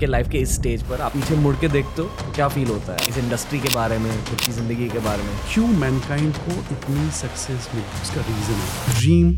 [0.00, 2.68] आपके लाइफ के इस स्टेज पर आप पीछे मुड़ के देखते हो तो क्या फील
[2.68, 3.08] होता है?
[3.08, 5.32] इस इंडस्ट्री के बारे में खुद की ज़िंदगी के बारे में?
[5.52, 9.32] क्यों मैनकाइंड को इतनी सक्सेस मिली उसका रीजन है। ड्रीम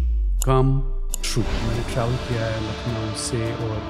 [0.45, 0.71] कम
[1.23, 3.83] ट्रू मैंने ट्रैवल किया है लखनऊ से और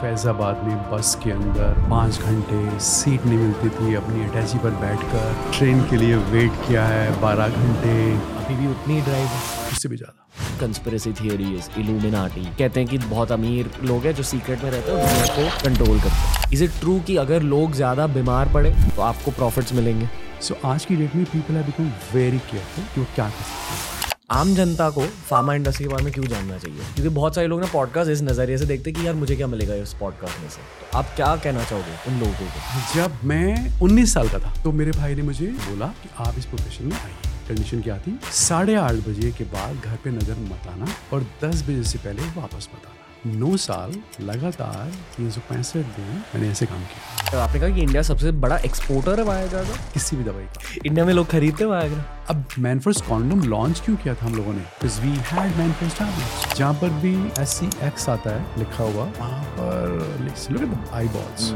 [0.00, 5.32] फैज़ाबाद में बस के अंदर। पाँच घंटे सीट नहीं मिलती थी अपनी अटैची पर बैठकर।
[5.58, 7.96] ट्रेन के लिए वेट किया है बारह घंटे।
[8.36, 9.40] अभी भी उतनी ड्राइव
[9.72, 10.25] उससे भी ज़्यादा।
[10.60, 14.98] कंस्पिरेसी थियरीज इल्यूमिनाटी कहते हैं कि बहुत अमीर लोग हैं जो सीक्रेट में रहते हैं
[14.98, 18.70] और दुनिया को कंट्रोल करते हैं। इज़ इट ट्रू कि अगर लोग ज़्यादा बीमार पड़े
[18.96, 20.08] तो आपको प्रॉफिट्स मिलेंगे?
[20.42, 23.42] सो so, आज की डेट में people have become very careful कि वो क्या कर
[23.42, 23.94] सकते हैं।
[24.30, 26.78] आम जनता को फार्मा इंडस्ट्री के बारे में क्यों जानना चाहिए?
[26.94, 29.46] क्योंकि बहुत सारे लोग ना पॉडकास्ट इस नज़रिए से देखते हैं कि यार मुझे क्या
[29.46, 32.94] मिलेगा इस पॉडकास्ट में से। तो आप क्या कहना चाहोगे उन लोगों को?
[32.94, 36.46] जब मैं 19 साल का था तो मेरे भाई ने मुझे बोला कि आप इस
[36.46, 38.18] प्रोफेशन में आइए। कंडीशन क्या थी?
[38.34, 42.22] साढ़े आठ बजे के बाद घर पे नज़र मत आना और दस बजे से पहले
[42.36, 42.94] वापस मत आना।
[43.28, 47.82] नौ साल लगातार तीन सौ पैंसठ दिन मैंने ऐसे काम किया। तो आपने कहा कि
[47.82, 51.64] इंडिया सबसे बड़ा एक्सपोर्टर है वायग्रा का किसी भी दवाई का। इंडिया में लोग खरीदते
[51.64, 54.60] हैं वायग्रा अब मैन फ़र्स्ट कॉन्डम लॉन्च क्यों किया था हम लोगों ने?
[54.60, 58.84] Because we had man first tablets जहाँ पर भी एस सी एक्स आता है लिखा
[58.84, 61.50] हुआ वहाँ पर आई बॉल्स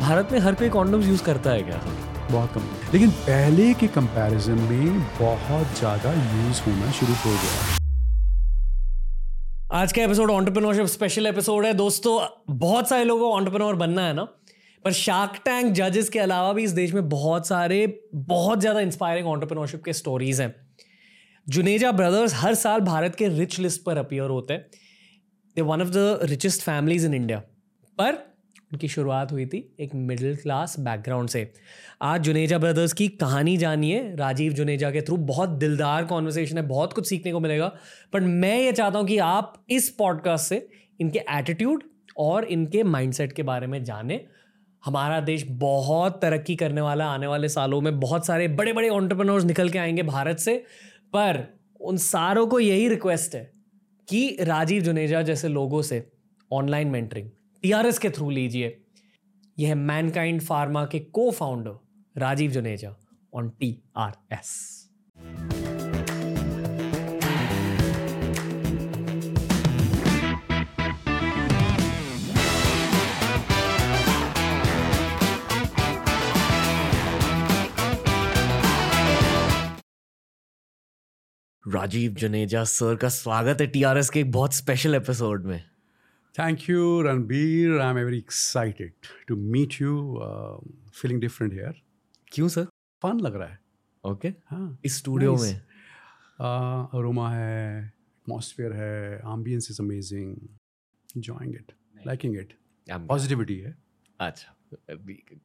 [0.00, 1.80] भारत में हर कोई कॉन्डम्स यूज़ करता है क्या?
[2.30, 7.76] बहुत कम लेकिन पहले के कंपैरिजन में बहुत ज़्यादा यूज़ होना शुरू हो गया।
[9.72, 14.12] आज का एपिसोड ऑन्टरप्रेन्योरशिप स्पेशल एपिसोड है। दोस्तों, बहुत सारे लोगों को ऑन्टरप्रेन्योर बनना है
[14.12, 14.24] ना?
[14.84, 19.26] पर शार्क टैंक जजेस के अलावा भी इस देश में बहुत सारे, बहुत ज़्यादा इंस्पायरिंग
[19.28, 20.54] ऑन्टरप्रेन्योरशिप के स्टोरीज हैं।
[21.46, 24.66] जुनेजा ब्रदर्स हर साल भारत के रिच लिस्ट पर अपियर होते हैं।
[25.56, 27.38] They one of the richest families in India
[27.98, 28.27] पर
[28.72, 31.52] उनकी शुरुआत हुई थी एक मिडिल क्लास बैकग्राउंड से।
[32.02, 36.92] आज जुनेजा ब्रदर्स की कहानी जानिए। राजीव जुनेजा के थ्रू बहुत दिलदार कॉन्वर्सेशन है, बहुत
[36.92, 37.72] कुछ सीखने को मिलेगा।
[38.14, 40.68] बट मैं ये चाहता हूँ कि आप इस पॉडकास्ट से
[41.00, 41.84] इनके एटीट्यूड
[42.16, 44.24] और इनके माइंडसेट के बारे में जाने।
[44.84, 49.44] हमारा देश बहुत तरक्की करने वाला, आने वाले सालों में बहुत सारे बड़े बड़े ऑन्टरप्रनोर्स
[49.44, 50.64] निकल के आएँगे भारत से।
[51.12, 53.50] पर उन सारों को यही रिक्वेस्ट है
[54.08, 56.08] कि राजीव जुनेजा जैसे लोगों से
[56.52, 57.30] ऑनलाइन मेंटरिंग
[57.62, 58.76] टीआरएस के थ्रू लीजिए।
[59.58, 60.98] यह मैनकाइंड फार्मा के
[61.30, 62.94] co-founder Rajeev Juneja
[63.34, 64.50] on T R S
[81.64, 85.62] Rajeev Juneja sir का स्वागत है टीआरएस के एक बहुत स्पेशल एपिसोड में।
[86.34, 87.80] Thank you, Ranbir.
[87.80, 88.92] I'm very excited
[89.28, 89.94] to meet you.
[90.22, 90.58] Uh,
[90.92, 91.72] feeling different here.
[92.32, 92.64] क्यों सर
[93.02, 93.58] फन लग रहा है।
[94.04, 95.44] ओके हाँ इस स्टूडियो nice.
[95.44, 95.54] में?
[96.94, 100.36] अरोमा है एटमॉस्फेयर है ambience is amazing
[101.18, 101.72] enjoying it.
[102.06, 102.52] Liking it.
[102.90, 103.78] Positivity है।
[104.20, 104.54] अच्छा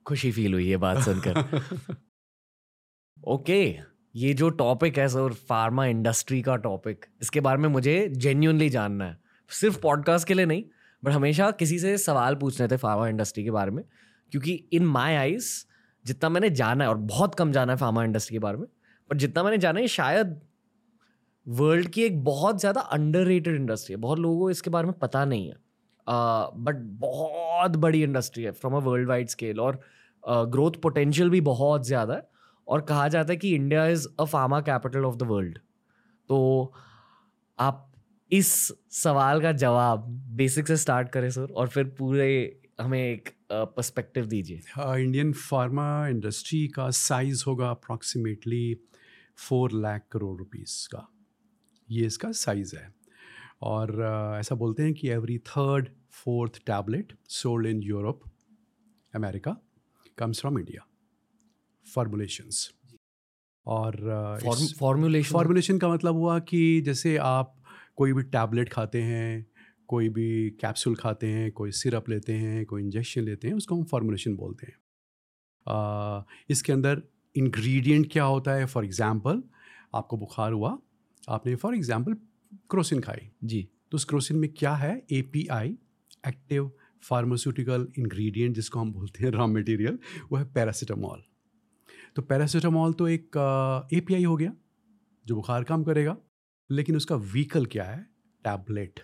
[0.07, 1.95] खुशी फील हुई ये बात सुनकर।
[3.27, 3.79] ओके
[4.15, 9.05] ये जो टॉपिक है सर फार्मा इंडस्ट्री का टॉपिक इसके बारे में मुझे जेन्यूनली जानना
[9.05, 9.22] है।
[9.53, 10.63] सिर्फ़ पॉडकास्ट के लिए नहीं
[11.03, 13.83] बट हमेशा किसी से सवाल पूछने थे फार्मा इंडस्ट्री के बारे में
[14.31, 15.65] क्योंकि इन माई आइज़
[16.05, 18.67] जितना मैंने जाना है और बहुत कम जाना है फार्मा इंडस्ट्री के बारे में
[19.09, 20.41] पर जितना मैंने जाना है शायद
[21.47, 25.25] वर्ल्ड की एक बहुत ज़्यादा अंडर इंडस्ट्री है। बहुत लोगों को इसके बारे में पता
[25.25, 25.55] नहीं है।
[26.09, 29.81] बट uh, बहुत बड़ी इंडस्ट्री है from a world wide scale और
[30.29, 32.29] ग्रोथ uh, पोटेंशियल भी बहुत ज़्यादा है
[32.67, 35.57] और कहा जाता है कि India is a pharma capital of the world
[36.29, 36.73] तो
[37.59, 37.92] आप
[38.33, 40.05] इस सवाल का जवाब
[40.37, 46.67] बेसिक से स्टार्ट करें सर और फिर पूरे हमें एक पर्सपेक्टिव दीजिए। इंडियन फार्मा इंडस्ट्री
[46.67, 48.75] का साइज़ होगा approximately
[49.37, 51.07] four lakh crore rupees का।
[51.91, 52.93] ये इसका साइज़ है।
[53.61, 58.21] और uh, ऐसा बोलते हैं कि every third fourth tablet sold in Europe
[59.15, 59.57] America
[60.17, 60.87] comes from India
[61.93, 62.71] formulations
[63.65, 63.95] और
[64.43, 67.62] uh, फॉर्मुलेशन फॉर्मुलेशन का मतलब हुआ कि जैसे आप
[67.97, 69.45] कोई भी टैबलेट खाते हैं
[69.87, 73.83] कोई भी कैप्सूल खाते हैं कोई सिरप लेते हैं कोई इंजेक्शन लेते हैं उसको हम
[73.83, 74.77] फॉर्मुलेशन बोलते हैं।
[75.67, 77.01] आ, इसके अंदर
[77.35, 78.65] इंग्रेडिएंट क्या होता है?
[78.65, 79.43] फॉर एग्जांपल
[79.95, 80.77] आपको बुखार हुआ
[81.29, 82.13] आपने फॉर एग्जांपल
[82.69, 85.05] क्रोसिन खाई। जी। तो उस क्रोसिन में क्या है?
[85.11, 85.77] A P I
[86.27, 86.71] active
[87.03, 89.99] pharmaceutical ingredient जिसको हम बोलते हैं रॉ मटेरियल
[90.31, 91.23] वो है पैरासीटामॉल
[92.15, 94.53] तो पैरासीटामॉल तो एक ए पी आई हो गया
[95.25, 96.17] जो बुखार काम करेगा।
[96.73, 98.05] लेकिन उसका व्हीकल क्या है?
[98.43, 98.99] टैबलेट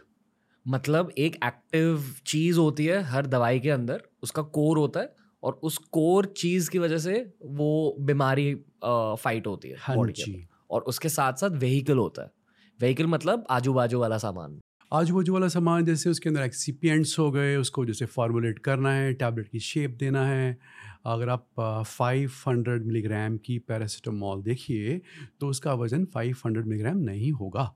[0.65, 5.59] मतलब एक एक्टिव चीज़ होती है हर दवाई के अंदर उसका कोर होता है और
[5.63, 8.53] उस कोर चीज़ की वजह से वो बीमारी
[8.85, 12.31] फाइट होती है हाँ जी। और उसके साथ साथ व्हीकल होता है।
[12.79, 14.59] व्हीकल मतलब आजू बाजू वाला सामान।
[14.93, 19.13] आजू बाजू वाला सामान जैसे उसके अंदर एक्सीपियंट्स हो गए उसको जैसे फॉर्मुलेट करना है
[19.13, 20.57] टैबलेट की शेप देना है
[21.05, 21.45] अगर आप
[21.87, 25.01] फाइव हंड्रेड मिलीग्राम की पैरासीटामोल देखिए
[25.39, 27.73] तो उसका वज़न फाइव हंड्रेड मिलीग्राम नहीं होगा।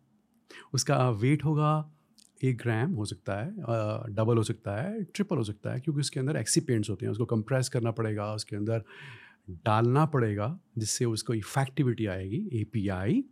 [0.73, 1.73] उसका वेट होगा
[2.41, 6.19] एक ग्राम हो सकता है डबल हो सकता है ट्रिपल हो सकता है, क्योंकि उसके
[6.19, 8.83] अंदर एक्सीपेंट्स होते हैं, उसको कंप्रेस करना पड़ेगा, उसके अंदर
[9.65, 13.23] डालना पड़ेगा, जिससे उसको इफ़ेक्टिविटी आएगी एपीआई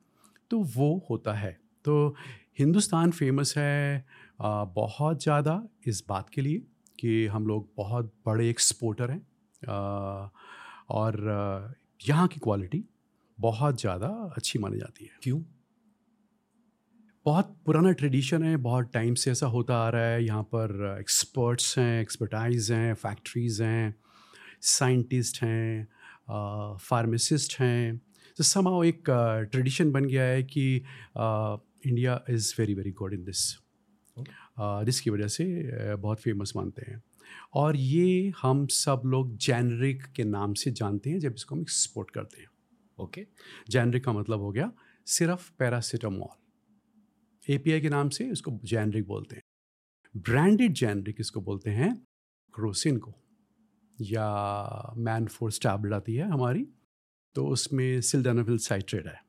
[0.52, 1.52] तो वो होता है।
[1.86, 2.16] तो
[2.60, 4.06] हिंदुस्तान फ़ेमस है
[4.42, 6.62] बहुत ज़्यादा इस बात के लिए
[7.00, 9.26] कि हम लोग बहुत बड़े एक्सपोर्टर हैं।
[9.63, 12.84] और यहाँ की क्वालिटी
[13.38, 15.42] बहुत ज़्यादा अच्छी मानी जाती है। क्यों?
[17.25, 21.78] बहुत पुराना ट्रेडिशन है बहुत टाइम से ऐसा होता आ रहा है। यहाँ पर एक्सपर्ट्स
[21.80, 23.96] हैं एक्सपर्टाइज हैं फैक्ट्रीज़ हैं
[24.69, 25.88] साइंटिस्ट हैं
[26.80, 27.98] फार्मासिस्ट हैं।
[28.38, 29.04] तो समाओ एक
[29.52, 30.75] ट्रेडिशन बन गया है कि
[31.18, 33.48] India is very very good in this
[34.86, 37.02] जिसकी वजह से बहुत फ़ेमस मानते हैं।
[37.54, 42.12] और ये हम सब लोग जैनरिक के नाम से जानते हैं, जब इसको हम एक्सपोर्ट
[42.12, 42.50] करते हैं।
[43.00, 43.25] ओके
[43.69, 44.72] जैनरिक का मतलब हो गया
[45.07, 49.44] सिर्फ़ पैरासीटामोल एपीआई के नाम से इसको जैनरिक बोलते हैं।
[50.16, 51.95] ब्रांडेड जैनरिक इसको बोलते हैं
[52.54, 53.13] क्रोसिन को।
[53.98, 56.68] या मैन फोर्स टैबलेट आती है हमारी
[57.36, 59.19] तो उसमें सिल्डानाफिल साइट्रेट है।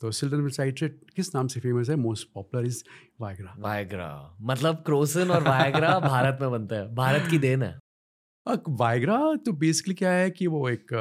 [0.00, 1.96] तो सिल्डन साइट्रेट किस नाम से फ़ेमस है?
[1.96, 2.82] Most popular is
[3.20, 7.78] Viagra Viagra मतलब क्रोसिन और वायग्रा भारत में बनता है। भारत की देन है।
[8.68, 10.92] वायग्रा तो बेसिकली क्या है कि वो एक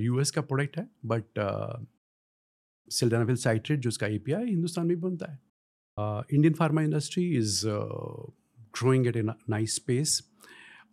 [0.00, 1.40] यूएस का प्रोडक्ट है बट
[2.90, 5.38] सिल्डानाफिल साइट्रेट जो उसका एपीआई हिंदुस्तान में बनता है।
[6.32, 7.62] Indian pharma industry is
[8.78, 10.20] growing at a nice space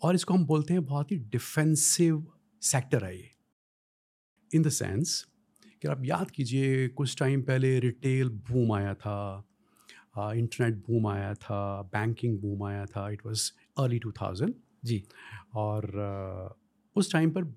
[0.03, 2.25] और इसको हम बोलते हैं बहुत ही डिफेंसिव
[2.61, 3.29] सेक्टर है ये।
[4.55, 5.25] इन द सेंस
[5.83, 9.47] कि आप याद कीजिए कुछ टाइम पहले रिटेल बूम आया था
[10.17, 14.53] इंटरनेट बूम आया था बैंकिंग बूम आया था it was early two thousand
[14.85, 15.03] जी।
[15.55, 16.55] और uh,
[16.95, 17.53] उस टाइम पर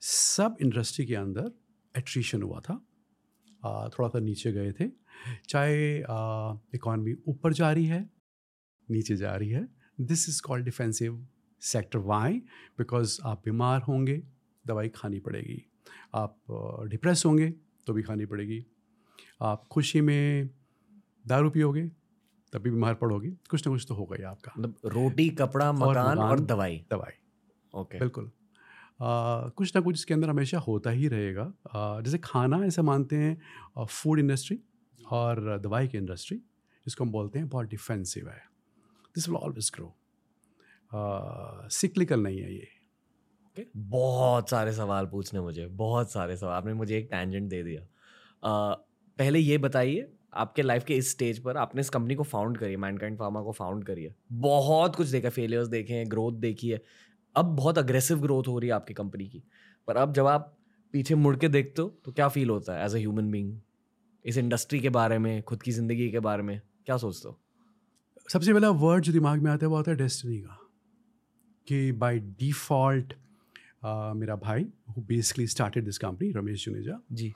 [0.00, 1.50] सब इंडस्ट्री के अंदर
[1.98, 4.88] एट्रीशन हुआ था। uh, थोड़ा सा नीचे गए थे।
[5.48, 5.98] चाहे
[6.74, 8.08] इकॉनमी uh, ऊपर जा रही है
[8.90, 9.68] नीचे जा रही है।
[10.00, 11.26] This is called defensive
[11.62, 12.42] sector why
[12.78, 14.22] because आप बीमार होंगे
[14.66, 15.62] दवाई खानी पड़ेगी।
[16.14, 16.36] आप
[16.90, 17.48] डिप्रेस होंगे
[17.86, 18.64] तो भी खानी पड़ेगी।
[19.42, 20.48] आप खुशी में
[21.24, 21.86] दारू पियोगे
[22.52, 26.30] तभी बीमार पड़ोगे। कुछ ना कुछ तो होगा ही आपका। मतलब रोटी कपड़ा मकान और,
[26.30, 27.12] और दवाई। दवाई।
[27.74, 28.30] ओके। बिल्कुल।
[29.00, 33.16] आ, कुछ ना कुछ इसके अंदर हमेशा होता ही रहेगा। आ, जैसे खाना ऐसा मानते
[33.16, 34.58] हैं फ़ूड इंडस्ट्री
[34.98, 36.36] और दवाई की इंडस्ट्री
[36.86, 38.42] जिसको हम बोलते हैं बहुत डिफेंसिव है।
[39.14, 39.94] This will always grow
[41.70, 42.68] cyclical नहीं है ये।
[43.56, 43.64] Okay.
[43.76, 48.76] बहुत सारे सवाल पूछने मुझे बहुत सारे सवाल। आपने मुझे एक टेंजेंट दे दिया। uh,
[49.18, 52.76] पहले ये बताइए आपके लाइफ के इस स्टेज पर आपने इस कंपनी को फाउंड करी
[52.76, 56.80] मैनकाइंड फार्मा को फाउंड करिए बहुत कुछ देखा फेलियर्स देखे हैं ग्रोथ देखी है।
[57.36, 59.42] अब बहुत अग्रेसिव ग्रोथ हो रही है आपकी कंपनी की।
[59.88, 60.56] पर अब जब आप
[60.94, 63.56] पीछे मुड़ के देखते हो तो क्या फील होता है एज ए ह्यूमन बींग
[64.24, 67.38] इस इंडस्ट्री के बारे में खुद की ज़िंदगी के बारे में क्या सोचते हो?
[68.28, 70.58] सबसे पहला वर्ड जो दिमाग में आता है वो आता है डेस्टिनी का।
[71.66, 73.12] कि बाय डिफ़ॉल्ट
[73.84, 77.32] uh, मेरा भाई who basically started this company Ramesh Juneja ji.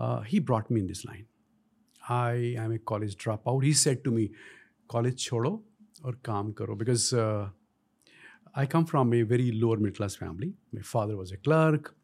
[0.00, 1.26] He brought me in this line
[2.10, 4.30] I I am a college drop out he said to me
[4.88, 5.64] college छोड़ो
[6.04, 7.14] और काम करो because
[8.56, 11.94] I come from a very lower middle class family my father was a clerk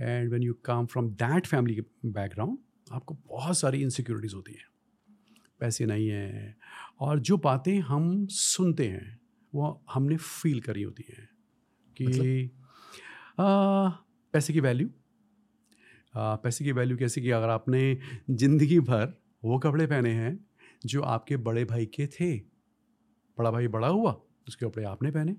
[0.00, 2.58] and when you come from that family background
[2.92, 4.66] आपको बहुत सारी insecurities होती हैं।
[5.60, 6.56] पैसे नहीं हैं।
[7.00, 9.20] और जो बातें हम सुनते हैं
[9.54, 11.28] वो हमने फील करी होती हैं
[11.96, 12.57] कि मतलब?
[13.40, 14.88] पैसे की वैल्यू
[16.16, 17.30] पैसे की वैल्यू कैसे कि?
[17.30, 17.98] अगर आपने
[18.30, 19.12] ज़िंदगी भर
[19.44, 20.38] वो कपड़े पहने हैं
[20.86, 22.36] जो आपके बड़े भाई के थे
[23.38, 24.12] बड़ा भाई बड़ा हुआ
[24.48, 25.36] उसके कपड़े आपने पहने।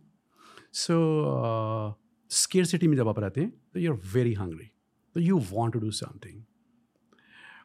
[0.73, 4.69] सो स्केयर सिटी में जब आप रहते हैं तो यू आर वेरी हंग्री
[5.15, 6.43] तो you want to do something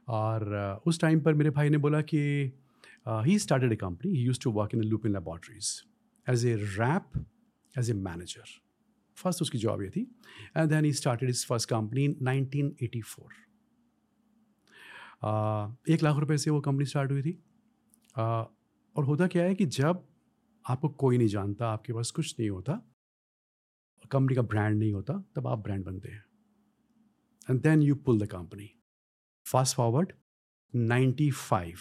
[0.08, 2.52] और uh, उस टाइम पर मेरे भाई ने बोला कि
[3.08, 5.82] he started a company he used to work in Lupin laboratories
[6.28, 7.24] as a rep
[7.78, 8.63] as a manager
[9.16, 10.00] first उसकी जॉब ये थी
[10.56, 13.44] and then he started his first company in 1984
[15.88, 17.33] एक लाख रुपए से वो कंपनी स्टार्ट हुई थी।
[18.18, 18.47] Uh,
[18.97, 20.04] और होता क्या है कि जब
[20.64, 22.73] आपको कोई नहीं जानता आपके पास कुछ नहीं होता
[24.11, 26.25] कंपनी का ब्रांड नहीं होता तब आप ब्रांड बनते हैं।
[27.50, 28.71] And then you pull the company
[29.47, 30.12] fast forward
[30.75, 31.78] 95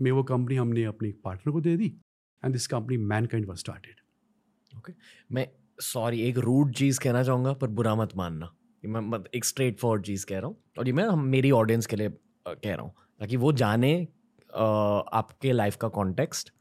[0.00, 1.86] में वो कंपनी हमने अपने पार्टनर को दे दी
[2.42, 2.96] and this company
[3.26, 4.00] Mankind was started
[4.78, 4.92] okay
[5.32, 8.50] मैं सॉरी, एक रूड चीज़ कहना चाहूँगा, पर बुरा मत मानना।
[8.82, 12.08] मैं एक स्ट्रेट फॉरवर्ड चीज़ कह रहा हूँ, और ये मैं मेरी ऑडियंस के लिए
[12.46, 13.96] कह रहा हूँ, ताकि वो जाने
[14.50, 16.52] आपके लाइफ का कॉन्टेक्स्ट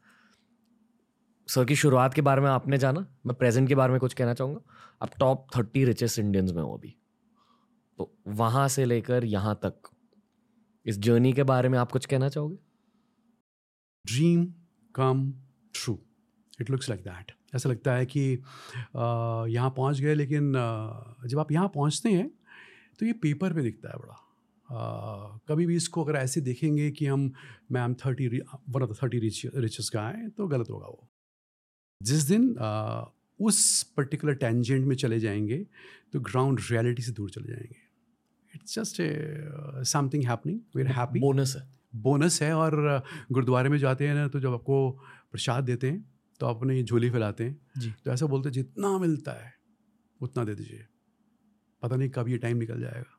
[1.50, 4.34] सर की शुरुआत के बारे में आपने जाना, मैं प्रेजेंट के बारे में कुछ कहना
[4.34, 4.60] चाहूँगा।
[5.02, 6.96] आप टॉप थर्टी रिचेस्ट इंडियंस में हो अभी।
[8.00, 9.90] तो वहाँ से लेकर यहाँ तक,
[10.86, 12.58] इस जर्नी के बारे में आप कुछ कहना चाहोगे?
[14.06, 14.46] Dream
[14.96, 15.32] come
[15.76, 15.98] true
[16.62, 18.22] it looks like that ऐसा लगता है कि
[19.52, 20.52] यहाँ पहुँच गए लेकिन
[21.26, 22.30] जब आप यहाँ पहुँचते हैं
[23.00, 24.22] तो ये पेपर पे दिखता है बड़ा।
[24.70, 27.32] Uh, कभी भी इसको अगर ऐसे देखेंगे कि हम
[27.72, 31.08] ma'am thirty one of the thirty rich riches का है तो गलत होगा वो।
[32.02, 33.06] जिस दिन uh,
[33.40, 35.58] उस पर्टिकुलर टेंजेंट में चले जाएँगे
[36.14, 37.76] तो ग्राउंड रियलिटी से दूर चले जाएँगे।
[38.56, 39.02] It's just
[39.90, 44.40] something happening where happy bonus है। बोनस है और गुरुद्वारे में जाते हैं ना तो
[44.40, 44.90] जब आपको
[45.32, 46.04] प्रसाद देते हैं
[46.42, 49.54] तो आप अपने झोली फैलाते हैं। जी। तो ऐसा बोलते हैं जितना मिलता है
[50.20, 50.86] उतना दे दीजिए।
[51.82, 53.18] पता नहीं कब ये टाइम निकल जाएगा।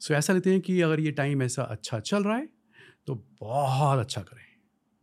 [0.00, 2.48] सो ऐसा लेते हैं कि अगर ये टाइम ऐसा अच्छा चल रहा है
[3.06, 4.44] तो बहुत अच्छा करें।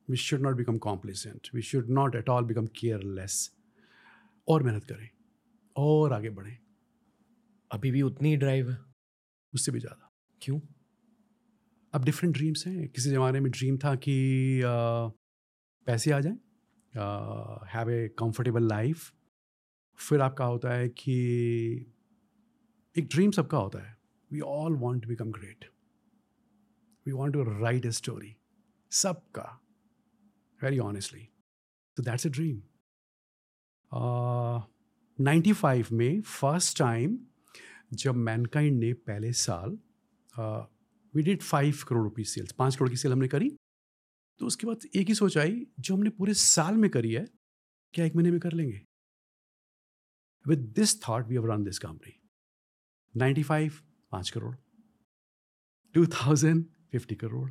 [0.07, 3.49] We should not become complacent we should not at all become careless
[4.47, 5.09] और मेहनत करें।
[5.75, 6.57] और आगे बढ़ें।
[7.71, 8.77] अभी भी उतनी ही ड्राइव है।
[9.53, 10.09] उससे भी ज़्यादा।
[10.41, 10.59] क्यों?
[11.93, 15.07] अब डिफरेंट ड्रीम्स हैं। किसी ज़माने में ड्रीम था कि आ,
[15.87, 16.37] पैसे आ जाएँ।
[16.95, 19.11] हैव ए कंफर्टेबल लाइफ
[19.99, 21.15] फिर आपका होता है कि
[22.95, 23.95] एक ड्रीम सबका होता है।
[24.31, 25.65] We all want to become great
[27.05, 28.35] we want to write a story
[28.91, 29.47] सबका।
[30.59, 31.27] वेरी ऑनेस्टली
[31.97, 32.61] तो that's a dream
[35.19, 37.17] ninety five में फ़र्स्ट टाइम
[37.93, 39.77] जब मैनकाइंड ने पहले साल
[41.13, 43.49] we did five crore rupees sales पाँच करोड़ की सेल हमने करी।
[44.39, 47.25] तो उसके बाद एक ही सोच आई जो हमने पूरे साल में करी है
[47.93, 48.81] क्या एक महीने में कर लेंगे?
[50.45, 52.13] With this thought we have run this company
[53.15, 53.73] ninety five
[54.11, 54.55] पाँच crore.
[55.95, 57.49] Two thousand fifty crore.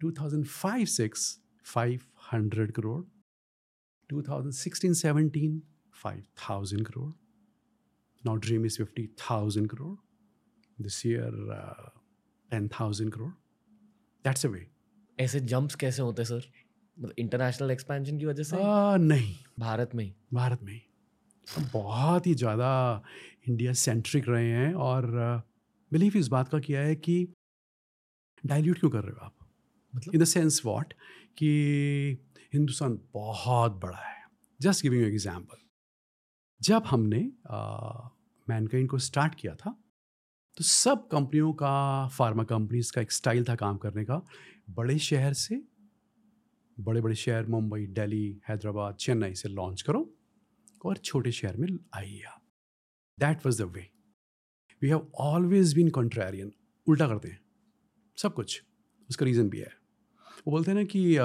[0.00, 1.28] Two thousand five six
[1.64, 2.00] five
[2.32, 3.02] hundred crore.
[4.10, 5.62] Two thousand sixteen seventeen
[6.02, 7.12] five thousand crore.
[8.24, 9.98] Now dream is 50000 crore
[10.78, 11.90] this year uh,
[12.50, 13.34] 10000 crore
[14.24, 14.66] that's a way.
[15.18, 16.42] ऐसे jumps कैसे होते sir
[16.96, 18.56] मतलब international expansion की वजह से?
[18.56, 20.82] uh, नहीं। भारत में ही। भारत में ही।
[21.72, 23.02] बहुत ही ज़्यादा
[23.48, 25.06] इंडिया सेंट्रिक रहे हैं और
[25.92, 27.16] बिलीव इस बात का किया है कि
[28.44, 29.34] डाइल्यूट क्यों कर रहे हो आप?
[29.94, 30.14] मतलब?
[30.14, 30.92] इन द सेंस वॉट
[31.36, 31.48] कि
[32.54, 34.24] हिंदुस्तान बहुत बड़ा है।
[34.60, 35.64] जस्ट गिविंग एग्ज़ाम्पल
[36.60, 37.18] जब हमने
[38.48, 39.76] मैनकाइंड को स्टार्ट किया था
[40.56, 44.20] तो सब कंपनियों का, फार्मा कंपनीज़ का एक स्टाइल था काम करने का।
[44.70, 45.62] बड़े शहर से
[46.80, 50.14] बड़े बड़े शहर, मुंबई, दिल्ली, हैदराबाद, चेन्नई से लॉन्च करो
[50.84, 52.42] और छोटे शहर में आइए आप।
[53.20, 53.90] That was the way
[54.82, 56.52] we have always been contrarian
[56.86, 57.40] उल्टा करते हैं।
[58.16, 58.62] सब कुछ।
[59.10, 59.72] उसका रीज़न भी है।
[60.46, 61.18] वो बोलते हैं ना कि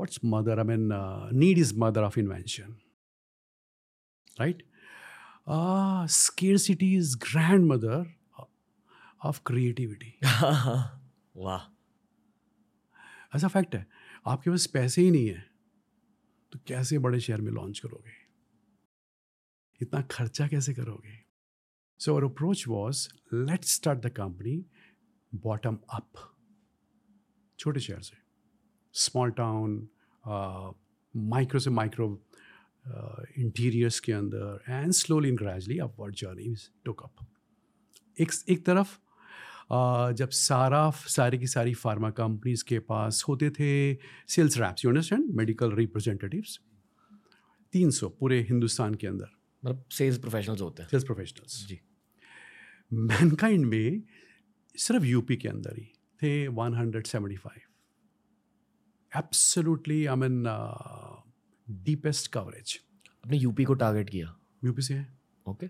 [0.00, 0.88] what's mother I mean
[1.32, 2.76] need is mother of invention
[4.38, 4.71] invention.
[5.48, 8.06] Right uh, scarcity is grandmother
[9.24, 10.12] of creativity.
[11.36, 11.76] वाह।
[13.36, 13.86] ऐसा फैक्ट है
[14.26, 15.50] आपके पास पैसे ही नहीं है
[16.52, 18.12] तो कैसे बड़े शहर में लॉन्च करोगे?
[19.80, 21.24] इतना खर्चा कैसे करोगे?
[21.98, 24.66] So our approach was let start the company
[25.34, 26.12] bottom up
[27.58, 28.16] छोटे शहर से
[28.92, 29.88] स्मॉल टाउन
[31.16, 32.24] माइक्रो से माइक्रो
[33.38, 37.26] इंटीरियर्स के अंदर and slowly and gradually upward journey took up
[38.20, 38.98] एक एक तरफ़
[39.74, 43.94] uh, जब सारा सारी की सारी फार्मा कंपनीज़ के पास होते थे
[44.28, 46.60] sales reps you understand medical representatives
[47.72, 49.28] तीन सौ पूरे हिंदुस्तान के अंदर।
[49.64, 51.80] मतलब सेल्स प्रोफेशनल्स होते हैं। सेल्स प्रोफेशनल्स जी।
[52.92, 54.02] मैनकाइंड में
[54.78, 57.50] सिर्फ़ यूपी के अंदर ही थे 175
[59.16, 60.44] absolutely I mean
[61.84, 62.78] deepest coverage
[63.24, 65.06] आपने यूपी को टारगेट किया। यूपी से है।
[65.48, 65.68] Okay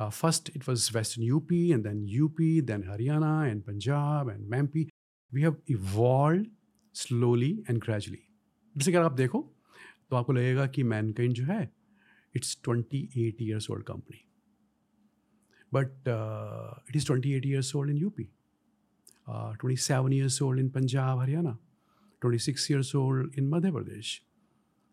[0.00, 4.86] first it was western UP and then UP then Haryana and Punjab and MP
[5.32, 6.46] we have evolve
[6.94, 8.22] slowly and gradually
[8.74, 9.42] जैसे कि अगर आप देखो
[10.10, 11.62] तो आपको लगेगा कि मैनकाइंड जो है
[12.36, 14.24] it's twenty eight years old company
[15.72, 16.08] but
[16.88, 18.24] it is twenty eight years old in UP
[19.28, 21.56] twenty seven years old in Punjab Haryana
[22.22, 24.20] 26 years old in Madhya Pradesh,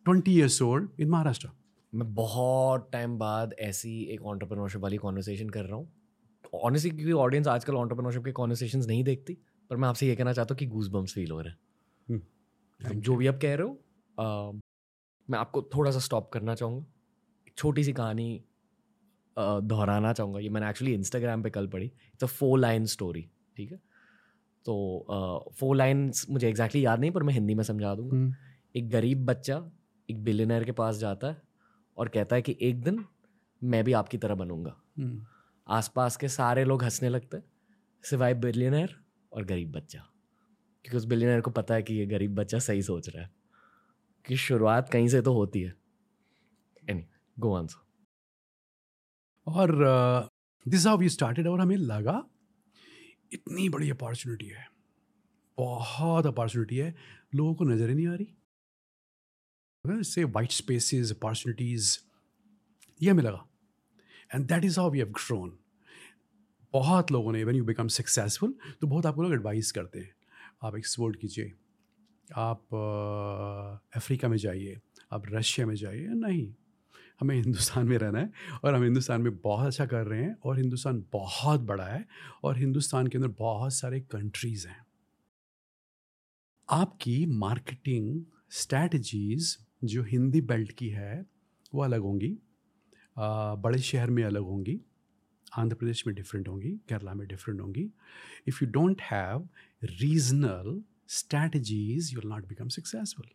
[0.06, 1.50] 20 years old in Maharashtra
[1.94, 5.92] मैं बहुत time बाद ऐसी एक entrepreneurship वाली conversation कर रहा हूँ।
[6.56, 9.38] Honestly क्योंकि ऑडियंस आजकल ऑन्टरप्रनोरशिप के कॉन्वर्सेशन नहीं देखती
[9.70, 11.54] पर मैं आपसे ये कहना चाहता हूँ कि गूज बम्स फील हो रहे
[12.10, 14.60] हैं। जो भी आप कह रहे हो
[15.28, 16.86] मैं आपको थोड़ा सा स्टॉप करना चाहूँगा।
[17.48, 18.44] एक छोटी सी कहानी
[19.38, 23.22] दोहराना चाहूँगा। ये मैंने एक्चुअली इंस्टाग्राम पे कल पढ़ी। It's a four line story
[23.58, 23.78] ठीक है?
[24.66, 28.34] तो फोर लाइन्स मुझे एग्जैक्टली exactly याद नहीं पर मैं हिंदी में समझा दूँगा। हम्म,
[28.76, 29.60] एक गरीब बच्चा
[30.12, 31.42] एक बिलियनर के पास जाता है
[31.98, 33.06] और कहता है कि एक दिन
[33.64, 35.26] मैं भी आपकी तरह बनूँगा। हम्म,
[35.68, 37.44] आसपास के सारे लोग हंसने लगते हैं
[38.04, 38.96] सिवाय बिलियनर
[39.34, 40.00] और गरीब बच्चा।
[40.84, 43.32] क्योंकि उस बिलियनर को पता है कि ये गरीब बच्चा सही सोच रहा है।
[44.26, 45.76] कि शुरुआत कहीं से तो होती है।
[46.90, 47.06] एनी
[47.40, 47.84] गो आंसर
[49.48, 49.76] और
[50.68, 52.26] दिस हाउ वी स्टार्टेड और हमें लगा
[53.34, 54.68] इतनी बड़ी अपॉर्चुनिटी है।
[55.58, 56.96] बहुत अपॉर्चुनिटी है।
[57.36, 58.34] लोगों को नज़र ही नहीं आ रही।
[59.88, 61.98] से वाइट स्पेसिस अपॉर्चुनिटीज़
[63.02, 63.48] ये हमें लगा।
[64.36, 65.58] And that is how we have grown
[66.74, 70.16] बहुत लोगों ने व्हेन यू बिकम सक्सेसफुल तो बहुत आपको लोग एडवाइस करते हैं।
[70.64, 71.54] आप एक्सपोर्ट कीजिए।
[72.36, 72.66] आप
[73.96, 74.80] अफ्रीका में जाइए।
[75.12, 76.54] आप रशिया में जाइए। नहीं।
[77.20, 78.32] हमें हिंदुस्तान में रहना है
[78.64, 82.08] और हम हिंदुस्तान में बहुत अच्छा कर रहे हैं और हिंदुस्तान बहुत बड़ा है
[82.44, 84.86] और हिंदुस्तान के अंदर बहुत सारे कंट्रीज़ हैं।
[86.70, 91.26] आपकी मार्केटिंग स्ट्रैटेजीज़ जो हिंदी बेल्ट की है
[91.74, 92.38] वो अलग होंगी।
[93.18, 94.80] बड़े शहर में अलग होंगी
[95.58, 97.90] आंध्र प्रदेश में डिफरेंट होंगी केरला में डिफरेंट होंगी।
[98.48, 99.48] If you don't have
[99.84, 103.30] regional strategies you will not become successful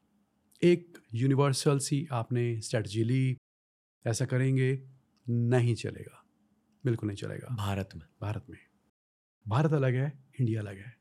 [0.63, 3.37] एक यूनिवर्सल सी आपने स्ट्रैटेजी ली
[4.05, 4.71] ऐसा करेंगे
[5.27, 6.25] नहीं चलेगा।
[6.85, 8.59] बिल्कुल नहीं चलेगा। भारत में। भारत में।
[9.47, 10.97] भारत अलग है इंडिया अलग है।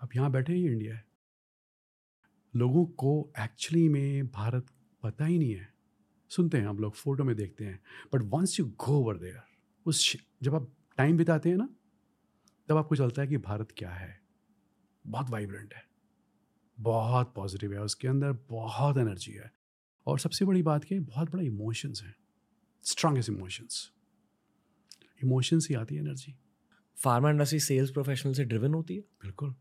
[0.00, 1.04] अब यहाँ बैठे ही इंडिया है।
[2.58, 4.66] लोगों को एक्चुअली में भारत
[5.02, 5.74] पता ही नहीं है।
[6.28, 7.80] सुनते हैं हम लोग फ़ोटो में देखते हैं।
[8.14, 9.40] But once you go over there
[9.86, 11.68] उस जब आप टाइम बिताते हैं ना
[12.68, 14.20] तब आपको चलता है कि भारत क्या है।
[15.06, 15.82] बहुत वाइब्रेंट है।
[16.80, 19.52] बहुत पॉजिटिव है। उसके अंदर बहुत एनर्जी है।
[20.06, 22.14] और सबसे बड़ी बात क्या है बहुत बड़ा इमोशंस है।
[22.82, 23.92] स्ट्रांगेस्ट इमोशंस
[25.24, 26.36] इमोशंस ही आती है energy
[26.96, 29.00] pharma industry sales professional से ड्रिवन होती है?
[29.00, 29.54] बिल्कुल।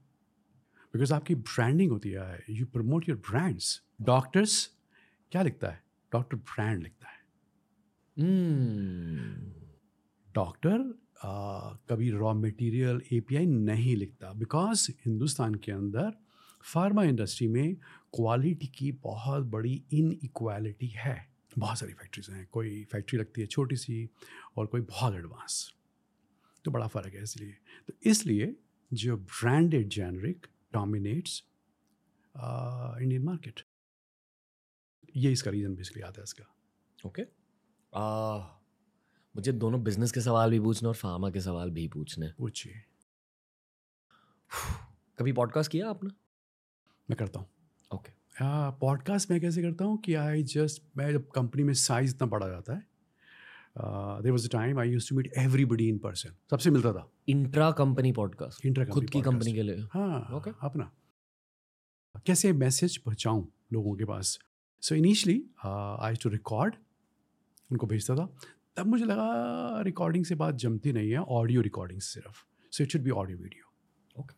[0.97, 4.69] बिकॉज़ आपकी ब्रांडिंग होती है you promote your brands doctors
[5.31, 5.83] क्या लिखता है?
[6.11, 7.15] डॉक्टर ब्रांड लिखता है।
[8.17, 9.43] Hmm.
[10.35, 10.77] डॉक्टर
[11.89, 16.11] कभी रॉ मटेरियल एपीआई नहीं लिखता। बिकॉज़ हिंदुस्तान के अंदर
[16.63, 17.75] फार्मा इंडस्ट्री में
[18.15, 23.47] क्वालिटी की बहुत बड़ी इन इक्वालिटी है। बहुत सारी फैक्ट्रीज हैं। कोई फैक्ट्री लगती है
[23.47, 24.09] छोटी सी
[24.57, 25.73] और कोई बहुत एडवांस
[26.65, 27.57] तो बड़ा फ़र्क है इसलिए।
[27.87, 28.55] तो इसलिए
[28.91, 31.43] जो branded generic dominates
[32.35, 33.61] Indian market
[35.15, 36.45] ये इसका रीज़न बेसिकली आता है इसका।
[36.99, 37.23] ओके
[39.35, 42.81] मुझे दोनों बिज़नेस के सवाल भी पूछने और फार्मा के सवाल भी पूछने। पूछिए।
[45.19, 46.09] कभी पॉडकास्ट किया आपने?
[47.09, 47.47] मैं करता हूँ।
[47.91, 48.11] ओके
[48.79, 52.47] पॉडकास्ट मैं कैसे करता हूँ कि आई जस्ट मैं जब कंपनी में साइज़ इतना बड़ा
[52.47, 52.85] जाता है
[53.77, 57.69] there was a time I used to meet everybody in person सबसे मिलता था। इंट्रा
[57.71, 60.53] कंपनी पॉडकास्ट इंटर खुद की कंपनी के लिए। हाँ ओके Okay.
[60.63, 60.91] अपना।
[62.25, 64.37] कैसे मैसेज पहुँचाऊँ लोगों के पास?
[64.83, 66.75] So initially I to record
[67.71, 68.27] उनको भेजता था।
[68.77, 73.01] तब मुझे लगा रिकॉर्डिंग से बात जमती नहीं है ऑडियो रिकॉर्डिंग सिर्फ़। So it should
[73.01, 74.37] be audio video Okay.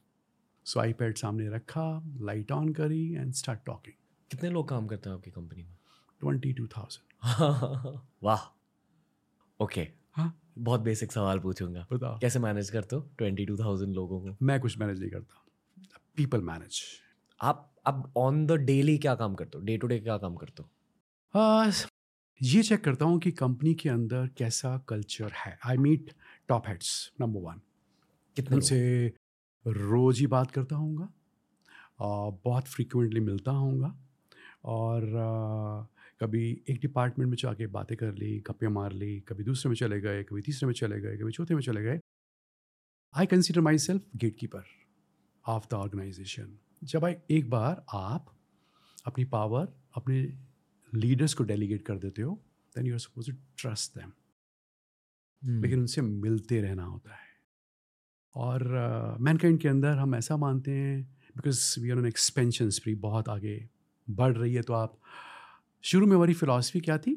[0.65, 1.87] So I pad सामने रखा
[2.21, 3.95] लाइट ऑन करी एंड स्टार्ट टॉकिंग
[4.31, 5.75] कितने लोग काम करते हैं आपकी कंपनी में?
[6.21, 8.47] ट्वेंटी टू थाउज़ेंड वाह।
[9.59, 14.19] ओके हाँ। बहुत बेसिक सवाल पूछूँगा। बताओ। कैसे मैनेज करते हो ट्वेंटी टू थाउज़ेंड लोगों
[14.21, 14.35] को?
[14.41, 15.45] मैं कुछ मैनेज नहीं करता।
[16.17, 16.81] पीपल मैनेज
[17.39, 19.63] आप अब ऑन द डेली क्या काम करते हो?
[19.63, 20.69] डे टू डे क्या काम करते हो?
[22.41, 26.11] ये चेक करता हूँ कि कंपनी के अंदर कैसा कल्चर है। I meet
[26.49, 27.61] top heads number one
[28.37, 28.55] कितने?
[28.55, 29.13] उनसे
[29.65, 31.07] रोज ही बात करता हूँगा।
[32.43, 33.93] बहुत फ्रिक्वेंटली मिलता हूँ
[34.65, 35.85] और आ,
[36.21, 39.99] कभी एक डिपार्टमेंट में जाके बातें कर ली गप्पे मार ली कभी दूसरे में चले
[40.01, 41.99] गए कभी तीसरे में चले गए कभी चौथे में चले गए।
[43.13, 44.05] I consider myself
[44.39, 44.63] gatekeeper
[45.47, 48.35] of the organisation जब आई एक बार आप
[49.05, 50.21] अपनी पावर अपने
[50.95, 52.35] लीडर्स को डेलीगेट कर देते हो
[52.75, 54.11] then you are suppose to trust them
[55.61, 57.27] लेकिन उनसे मिलते रहना होता है।
[58.35, 58.63] और
[59.21, 61.03] मैनकाइंड के अंदर हम ऐसा मानते हैं
[61.37, 63.69] because we are an expansion spree बहुत आगे
[64.09, 64.99] बढ़ रही है तो आप
[65.83, 67.15] शुरू में हमारी फ़िलासफ़ी क्या थी?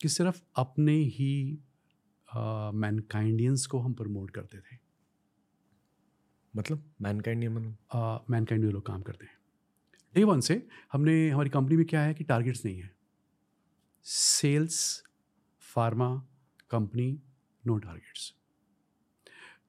[0.00, 1.58] कि सिर्फ़ अपने ही
[2.74, 4.76] मैनकाइंडियंस को हम प्रमोट करते थे।
[6.56, 8.24] मतलब मैनकाइंड नहीं मतलब?
[8.30, 9.36] मैनकाइंड में लोग काम करते हैं।
[10.14, 12.90] डे वन से हमने हमारी कंपनी में क्या है कि टारगेट्स नहीं है।
[14.04, 15.02] Sales
[15.74, 16.14] pharma
[16.70, 17.10] company
[17.66, 18.34] no targets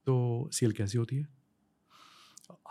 [0.06, 1.28] तो सेल कैसी होती है?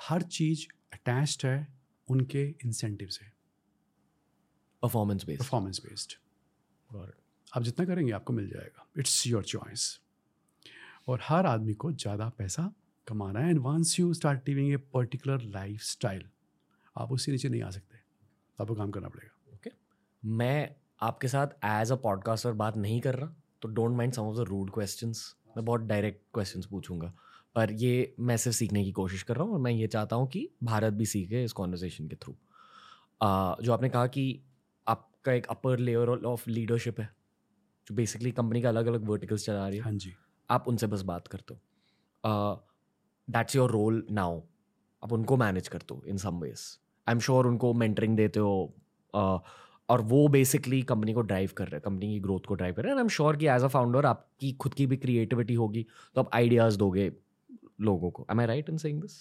[0.01, 1.69] हर चीज़ अटैच्ड है
[2.09, 3.38] उनके इंसेंटिव से।
[4.83, 6.13] परफॉर्मेंस बेस्ड परफॉर्मेंस बेस्ड
[6.91, 7.15] और
[7.53, 9.99] आप जितना करेंगे आपको मिल जाएगा। इट्स योर चॉइस
[11.09, 12.71] और हर आदमी को ज़्यादा पैसा
[13.07, 15.43] कमाना है and once you start living a particular
[15.83, 16.25] lifestyle
[16.97, 17.99] आप उससे नीचे नहीं आ सकते।
[18.59, 19.71] आपको काम करना पड़ेगा। ओके
[20.23, 24.37] मैं आपके साथ एज अ पॉडकास्टर बात नहीं कर रहा तो don't mind some of
[24.37, 25.13] the rude question
[25.57, 27.13] मैं बहुत डायरेक्ट क्वेश्चन पूछूँगा।
[27.55, 30.27] पर ये मैं सिर्फ़ सीखने की कोशिश कर रहा हूँ और मैं ये चाहता हूँ
[30.29, 32.35] कि भारत भी सीखे इस कॉन्वर्जेशन के थ्रू
[33.61, 34.25] जो आपने कहा कि
[35.19, 37.09] आपका एक अपर लेयर ऑफ़ लीडरशिप है
[37.87, 40.13] जो बेसिकली कंपनी का अलग अलग वर्टिकल्स चला रही है। हाँ जी।
[40.51, 41.61] आप उनसे बस बात करते हो
[43.29, 44.41] दैट्स योर रोल नाउ
[45.03, 46.61] आप उनको मैनेज करते हो in some ways
[47.07, 48.75] I am sure उनको मेंटरिंग देते हो।
[49.15, 49.39] Uh,
[49.89, 52.83] और वो बेसिकली कंपनी को ड्राइव कर रहे हैं कंपनी की ग्रोथ को ड्राइव कर
[52.83, 55.55] रहे हैं। एंड आई एम श्योर कि एज अ फाउंडर आपकी खुद की भी क्रिएटिविटी
[55.55, 57.11] होगी तो आप आइडियाज़ दोगे
[57.81, 59.17] लोगों को। Am I right in saying this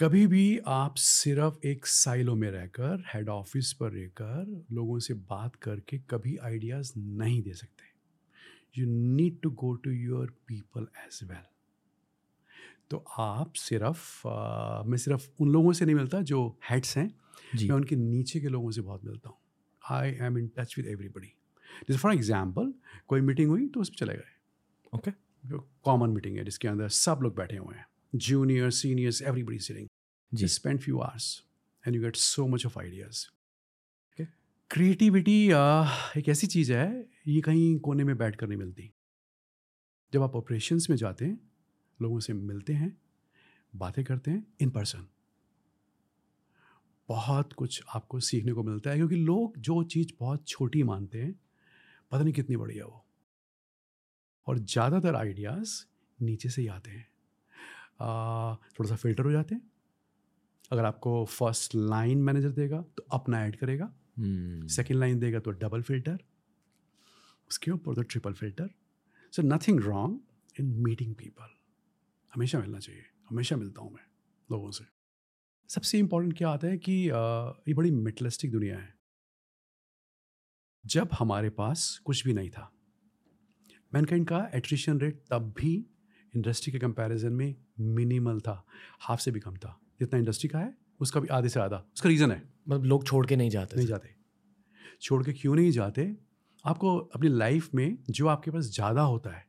[0.00, 5.54] कभी भी आप सिर्फ़ एक साइलो में रहकर हेड ऑफ़िस पर रहकर लोगों से बात
[5.56, 7.84] करके कभी आइडियाज़ नहीं दे सकते।
[8.78, 11.46] You need to go to your people as well
[12.90, 17.08] तो आप सिर्फ़ आ, मैं सिर्फ़ उन लोगों से नहीं मिलता जो हेड्स हैं
[17.54, 19.38] मैं उनके नीचे के लोगों से बहुत मिलता हूँ।
[19.82, 21.32] I am in touch with everybody
[21.80, 22.72] जैसे फॉर एग्ज़ाम्पल
[23.08, 24.32] कोई मीटिंग हुई तो उस पर चले गए।
[24.92, 25.10] ओके
[25.44, 27.86] जो कॉमन मीटिंग है जिसके अंदर सब लोग बैठे हुए हैं।
[28.18, 29.88] जूनियर सीनियर्स एवरीबडी सिटिंग
[30.32, 31.26] जी। Spend few hours
[31.84, 33.18] and you get so much of ideas.
[34.12, 34.26] Okay.
[34.70, 35.36] Creativity
[36.18, 36.88] एक ऐसी चीज़ है
[37.28, 38.90] ये कहीं कोने में बैठ कर नहीं मिलती।
[40.12, 41.38] जब आप ऑपरेशंस में जाते हैं
[42.00, 42.96] लोगों से मिलते हैं
[43.74, 45.06] बातें करते हैं इन पर्सन
[47.08, 51.32] बहुत कुछ आपको सीखने को मिलता है क्योंकि लोग जो चीज़ बहुत छोटी मानते हैं
[52.12, 53.04] पता नहीं कितनी बड़ी है वो।
[54.46, 55.82] और ज़्यादातर आइडियाज़
[56.18, 57.06] नीचे से ही आते हैं।
[58.00, 59.70] थोड़ा सा फ़िल्टर हो जाते हैं।
[60.72, 64.68] अगर आपको फ़र्स्ट लाइन मैनेजर देगा तो अपना ऐड करेगा। Hmm.
[64.68, 66.18] सेकेंड लाइन देगा तो डबल फ़िल्टर
[67.50, 68.70] उसके ऊपर तो triple filter
[69.32, 70.20] so nothing wrong
[70.60, 71.54] in meeting people
[72.32, 74.04] हमेशा मिलना चाहिए। हमेशा मिलता हूँ मैं
[74.48, 74.84] लोगों से।
[75.70, 78.94] सबसे इम्पोर्टेंट क्या आता है कि ये बड़ी मेटलिस्टिक दुनिया है।
[80.84, 82.70] जब हमारे पास कुछ भी नहीं था
[83.92, 85.74] मैनकाइंड का एट्रिशन रेट तब भी
[86.36, 88.64] इंडस्ट्री के कंपैरिजन में मिनिमल था।
[89.00, 92.08] हाफ़ से भी कम था। जितना इंडस्ट्री का है उसका भी आधे से आधा उसका
[92.08, 94.14] रीज़न है। मतलब लोग छोड़ के नहीं जाते। नहीं जाते।
[95.02, 96.16] छोड़ के क्यों नहीं जाते?
[96.64, 99.46] आपको अपनी लाइफ में जो आपके पास ज़्यादा होता है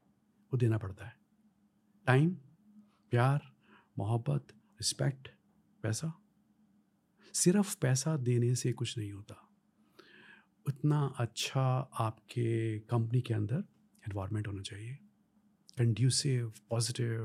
[0.51, 1.15] वो देना पड़ता है।
[2.07, 2.29] टाइम
[3.11, 3.41] प्यार
[3.97, 5.27] मोहब्बत रिस्पेक्ट
[5.83, 6.13] पैसा।
[7.33, 9.43] सिर्फ़ पैसा देने से कुछ नहीं होता।
[10.67, 11.63] उतना अच्छा
[11.99, 13.63] आपके कंपनी के अंदर
[14.03, 14.97] एनवायरनमेंट होना चाहिए।
[15.77, 17.21] कंड्यूसिव पॉजिटिव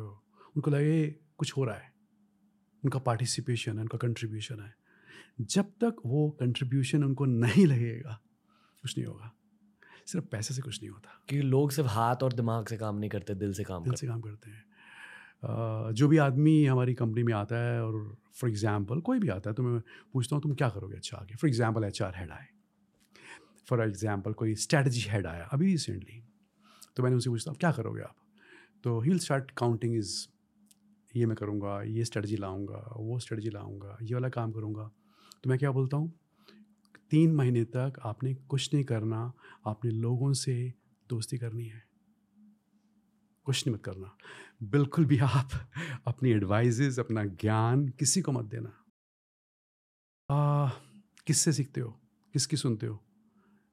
[0.56, 1.06] उनको लगे
[1.38, 1.90] कुछ हो रहा है।
[2.82, 4.74] उनका पार्टिसिपेशन है उनका कंट्रीब्यूशन है।
[5.42, 8.18] जब तक वो कंट्रीब्यूशन उनको नहीं लगेगा
[8.84, 9.32] कुछ नहीं होगा।
[10.06, 13.10] सिर्फ़ पैसे से कुछ नहीं होता। क्योंकि लोग सिर्फ़ हाथ और दिमाग से काम नहीं
[13.10, 17.22] करते दिल से काम दिल करते। से काम करते हैं। जो भी आदमी हमारी कंपनी
[17.22, 17.94] में आता है और
[18.34, 19.80] फॉर एग्जांपल कोई भी आता है तो मैं
[20.12, 21.34] पूछता हूँ तुम क्या करोगे अच्छा आगे?
[21.34, 22.46] For example H R head आए।
[23.68, 26.22] फॉर एग्ज़ाम्पल कोई स्ट्रेटजी हेड आया अभी रिसेंटली
[26.96, 28.14] तो मैंने उनसे पूछता हूँ क्या करोगे आप?
[28.84, 30.26] तो he will start counting is
[31.16, 34.90] ये मैं करूँगा, ये स्ट्रेटजी लाऊँगा, वो स्ट्रेटजी लाऊँगा, ये वाला काम करूँगा।
[35.42, 36.12] तो मैं क्या बोलता हूँ?
[37.10, 39.32] तीन महीने तक आपने कुछ नहीं करना,
[39.66, 40.72] आपने लोगों से
[41.08, 41.82] दोस्ती करनी है।
[43.44, 44.16] कुछ नहीं मत करना।
[44.62, 45.50] बिल्कुल भी आप
[46.06, 48.72] अपनी एडवाइजेस अपना ज्ञान किसी को मत देना।
[51.26, 51.90] किससे सीखते हो?
[52.32, 52.98] किसकी सुनते हो?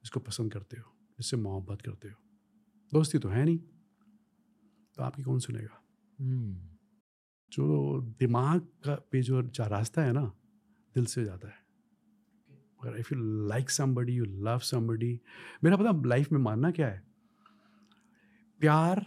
[0.03, 0.91] इसको पसंद करते हो?
[1.19, 2.15] इससे मोहब्बत करते हो?
[2.93, 3.59] दोस्ती तो है नहीं।
[4.95, 5.83] तो आपकी कौन सुनेगा?
[6.21, 6.69] Hmm.
[7.51, 10.25] जो दिमाग का पे जो जा रास्ता है ना
[10.95, 11.55] दिल से जाता है।
[12.83, 15.21] अगर if you like somebody you love somebody
[15.63, 17.03] मेरा पता लाइफ में मानना क्या है?
[18.59, 19.05] प्यार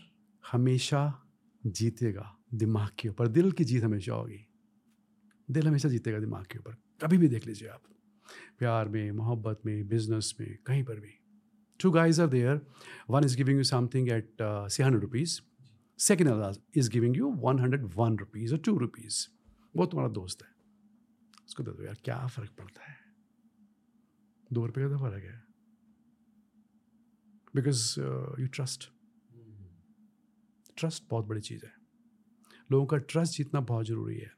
[0.53, 1.27] हमेशा
[1.66, 4.47] जीतेगा दिमाग के ऊपर। दिल की जीत हमेशा होगी।
[5.51, 7.83] दिल हमेशा जीतेगा दिमाग के ऊपर। कभी भी देख लीजिए आप।
[8.59, 11.18] प्यार में मोहब्बत में बिज़नेस में कहीं पर भी।
[11.83, 12.66] Two guys are there
[13.11, 15.40] one is giving you something at see hundred rupees
[16.03, 19.29] second is giving you one hundred one rupees और टू रुपीज़
[19.77, 20.51] वो तुम्हारा दोस्त है।
[21.47, 22.97] उसको दे दो यार क्या फ़र्क पड़ता है?
[24.53, 25.45] दो रुपये का तो फ़र्क है।
[27.55, 28.01] बिकॉज़
[28.41, 28.91] यू ट्रस्ट
[30.77, 31.73] ट्रस्ट बहुत बड़ी चीज़ है।
[32.73, 34.33] लोगों का ट्रस्ट जीतना बहुत ज़रूरी है।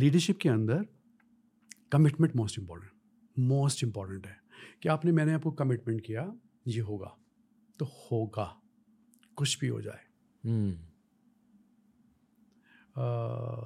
[0.00, 0.86] लीडरशिप uh, के अंदर
[1.92, 2.92] commitment most important
[3.38, 4.36] most important है।
[4.82, 7.16] कि आपने मैंने आपको कमिटमेंट किया ये होगा।
[7.78, 8.60] तो होगा।
[9.36, 10.04] कुछ भी हो जाए.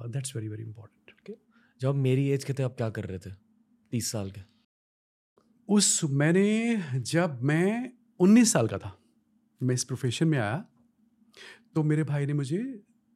[0.07, 1.37] दैट्स वेरी वेरी इंपॉर्टेंट
[1.81, 3.31] जब मेरी एज के थे आप क्या कर रहे थे?
[3.91, 4.41] तीस साल के।
[5.69, 8.97] उस मैंने जब मैं 19 साल का था
[9.61, 10.57] मैं इस प्रोफेशन में आया
[11.75, 12.59] तो मेरे भाई ने मुझे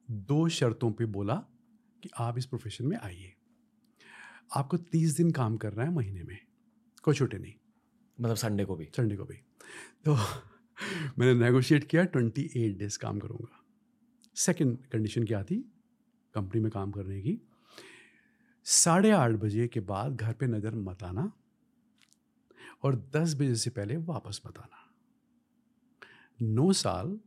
[0.08, 1.34] दो शर्तों पे बोला
[2.02, 3.32] कि आप इस प्रोफेशन में आइए।
[4.50, 6.38] आपको तीस दिन काम करना है महीने में
[7.04, 7.54] कोई छुट्टी नहीं।
[8.18, 9.36] मतलब संडे को भी। संडे को भी।
[10.04, 10.16] तो
[11.18, 13.64] मैंने नेगोशिएट किया ट्वेंटी एट डेज़ काम करूँगा।
[14.36, 15.56] सेकंड कंडीशन क्या थी?
[16.34, 17.40] कंपनी में काम करने की।
[18.64, 21.32] साढ़े आठ बजे के बाद घर पे नज़र मत आना
[22.82, 24.92] और दस बजे से पहले वापस मत आना।
[26.42, 27.20] नौ साल,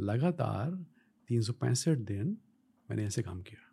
[0.00, 0.70] लगातार
[1.28, 2.38] तीन सौ पैंसठ दिन
[2.90, 3.64] मैंने ऐसे काम किया।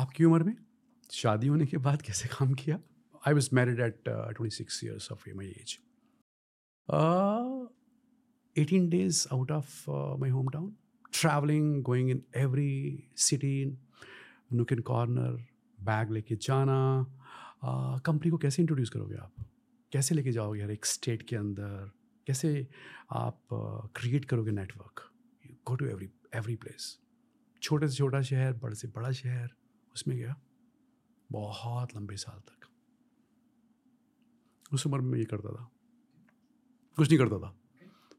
[0.00, 0.56] आपकी उम्र में?
[1.12, 2.80] शादी होने के बाद कैसे काम किया?
[3.26, 5.78] I was married at twenty six years of my age
[8.56, 10.74] eighteen days out of my hometown
[11.12, 13.64] travelling going in every city
[14.52, 15.32] nook in corner
[15.78, 16.78] bag लेके जाना
[18.06, 19.46] कंपनी को कैसे इंट्रोड्यूस करोगे आप
[19.92, 21.90] कैसे लेके जाओगे हर एक स्टेट के अंदर
[22.26, 22.66] कैसे
[23.12, 23.38] आप
[23.96, 25.02] क्रिएट करोगे network
[25.66, 26.98] go to every every place
[27.62, 29.54] छोटे से छोटा शहर बड़े से बड़ा शहर
[29.94, 30.34] उसमें गया
[31.30, 32.68] बहुत लंबे साल तक
[34.72, 35.70] उस उम्र में ये करता था
[36.96, 37.54] कुछ नहीं करता था।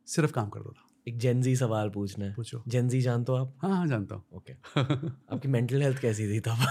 [0.07, 3.53] सिर्फ़ काम करता था। एक जेंजी सवाल पूछना है। पूछो। जेंजी जानते हो आप?
[3.61, 4.53] हाँ हाँ जानता हूँ। ओके
[5.33, 6.65] आपकी मेंटल हेल्थ कैसी थी तब?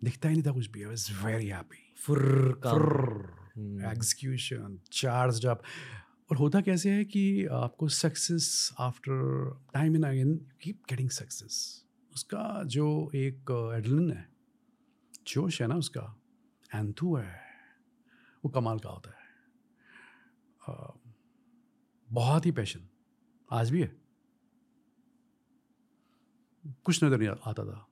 [0.00, 1.82] दिखता ही नहीं था कुछ भी। आई वाज वेरी हैप्पी
[2.66, 5.62] काम। एग्जीक्यूशन चार्ज अप
[6.30, 9.16] और होता कैसे है कि आपको success after
[9.74, 14.28] time in again keep getting success उसका जो एक एडलिन है
[15.26, 16.14] जोश है ना उसका
[16.74, 17.40] एंथू है
[18.44, 19.21] वो कमाल का होता है।
[20.68, 22.88] बहुत ही पैशन
[23.52, 23.96] आज भी है.
[26.84, 27.86] कुछ नज़र नहीं आता था.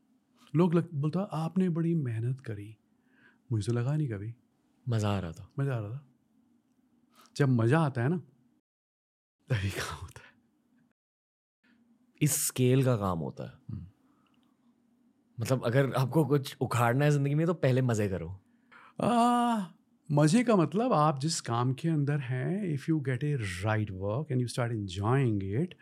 [0.54, 2.76] लोग लग, बोलता आपने बड़ी मेहनत करी.
[3.52, 4.34] मुझे तो लगा नहीं कभी.
[4.88, 5.50] मज़ा आ रहा था.
[5.58, 6.06] मज़ा आ रहा था.
[7.36, 8.16] जब मज़ा आता है ना
[9.48, 10.34] तभी काम होता है.
[12.20, 13.58] इस स्केल का काम होता है.
[13.70, 13.86] हम्म।
[15.40, 18.28] मतलब अगर आपको कुछ उखाड़ना है ज़िंदगी में तो पहले मज़े करो.
[19.02, 19.66] आ,
[20.12, 24.32] मज़े का मतलब आप जिस काम के अंदर हैं if you get a right work
[24.32, 25.74] and you start enjoying it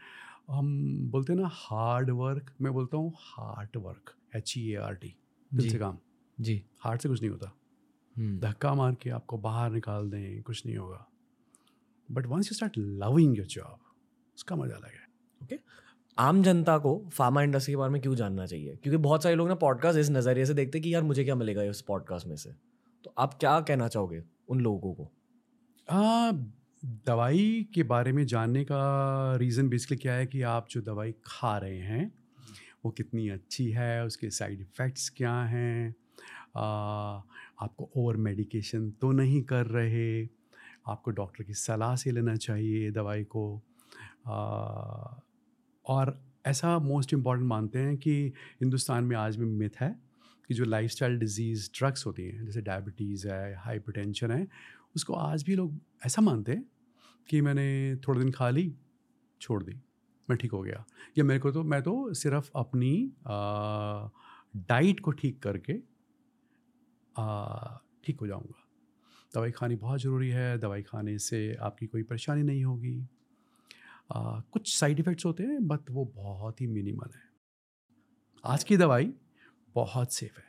[0.51, 4.95] हम बोलते हैं ना हार्ड वर्क मैं बोलता हूँ heart work H E A R
[4.95, 5.15] T
[5.55, 5.99] दिल से काम।
[6.41, 7.53] जी। हार्ट से कुछ नहीं होता।
[8.17, 11.09] हम्म, धक्का मार के आपको बाहर निकाल दें कुछ नहीं होगा।
[12.11, 13.79] But once you start loving your job
[14.37, 15.07] उसका मज़ा अलग है।
[15.43, 15.59] ओके?
[16.19, 18.77] आम जनता को फार्मा इंडस्ट्री के बारे में क्यों जानना चाहिए?
[18.77, 21.35] क्योंकि बहुत सारे लोग ना पॉडकास्ट इस नज़रिए से देखते हैं कि यार मुझे क्या
[21.35, 22.68] मिलेगा इस पॉडकास्ट में से।
[23.05, 25.11] तो आप क्या कहना चाहोगे उन लोगों को?
[25.91, 26.31] आ,
[26.85, 31.59] दवाई के बारे में जानने का रीज़न बेसिकली क्या है कि आप जो दवाई खा
[31.59, 32.13] रहे हैं
[32.85, 35.95] वो कितनी अच्छी है उसके साइड इफ़ेक्ट्स क्या हैं
[36.57, 40.27] आपको ओवर मेडिकेशन तो नहीं कर रहे
[40.87, 43.63] आपको डॉक्टर की सलाह से लेना चाहिए दवाई को
[44.27, 45.17] आ,
[45.87, 50.08] और ऐसा मोस्ट इंपॉर्टेंट मानते हैं कि हिंदुस्तान में आज भी मिथ है।
[50.49, 54.47] कि जो लाइफस्टाइल डिज़ीज़ ड्रग्स होती हैं जैसे डायबिटीज़ है हाइपरटेंशन है
[54.97, 56.65] उसको आज भी लोग ऐसा मानते हैं
[57.29, 58.73] कि मैंने थोड़े दिन खा ली
[59.41, 59.81] छोड़ दी
[60.29, 60.85] मैं ठीक हो गया।
[61.19, 62.93] या मेरे को तो मैं तो सिर्फ़ अपनी
[64.69, 65.75] डाइट को ठीक करके
[68.05, 68.65] ठीक हो जाऊँगा।
[69.33, 72.99] दवाई खानी बहुत ज़रूरी है दवाई खाने से आपकी कोई परेशानी नहीं होगी।
[74.13, 77.23] आ, कुछ साइड इफ़ेक्ट्स होते हैं बट वो बहुत ही मिनिमल है।
[78.45, 79.13] आज की दवाई
[79.79, 80.45] बहुत सेफ़ है।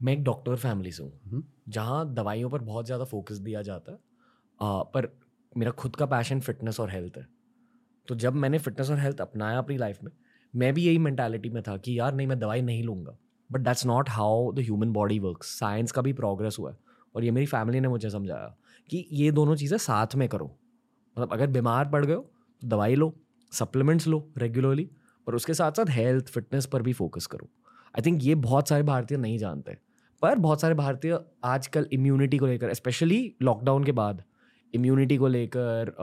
[0.00, 3.92] मैं एक डॉक्टर फैमिली से हूँ हम्म। जहाँ दवाइयों पर बहुत ज़्यादा फोकस दिया जाता
[3.92, 3.98] है।
[4.90, 5.08] पर
[5.52, 7.26] मेरा खुद का पैशन फिटनेस और हेल्थ है।
[8.08, 10.10] तो जब मैंने फिटनेस और हेल्थ अपनाया अपनी लाइफ में
[10.54, 13.16] मैं भी यही मैंटेलिटी में था कि यार नहीं मैं दवाई नहीं लूँगा।
[13.50, 16.76] But that's not how the human body work science का भी प्रोग्रेस हुआ है।
[17.14, 18.54] और ये मेरी फैमिली ने मुझे समझाया
[18.90, 20.46] कि ये दोनों चीज़ें साथ में करो।
[21.16, 22.20] मतलब अगर बीमार पड़ गए हो
[22.62, 23.12] तो दवाई लो
[23.52, 24.88] सप्लीमेंट्स लो रेगुलरली
[25.26, 27.48] पर उसके साथ साथ हेल्थ फिटनेस पर भी फोकस करो।
[27.94, 29.76] आई थिंक ये बहुत सारे भारतीय नहीं जानते।
[30.22, 34.22] पर बहुत सारे भारतीय आजकल इम्यूनिटी को लेकर स्पेशली लॉकडाउन के बाद
[34.74, 35.94] इम्यूनिटी को लेकर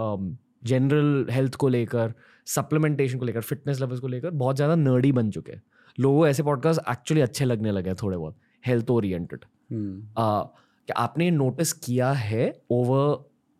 [0.65, 2.13] जनरल हेल्थ को लेकर
[2.47, 5.61] सप्लीमेंटेशन को लेकर फिटनेस लेवल्स को लेकर बहुत ज़्यादा नर्डी बन चुके हैं।
[5.97, 10.95] लोगों को ऐसे पॉडकास्ट एक्चुअली अच्छे लगने लगे हैं थोड़े बहुत हेल्थ ओरिएंटेड हम्म, क्या
[10.97, 13.15] आपने नोटिस किया है ओवर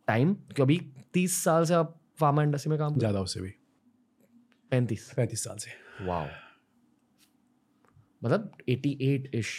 [0.08, 0.80] टाइम कि अभी
[1.13, 3.50] तीस साल से आप फार्मा इंडस्ट्री में काम ज़्यादा उससे भी।
[4.72, 6.26] पैंतीस। पैंतीस साल से। वाओ
[8.21, 9.53] मतलब eighty eight ish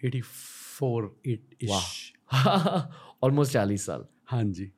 [0.00, 2.86] eighty four eight वाह
[3.22, 4.72] ऑलमोस्ट चालीस साल। हाँ जी।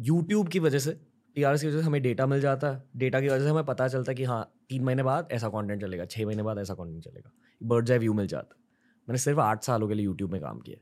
[0.00, 0.92] यूट्यूब की वजह से
[1.36, 3.64] टी आर की वजह से हमें डेटा मिल जाता है। डेटा की वजह से हमें
[3.64, 6.74] पता चलता है कि हाँ तीन महीने बाद ऐसा कंटेंट चलेगा छः महीने बाद ऐसा
[6.74, 8.56] कंटेंट चलेगा। बर्ड आई व्यू मिल जाता
[9.08, 10.76] मैंने सिर्फ़ आठ सालों के लिए यूट्यूब में काम किया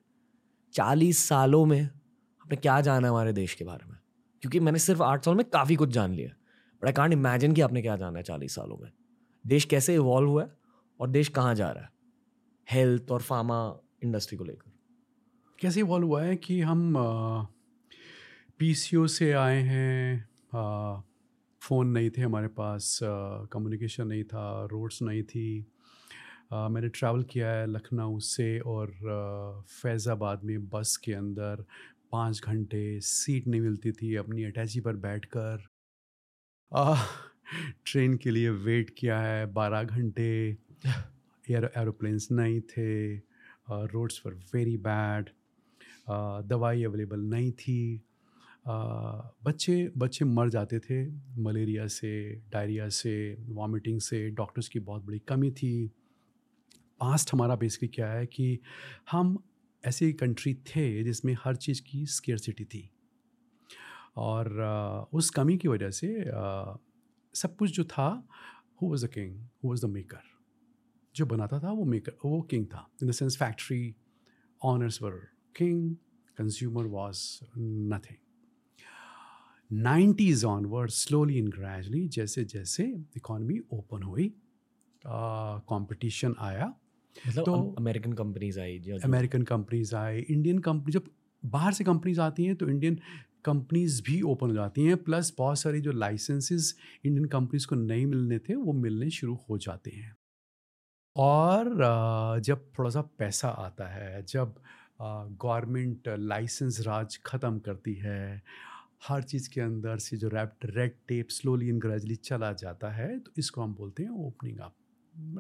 [0.74, 3.96] चालीस सालों में आपने क्या जाना हमारे देश के बारे में?
[4.42, 6.30] क्योंकि मैंने सिर्फ़ आठ साल में काफ़ी कुछ जान लिया
[6.82, 8.90] बट आई कॉन्ट इमेजिन कि आपने क्या जाना है चालीस सालों में।
[9.44, 10.57] देश कैसे इवॉल्व हुआ है?
[11.00, 11.90] और देश कहाँ जा रहा है?
[12.68, 13.58] हेल्थ और फार्मा
[14.04, 14.70] इंडस्ट्री को लेकर।
[15.58, 16.94] कैसे इवॉल्व हुआ है कि हम
[18.60, 20.28] पीसीओ से आए हैं
[21.62, 25.66] फ़ोन नहीं थे हमारे पास कम्युनिकेशन नहीं था रोड्स नहीं थी।
[26.52, 28.92] आ, मैंने ट्रैवल किया है लखनऊ से और
[29.72, 31.64] फैज़ाबाद में बस के अंदर
[32.12, 35.66] पाँच घंटे सीट नहीं मिलती थी अपनी अटैची पर बैठकर।
[37.86, 43.16] ट्रेन के लिए वेट किया है बारह घंटे। एयर एरोप्लेन्स नहीं थे
[43.92, 45.30] रोड्स फॉर वेरी बैड
[46.48, 48.02] दवाई अवेलेबल नहीं थी.
[48.66, 51.04] बच्चे बच्चे मर जाते थे.
[51.42, 52.10] मलेरिया से
[52.52, 55.86] डायरिया से वॉमिटिंग से डॉक्टर्स की बहुत बड़ी कमी थी.
[57.00, 58.58] पास्ट हमारा बेसिकली क्या है कि
[59.10, 59.36] हम
[59.84, 62.88] ऐसी कंट्री थे जिसमें हर चीज़ की स्केरसिटी थी.
[64.16, 66.24] और उस कमी की वजह से
[67.34, 68.08] सब कुछ जो था
[68.82, 70.27] who was the king who was the maker
[71.18, 72.88] जो बनाता था वो मेकर वो किंग था.
[73.02, 73.94] In the sense factory
[74.62, 75.20] owners were
[75.56, 75.94] king
[76.38, 77.22] consumer was
[77.58, 78.18] nothing
[79.70, 82.84] nineties onward slowly and gradually जैसे जैसे
[83.16, 84.32] इकॉनमी ओपन हुई
[85.04, 86.66] कंपटीशन आया
[87.26, 91.10] मतलब तो अमेरिकन कंपनीज़ आई अमेरिकन कंपनीज़ आए इंडियन कंपनी जब
[91.42, 92.98] बाहर से कंपनीज़ आती हैं तो इंडियन
[93.44, 98.06] कंपनीज़ भी ओपन हो जाती हैं प्लस बहुत सारी जो लाइसेंसेस इंडियन कंपनीज़ को नहीं
[98.06, 100.14] मिलने थे वो मिलने शुरू हो जाते हैं।
[101.18, 104.54] और जब थोड़ा सा पैसा आता है, जब
[105.00, 108.42] गवर्नमेंट लाइसेंस राज ख़त्म करती है,
[109.08, 113.18] हर चीज़ के अंदर से जो rap red tape slowly and gradually चला जाता है
[113.18, 114.74] तो इसको हम बोलते हैं ओपनिंग अप।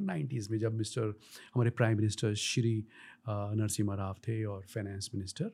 [0.00, 1.14] नाइन्टीज़ में जब मिस्टर,
[1.54, 2.84] हमारे प्राइम मिनिस्टर श्री
[3.28, 5.50] नरसिम्हा राव थे और finance minister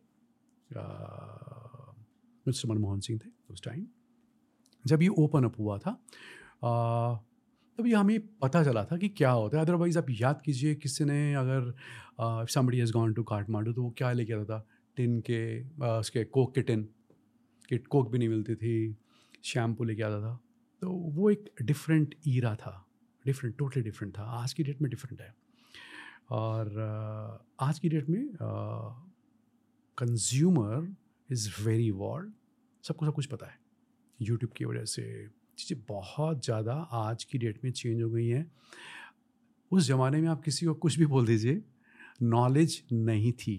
[2.47, 3.87] mister Manmohan Singh थे उस टाइम,
[4.85, 5.93] जब ये ओपन अप हुआ था
[7.79, 11.05] तब ये हमें पता चला था कि क्या होता है। अदरवाइज़ आप याद कीजिए किसी
[11.05, 11.73] ने अगर
[12.51, 14.67] somebody has gone to Kathmandu तो वो क्या लेके आता था?
[14.97, 15.41] टिन के
[15.85, 16.89] आ, उसके कोक के टिन
[17.69, 18.97] किट कोक भी नहीं मिलती थी।
[19.45, 20.35] शैम्पू लेके आता था।
[20.83, 22.87] तो वो एक डिफरेंट ईरा था।
[23.27, 25.35] डिफरेंट टोटली डिफरेंट था। आज की डेट में डिफरेंट है।
[26.31, 28.29] और आज की डेट में
[29.99, 30.95] कंज्यूमर
[31.31, 32.33] इज़ वेरी वॉल्ड
[32.85, 33.59] सबको सब कुछ पता है।
[34.23, 35.05] यूट्यूब की वजह से
[35.59, 38.51] चीज़ें बहुत ज़्यादा आज की डेट में चेंज हो गई हैं।
[39.71, 41.62] उस ज़माने में आप किसी को कुछ भी बोल दीजिए
[42.23, 43.57] नॉलेज नहीं थी।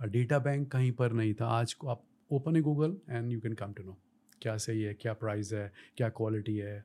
[0.00, 3.52] डेटा बैंक कहीं पर नहीं था। आज को आप ओपन है Google and you can
[3.54, 3.96] come to know.
[4.42, 6.76] क्या सही है क्या प्राइस है क्या क्वालिटी है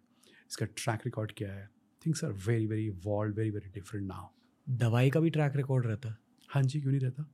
[0.49, 1.69] इसका ट्रैक रिकॉर्ड क्या है।
[2.05, 4.27] Things are very very walled very very different now.
[4.67, 6.09] दवाई का भी ट्रैक रिकॉर्ड रहता?
[6.09, 6.17] है
[6.49, 7.25] हाँ जी क्यों नहीं रहता?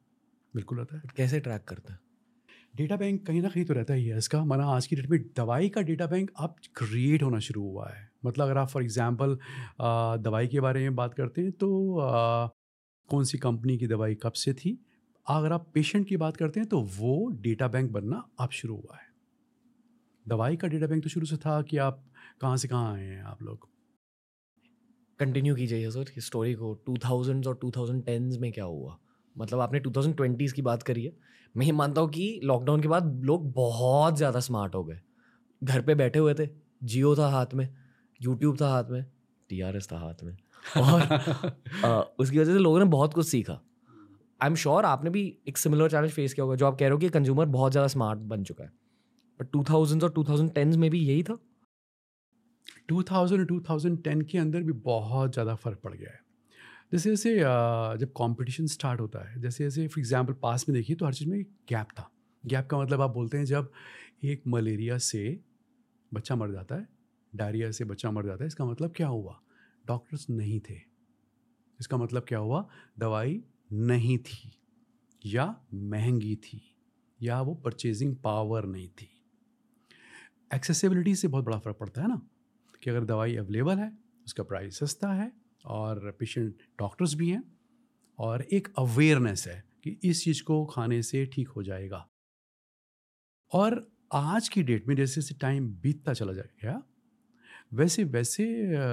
[0.53, 1.93] बिल्कुल रहता है। कैसे ट्रैक करता?
[1.93, 1.99] है
[2.73, 5.19] डेटा बैंक कहीं ना कहीं तो रहता ही है। इसका माना आज की डेट में
[5.37, 9.37] दवाई का डेटा बैंक अब क्रिएट होना शुरू हुआ है। मतलब अगर आप फॉर एग्जांपल
[10.23, 12.47] दवाई के बारे में बात करते हैं तो आ,
[13.09, 14.77] कौन सी कंपनी की दवाई कब से थी?
[15.25, 18.97] अगर आप पेशेंट की बात करते हैं तो वो डेटा बैंक बनना अब शुरू हुआ
[18.97, 19.09] है।
[20.25, 22.03] दवाई का डेटा बैंक तो शुरू से था कि आप
[22.41, 23.69] कहाँ से कहाँ आए हैं आप लोग।
[25.19, 28.97] कंटिन्यू कीजिए सर स्टोरी को टू थाउज़ेंड और टू थाउज़ेंड में क्या हुआ?
[29.35, 31.11] मतलब आपने टू थाउज़ेंड ट्वेंटीज़ की बात करी है।
[31.55, 34.99] मैं ये मानता हूँ कि लॉकडाउन के बाद लोग बहुत ज़्यादा स्मार्ट हो गए।
[35.61, 36.47] घर पे बैठे हुए थे।
[36.83, 37.67] जियो था हाथ में
[38.19, 39.03] यूट्यूब था हाथ में
[39.49, 40.37] टीआरएस था हाथ में।
[40.77, 41.01] और
[41.85, 43.59] आ, उसकी वजह से लोगों ने बहुत कुछ सीखा।
[44.41, 46.91] आई एम श्योर आपने भी एक सिमिलर चैलेंज फेस किया होगा जो आप कह रहे
[46.91, 48.71] हो कि कंज्यूमर बहुत ज़्यादा स्मार्ट बन चुका है।
[49.39, 51.37] बट टू थाउज़ेंड और टू थाउज़ेंड टेन में भी यही था?
[52.87, 56.19] Two thousand two thousand ten के अंदर भी बहुत ज़्यादा फ़र्क पड़ गया है।
[56.91, 57.35] जैसे जैसे
[57.99, 61.29] जब कंपटीशन स्टार्ट होता है, जैसे जैसे फॉर एग्जांपल पास में देखिए तो हर चीज़
[61.29, 62.09] में गैप था।
[62.43, 63.71] गैप का मतलब आप बोलते हैं जब
[64.23, 65.39] एक मलेरिया से
[66.11, 66.87] बच्चा मर जाता है
[67.33, 69.39] डायरिया से बच्चा मर जाता है, इसका मतलब क्या हुआ?
[69.85, 70.79] डॉक्टर्स नहीं थे।
[71.79, 72.67] इसका मतलब क्या हुआ?
[72.99, 73.41] दवाई
[73.73, 74.51] नहीं थी
[75.25, 76.61] या महँगी थी
[77.19, 79.09] या वो परचेजिंग पावर नहीं थी।
[80.53, 82.21] एक्सेसिबिलिटी से बहुत बड़ा फ़र्क पड़ता है ना,
[82.83, 83.91] कि अगर दवाई अवेलेबल है,
[84.25, 85.31] उसका प्राइस सस्ता है
[85.65, 87.43] और पेशेंट डॉक्टर्स भी हैं
[88.19, 92.07] और एक अवेयरनेस है कि इस चीज़ को खाने से ठीक हो जाएगा।
[93.51, 96.81] और आज की डेट में जैसे जैसे टाइम बीतता चला गया,
[97.73, 98.45] वैसे वैसे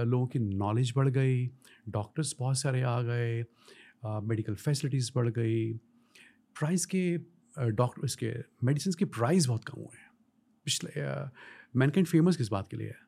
[0.04, 1.46] लोगों की नॉलेज बढ़ गई
[1.88, 3.42] डॉक्टर्स बहुत सारे आ गए
[4.28, 5.72] मेडिकल फैसिलिटीज़ बढ़ गई
[6.56, 7.02] प्राइस के
[7.58, 8.32] डॉक्टर इसके
[8.64, 10.10] मेडिसिन के प्राइस बहुत कम हुए हैं।
[10.66, 11.02] पिछले
[11.78, 13.07] मैनकाइंड फ़ेमस किस बात के लिए है?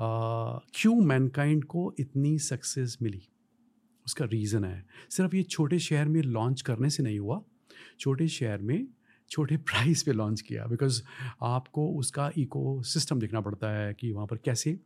[0.00, 3.22] क्यों मैनकाइंड को इतनी सक्सेस मिली?
[4.06, 7.42] उसका रीज़न है। सिर्फ़ ये छोटे शहर में लॉन्च करने से नहीं हुआ।
[8.00, 8.88] छोटे शहर में
[9.30, 11.02] छोटे प्राइस पे लॉन्च किया। बिकॉज़
[11.42, 14.80] आपको उसका इको सिस्टम देखना पड़ता है कि वहाँ पर कैसे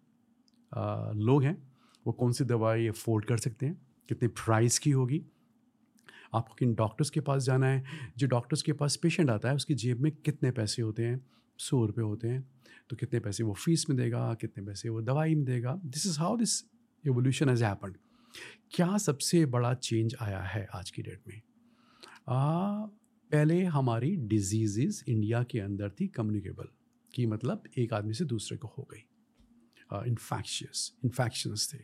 [0.75, 1.73] आ, लोग हैं।
[2.07, 3.87] वो कौन सी दवाई अफोर्ड कर सकते हैं?
[4.09, 5.27] कितने प्राइस की होगी?
[6.35, 7.85] आपको किन डॉक्टर्स के पास जाना है?
[8.19, 11.27] जो डॉक्टर्स के पास पेशेंट आता है उसकी जेब में कितने पैसे होते हैं?
[11.59, 12.49] सौ रुपये होते हैं।
[12.91, 16.19] तो कितने पैसे वो फ़ीस में देगा कितने पैसे वो दवाई में देगा। This is
[16.19, 16.63] how this
[17.05, 17.95] evolution has happen
[18.71, 21.41] क्या सबसे बड़ा चेंज आया है आज की डेट में?
[22.29, 22.87] आ,
[23.31, 26.69] पहले हमारी डिज़ीज़ इंडिया के अंदर थी कम्युनिकेबल
[27.15, 29.05] कि मतलब एक आदमी से दूसरे को हो गई।
[30.09, 31.79] इन्फेक्शियस इन्फेक्शंस थे।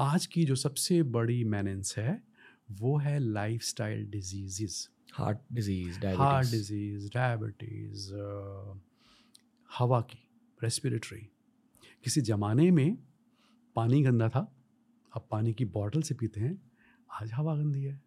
[0.00, 2.22] आज की जो सबसे बड़ी मैनेंस है
[2.70, 3.18] वो है
[3.62, 8.08] lifestyle disease heart disease heart disease diabetes
[9.70, 10.18] हवा की
[10.62, 11.20] रेस्पिरेटरी
[12.04, 12.96] किसी ज़माने में
[13.76, 14.56] पानी गंदा था,
[15.12, 16.70] अब पानी की बॉटल से पीते हैं,
[17.12, 18.00] आज हवा गंदी है।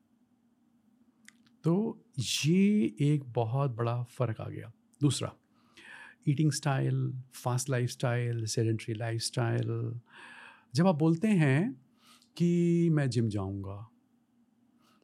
[1.64, 2.04] तो
[2.46, 5.34] ये एक बहुत बड़ा फ़र्क आ गया। दूसरा
[6.28, 10.00] eating style fast lifestyle sedentary lifestyle
[10.76, 11.74] जब आप बोलते हैं
[12.38, 13.90] कि मैं जिम जाऊँगा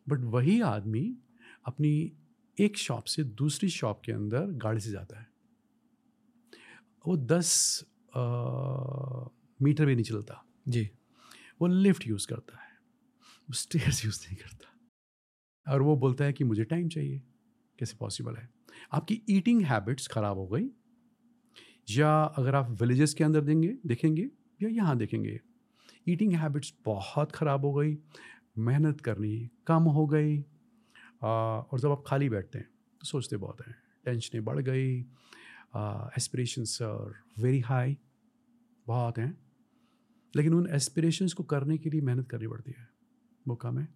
[0.10, 1.18] बट वही आदमी
[1.66, 2.12] अपनी
[2.60, 5.37] एक शॉप से दूसरी शॉप के अंदर गाड़ी से जाता है।
[7.06, 7.84] वो दस
[8.16, 8.22] आ,
[9.62, 10.89] मीटर भी नहीं चलता। जी।
[11.62, 12.70] वो लिफ्ट यूज़ करता है।
[13.50, 17.22] वो स्टेयर्स यूज़ नहीं करता। और वो बोलता है कि मुझे टाइम चाहिए।
[17.80, 18.50] कैसे पॉसिबल है?
[18.93, 20.70] आपकी ईटिंग हैबिट्स ख़राब हो गई?
[21.89, 24.30] या अगर आप विलेजेस के अंदर देंगे देखेंगे
[24.62, 25.39] या यहाँ देखेंगे
[26.08, 27.98] ईटिंग हैबिट्स बहुत ख़राब हो गई
[28.58, 30.39] मेहनत करनी कम हो गई
[31.24, 32.68] और जब आप खाली बैठते हैं
[33.02, 33.76] तो सोचते बहुत हैं
[34.06, 35.02] टेंशनें बढ़ गई
[36.17, 36.78] एस्पिरेशंस
[37.39, 37.97] वेरी हाई
[38.88, 39.38] बहुत हैं
[40.36, 42.89] लेकिन उन एस्पिरेशंस को करने के लिए मेहनत करनी पड़ती है
[43.47, 43.88] वो कम है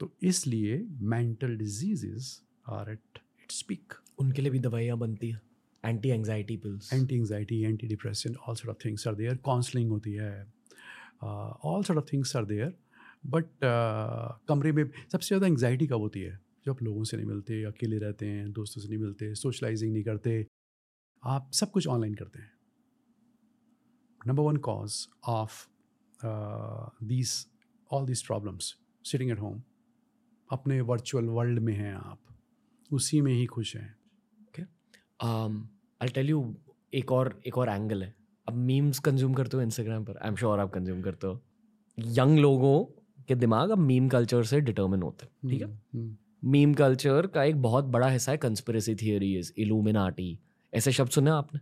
[0.00, 5.40] तो इसलिए mental diseases are at its peak उनके लिए भी दवाइयाँ बनती हैं
[5.84, 10.12] anti anxiety pills anti anxiety anti depression all sort of things are there counselling होती
[10.12, 10.52] है
[11.22, 12.74] all sort of things are there
[13.26, 13.46] but
[14.48, 16.40] कमरे में सबसे ज़्यादा एंगजाइटी कब होती है?
[16.66, 20.46] जब लोगों से नहीं मिलते अकेले रहते हैं दोस्तों से नहीं मिलते सोशलाइजिंग नहीं करते
[21.24, 22.50] आप सब कुछ ऑनलाइन करते हैं।
[24.20, 24.96] Number one cause
[25.28, 25.66] of
[27.04, 27.30] these
[27.90, 29.62] all these problems sitting at home
[30.50, 32.18] अपने वर्चुअल वर्ल्ड में हैं आप
[32.90, 33.88] उसी में ही खुश हैं।
[34.40, 34.62] ओके
[36.00, 36.54] आई टेल यू
[36.94, 38.14] एक और एक और एंगल है।
[38.48, 41.40] अब मीम्स कंज्यूम करते हो इंस्टाग्राम पर आई एम श्योर आप कंज्यूम करते हो।
[41.98, 42.84] यंग लोगों
[43.28, 45.68] के दिमाग अब मीम कल्चर से डिटर्मिन होते हैं ठीक है?
[45.94, 47.28] Meme hmm, culture hmm.
[47.28, 50.38] का एक बहुत बड़ा हिस्सा है कंस्पिरेसी थियोरीज इलूमिनाटी
[50.74, 51.60] ऐसे शब्द सुने आपने?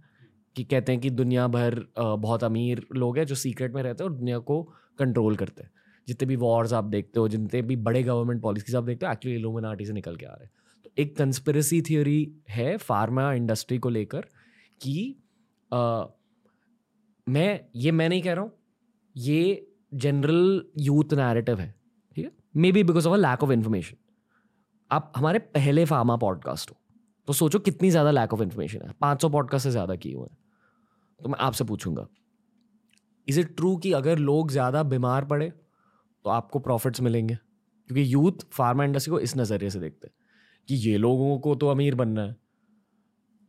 [0.57, 4.11] कि कहते हैं कि दुनिया भर बहुत अमीर लोग हैं जो सीक्रेट में रहते हैं
[4.11, 4.63] और दुनिया को
[4.99, 5.71] कंट्रोल करते हैं।
[6.09, 9.37] जितने भी वॉर्स आप देखते हो, जितने भी बड़े गवर्नमेंट पॉलिसीज़ आप देखते हो एक्चुअली
[9.37, 10.51] इलूमिनाटी से निकल के आ रहे हैं।
[10.85, 14.21] तो एक कंस्पिरेसी थियोरी है फार्मा इंडस्ट्री को लेकर
[14.81, 15.17] कि
[17.27, 18.53] मैं, ये मैं नहीं कह रहा हूँ,
[19.17, 21.75] ये जनरल यूथ नैरेटिव है,
[22.17, 22.31] ठीक है?
[22.73, 23.97] Maybe because of a lack of information
[24.91, 26.77] आप, हमारे पहले फार्मा पॉडकास्ट हो।
[27.29, 30.27] तो सोचो कितनी ज़्यादा लैक ऑफ़ इन्फॉर्मेशन है। पाँच सौ पॉडकास्ट से ज़्यादा किए हुए
[30.31, 30.37] हैं।
[31.21, 32.07] तो मैं आपसे पूछूँगा
[33.29, 35.49] इज़ इट ट्रू कि अगर लोग ज़्यादा बीमार पड़े
[36.25, 37.35] तो आपको प्रॉफिट्स मिलेंगे?
[37.35, 40.15] क्योंकि यूथ फार्मा इंडस्ट्री को इस नज़रिए से देखते हैं
[40.69, 42.37] कि ये लोगों को तो अमीर बनना है।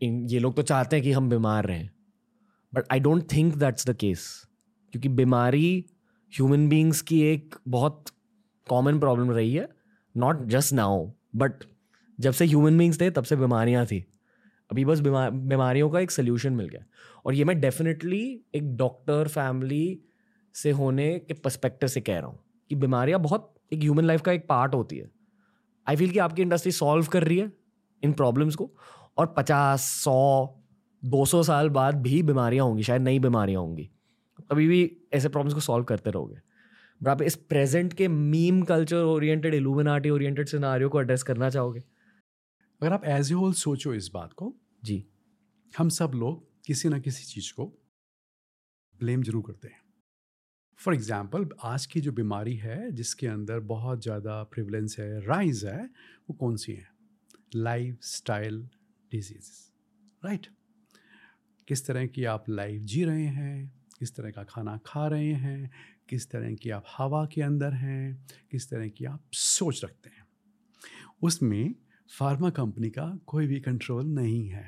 [0.01, 1.89] इन, ये लोग तो चाहते हैं कि हम बीमार रहें।
[2.73, 4.25] But I don't think that's the case
[4.93, 5.85] क्योंकि बीमारी
[6.33, 8.09] ह्यूमन बींग्स की एक बहुत
[8.67, 9.67] कॉमन प्रॉब्लम रही है
[10.15, 11.05] नॉट जस्ट नाउ
[11.35, 11.63] बट
[12.19, 14.05] जब से ह्यूमन बींग्स थे, तब से बीमारियाँ थी।
[14.71, 16.85] अभी बस बीमार बीमारियों का एक सोल्यूशन मिल गया।
[17.25, 19.99] और ये मैं डेफिनेटली एक डॉक्टर फैमिली
[20.53, 22.39] से होने के पर्सपेक्टिव से कह रहा हूँ
[22.69, 25.09] कि बीमारियाँ बहुत एक ह्यूमन लाइफ का एक पार्ट होती है।
[25.87, 27.51] आई फील कि आपकी इंडस्ट्री सॉल्व कर रही है
[28.03, 28.71] इन प्रॉब्लम्स को
[29.17, 30.59] और पचास, सौ,
[31.05, 33.89] दो सौ साल बाद भी बीमारियाँ होंगी, शायद नई बीमारियाँ होंगी।
[34.51, 36.35] अभी भी ऐसे प्रॉब्लम्स को सॉल्व करते रहोगे।
[37.03, 41.83] बट आप इस प्रेजेंट के meme culture oriented illuminati oriented scenario को एड्रेस करना चाहोगे
[42.83, 44.45] अगर आप एज ए होल सोचो इस बात को
[44.83, 44.95] जी।
[45.73, 47.65] हम सब लोग किसी ना किसी चीज़ को
[48.99, 49.79] ब्लेम ज़रूर करते हैं।
[50.79, 55.83] फॉर एग्ज़ाम्पल आज की जो बीमारी है जिसके अंदर बहुत ज़्यादा प्रिवलेंस है राइज है
[56.29, 56.87] वो कौन सी है?
[57.55, 58.59] लाइफ स्टाइल
[59.11, 59.51] डिज़ीज़
[60.23, 60.47] राइट
[61.67, 65.71] किस तरह की आप लाइफ जी रहे हैं किस तरह का खाना खा रहे हैं
[66.09, 70.25] किस तरह की आप हवा के अंदर हैं किस तरह की आप सोच रखते हैं।
[71.21, 71.73] उसमें
[72.09, 74.65] फार्मा कंपनी का कोई भी कंट्रोल नहीं है।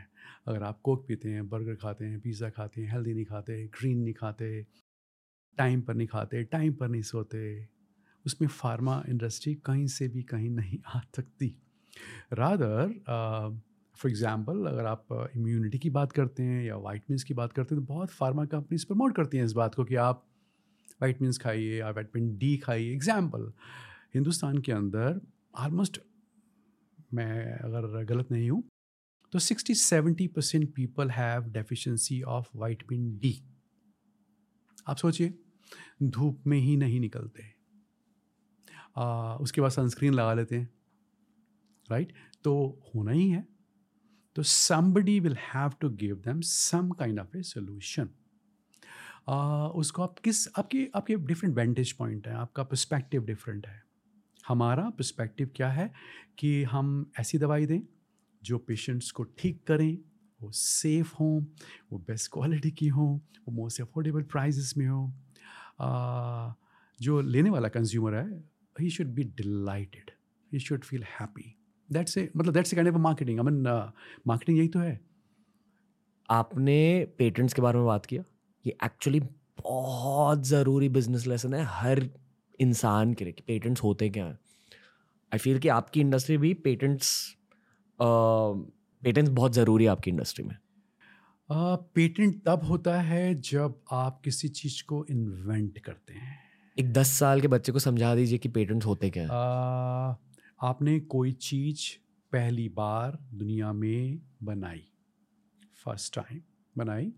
[0.48, 4.00] अगर आप कोक पीते हैं, बर्गर खाते हैं, पिज़्ज़ा खाते हैं, हेल्दी नहीं खाते, ग्रीन
[4.00, 4.50] नहीं खाते,
[5.58, 7.68] टाइम पर नहीं खाते, टाइम पर नहीं सोते,
[8.26, 11.56] उसमें फार्मा इंडस्ट्री कहीं से भी कहीं नहीं आ सकती।
[12.34, 12.94] रादर
[13.96, 17.84] फॉर एग्जांपल अगर आप इम्यूनिटी की बात करते हैं या वाइटमिनस की बात करते हैं
[17.84, 20.26] तो बहुत फार्मा कंपनीज़ प्रमोट करती हैं इस बात को कि आप
[21.02, 23.52] वाइटमिनस खाइए या वाइटमिन डी खाइए। एग्ज़ाम्पल
[24.16, 25.22] हिंदुस्तान के अंदर
[25.56, 26.00] ऑलमोस्ट
[27.14, 28.64] मैं अगर गलत नहीं हूँ
[29.34, 33.34] तो sixty seventy percent people have deficiency of vitamin D
[34.88, 35.34] आप सोचिए
[36.03, 37.43] धूप में ही नहीं निकलते।
[38.97, 40.70] आ, उसके बाद सनस्क्रीन लगा लेते हैं
[41.89, 42.53] राइट तो
[42.95, 43.47] होना ही है।
[44.36, 48.10] तो somebody will have to give them some kind of a solution
[49.76, 53.85] उसको आप किस आपके आपके डिफरेंट वेंटेज पॉइंट है आपका पर्सपेक्टिव डिफरेंट है।
[54.48, 55.91] हमारा पर्सपेक्टिव क्या है
[56.39, 57.80] कि हम ऐसी दवाई दें
[58.43, 59.98] जो पेशेंट्स को ठीक करें,
[60.39, 61.41] वो सेफ़ हों,
[61.91, 65.14] वो बेस्ट क्वालिटी की हों, वो मोस्ट अफोर्डेबल प्राइजेस में हो।
[67.00, 68.43] जो लेने वाला कंज्यूमर है
[68.76, 70.12] he should be delighted
[70.52, 71.56] he should feel happy
[71.89, 73.68] that's a मतलब that's a kind of marketing I mean
[74.28, 75.00] marketing यही तो है।
[76.30, 78.24] आपने पेटेंट्स के बारे में बात किया?
[78.66, 82.10] ये एक्चुअली बहुत ज़रूरी बिज़नेस लेसन है, हर
[82.60, 84.39] इंसान के लिए पेटेंट्स होते क्या हैं?
[85.32, 87.36] आई फील कि आपकी इंडस्ट्री भी पेटेंट्स
[87.99, 90.56] पेटेंट्स बहुत ज़रूरी है आपकी इंडस्ट्री में।
[91.49, 96.38] पेटेंट तब होता है जब आप किसी चीज़ को इन्वेंट करते हैं।
[96.80, 99.30] एक दस साल के बच्चे को समझा दीजिए कि पेटेंट्स होते क्या हैं।
[100.64, 101.80] आपने कोई चीज़
[102.32, 104.84] पहली बार दुनिया में बनाई?
[105.76, 106.41] फ़र्स्ट टाइम
[106.78, 107.12] बनाई?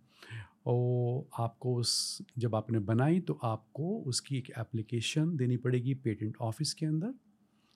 [0.67, 6.73] और आपको उस, जब आपने बनाई तो आपको उसकी एक एप्लीकेशन देनी पड़ेगी पेटेंट ऑफ़िस
[6.73, 7.13] के अंदर,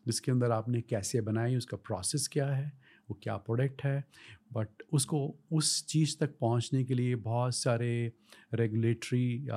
[0.06, 2.72] जिसके अंदर आपने कैसे बनाई, उसका प्रोसेस क्या है,
[3.10, 4.04] वो क्या प्रोडक्ट है।
[4.54, 7.92] बट उसको, उस चीज़ तक पहुँचने के लिए बहुत सारे
[8.54, 9.48] रेगुलेटरी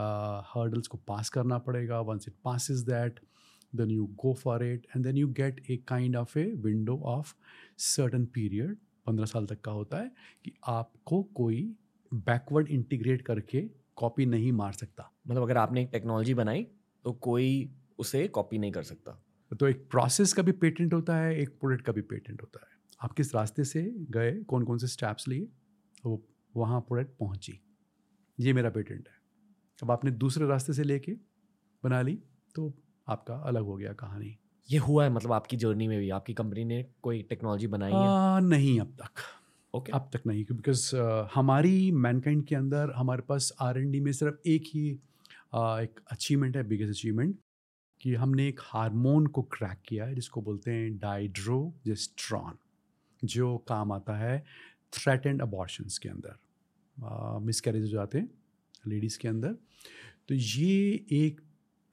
[0.47, 3.21] हर्डल्स को पास करना पड़ेगा। Once it passes that
[3.73, 7.35] then you go for it and then you get a kind of a window of
[7.85, 8.77] certain period
[9.07, 10.11] पंद्रह साल तक का होता है,
[10.45, 11.75] कि आपको कोई
[12.15, 13.61] बैकवर्ड इंटीग्रेट करके
[13.97, 16.67] कॉपी नहीं मार सकता। मतलब अगर आपने एक टेक्नोलॉजी बनाई
[17.05, 21.37] तो कोई उसे कॉपी नहीं कर सकता। तो एक प्रोसेस का भी पेटेंट होता है
[21.41, 24.87] एक प्रोडक्ट का भी पेटेंट होता है। आप किस रास्ते से गए कौन कौन से
[24.87, 25.49] स्टेप्स लिए
[26.05, 26.23] वो
[26.55, 27.61] वहाँ प्रोडक्ट पहुँची।
[28.39, 29.15] ये मेरा पेटेंट है।
[29.83, 31.13] अब आपने दूसरे रास्ते से लेके
[31.83, 32.19] बना ली
[32.55, 32.73] तो
[33.09, 34.37] आपका अलग हो गया कहानी।
[34.69, 38.41] ये हुआ है मतलब आपकी जर्नी में भी आपकी कंपनी ने कोई टेक्नोलॉजी बनाई है?
[38.41, 39.23] नहीं अब तक।
[39.77, 39.95] Okay.
[39.95, 44.13] अब तक नहीं बिकॉज़ uh, हमारी मैनकाइंड के अंदर हमारे पास आर एन डी में
[44.13, 44.99] सिर्फ़ एक ही
[45.55, 47.39] uh, एक अचीवमेंट है बिगेस्ट अचीवमेंट
[48.01, 52.59] कि हमने एक हार्मोन को क्रैक किया है जिसको बोलते हैं डाइड्रोजेस्ट्रॉन
[53.25, 54.45] जो काम आता है
[54.93, 58.31] थ्रेट एंड अबॉर्शंस के अंदर। मिस कैरेज हो जाते हैं
[58.87, 59.53] लेडीज़ के अंदर।
[60.29, 61.41] तो ये एक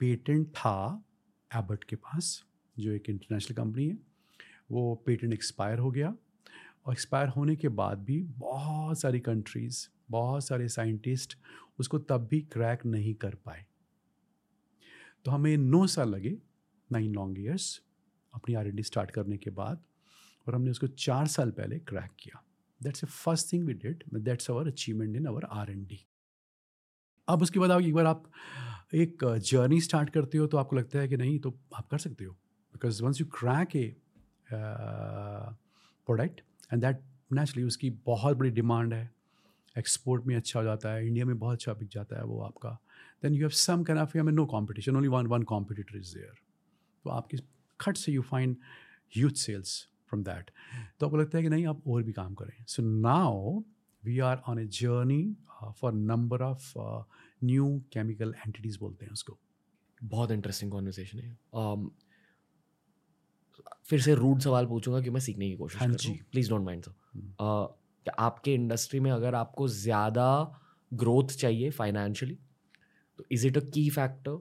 [0.00, 1.04] पेटेंट था
[1.50, 2.44] एबर्ट के पास
[2.78, 3.98] जो एक इंटरनेशनल कंपनी है
[4.70, 6.14] वो पेटेंट एक्सपायर हो गया।
[6.86, 11.36] और एक्सपायर होने के बाद भी बहुत सारी कंट्रीज़ बहुत सारे साइंटिस्ट
[11.80, 13.64] उसको तब भी क्रैक नहीं कर पाए।
[15.24, 16.36] तो हमें नौ साल लगे
[16.90, 17.80] नाइन लॉन्ग ईयर्स
[18.34, 19.82] अपनी आर स्टार्ट करने के बाद,
[20.46, 22.42] और हमने उसको चार साल पहले क्रैक किया।
[22.80, 25.98] That's a first thing we did that's our achievement in our R and D
[27.28, 28.30] अब उसके बाद एक बार आप
[28.94, 32.24] एक जर्नी स्टार्ट करते हो तो आपको लगता है कि नहीं तो आप कर सकते
[32.24, 32.32] हो।
[32.74, 33.94] Because once you crack a
[34.48, 36.40] product
[36.72, 37.00] and that
[37.32, 39.10] naturally उसकी बहुत बड़ी डिमांड है।
[39.76, 42.70] एक्सपोर्ट में अच्छा हो जाता है इंडिया में बहुत अच्छा बिक जाता है वो आपका।
[43.22, 46.34] Then you have some kind of you know competition only one one competitor is there
[47.04, 47.38] तो आपकी
[47.80, 48.56] खट से you find
[49.12, 49.76] huge sales
[50.08, 50.50] from that
[51.00, 53.62] तो आपको लगता है कि नहीं आप और भी काम करें। So now
[54.02, 55.36] we are on a journey
[55.80, 56.72] for number of
[57.44, 59.38] new chemical entities बोलते हैं उसको।
[60.00, 61.90] बहुत इंटरेस्टिंग कॉन्वर्सेशन है। Um,
[63.84, 66.84] फिर से रूड सवाल पूछूँगा कि मैं सीखने की कोशिश हाँ जी। प्लीज़ डोंट माइंड
[66.84, 66.94] सो
[68.18, 70.26] आपके इंडस्ट्री में अगर आपको ज़्यादा
[70.92, 72.38] ग्रोथ चाहिए फाइनेंशियली
[73.18, 74.32] तो is it a key factor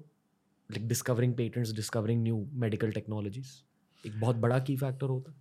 [0.70, 3.52] like discovering patents discovering new medical technologies
[4.04, 5.38] एक बहुत बड़ा की फैक्टर होता है।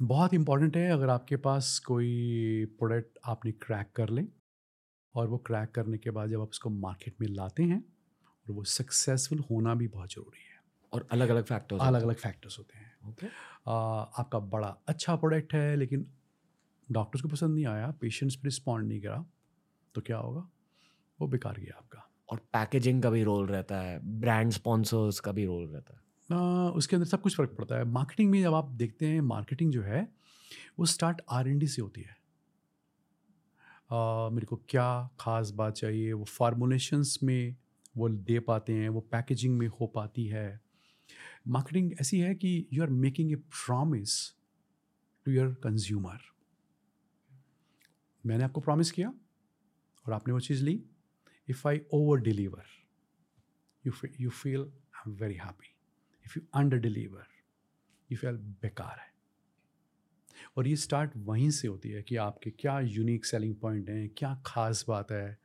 [0.00, 4.26] बहुत इंपॉर्टेंट है अगर आपके पास कोई प्रोडक्ट आपने क्रैक कर लें
[5.14, 7.80] और वो क्रैक करने के बाद जब आप उसको मार्केट में लाते हैं
[8.46, 10.58] और वो सक्सेसफुल होना भी बहुत ज़रूरी है।
[10.92, 13.28] और अलग अलग फैक्टर्स अलग अलग फैक्टर्स होते हैं। Okay.
[14.18, 16.06] आपका बड़ा अच्छा प्रोडक्ट है लेकिन
[16.88, 19.24] डॉक्टर्स को पसंद नहीं आया पेशेंट्स भी रिस्पॉन्ड नहीं करा
[19.94, 20.48] तो क्या होगा?
[21.18, 25.44] वो बेकार गया आपका। और पैकेजिंग का भी रोल रहता है ब्रांड स्पॉन्सर्स का भी
[25.44, 28.70] रोल रहता है। आ, उसके अंदर सब कुछ फ़र्क पड़ता है। मार्केटिंग में जब आप
[28.72, 30.08] देखते हैं मार्केटिंग जो है
[30.78, 32.16] वो स्टार्ट आर एन डी से होती है।
[33.90, 36.12] आ, मेरे को क्या ख़ास बात चाहिए?
[36.12, 37.56] वो फार्मोलेशंस में
[37.96, 40.60] वो दे पाते हैं वो पैकेजिंग में हो पाती है।
[41.48, 44.16] मार्केटिंग ऐसी है कि you are making a promise
[45.26, 46.18] to your consumer
[48.24, 49.12] मैंने आपको प्रॉमिस किया
[50.06, 50.82] और आपने वो चीज़ ली।
[51.48, 52.64] If I over deliver
[53.84, 55.74] you you feel I am very happy
[56.26, 57.26] if you under deliver
[58.10, 59.08] you feel बेकार है।
[60.56, 64.34] और ये स्टार्ट वहीं से होती है कि आपके क्या यूनिक सेलिंग पॉइंट हैं, क्या
[64.46, 65.38] खास बात है।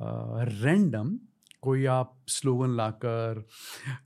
[0.00, 1.18] रैंडम
[1.64, 3.44] कोई आप स्लोगन लाकर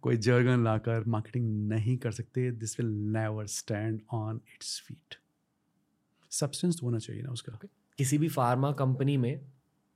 [0.02, 5.14] कोई जर्गन लाकर मार्केटिंग नहीं कर सकते this will never stand on its feet
[6.32, 7.58] substance होना चाहिए ना उसका।
[7.98, 9.40] किसी भी फार्मा कंपनी में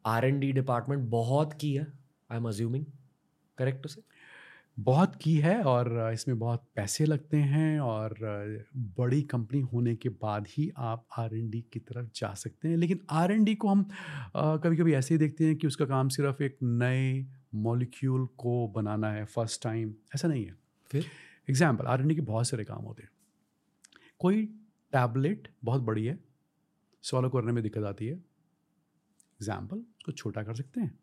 [0.05, 1.87] आर एन डी डिपार्टमेंट बहुत की है
[2.31, 2.85] आई एम अज्यूमिंग
[3.59, 4.03] करेक्ट उसे?
[4.79, 8.15] बहुत की है और इसमें बहुत पैसे लगते हैं और
[8.99, 12.77] बड़ी कंपनी होने के बाद ही आप आर एन डी की तरफ़ जा सकते हैं।
[12.77, 13.85] लेकिन आर एन डी को हम
[14.37, 19.11] कभी कभी ऐसे ही देखते हैं कि उसका काम सिर्फ़ एक नए मॉलिक्यूल को बनाना
[19.13, 20.57] है फ़र्स्ट टाइम ऐसा नहीं है।
[20.91, 21.07] फिर?
[21.49, 23.11] एग्ज़ाम्पल आर के बहुत सारे काम होते हैं।
[24.21, 24.45] कोई
[24.93, 26.19] टैबलेट बहुत बड़ी है
[27.05, 30.99] सॉल्व करने में दिक्कत आती है। एग्ज़ाम्पल उसको छोटा कर सकते हैं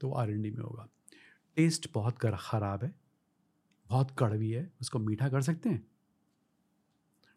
[0.00, 0.88] तो आर एन डी में होगा।
[1.56, 2.94] टेस्ट बहुत ख़राब है
[3.90, 5.86] बहुत कड़वी है उसको मीठा कर सकते हैं।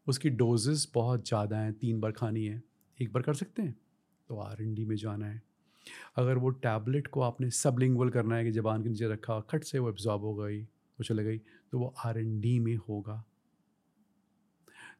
[0.07, 2.61] उसकी डोजेस बहुत ज़्यादा हैं तीन बार खानी है
[2.99, 3.75] एक बार कर सकते हैं
[4.29, 5.41] तो आर एन डी में जाना है।
[6.15, 9.79] अगर वो टैबलेट को आपने सबलिंगुअल करना है कि जबान के नीचे रखा खट से
[9.79, 11.37] वो एब्जॉर्ब हो गई वो चले गई
[11.71, 12.23] तो वो आर
[12.59, 13.23] में होगा।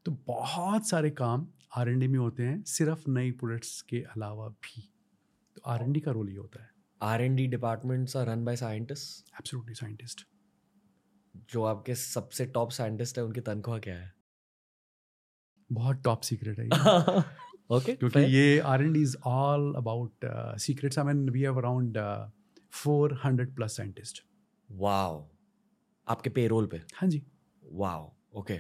[0.06, 4.94] तो बहुत सारे काम आर में होते हैं सिर्फ़ नई प्रोडक्ट्स के अलावा भी।
[5.56, 6.70] तो आर एन डी का रोल ये होता है।
[7.02, 10.28] R and D departments are run by scientist absolutely scientist
[11.52, 14.14] जो आपके सबसे टॉप साइंटिस्ट है उनकी तनख्वाह क्या है?
[15.72, 16.68] बहुत टॉप सीक्रेट है
[17.74, 20.26] ओके क्योंकि ये R and is all about
[20.62, 21.98] secrets I mean we have around
[22.74, 24.24] four hundred plus scientist
[24.70, 25.28] wow
[26.08, 26.78] आपके पेरोल पे?
[26.96, 27.22] हाँ जी.
[27.64, 28.60] वाओ ओके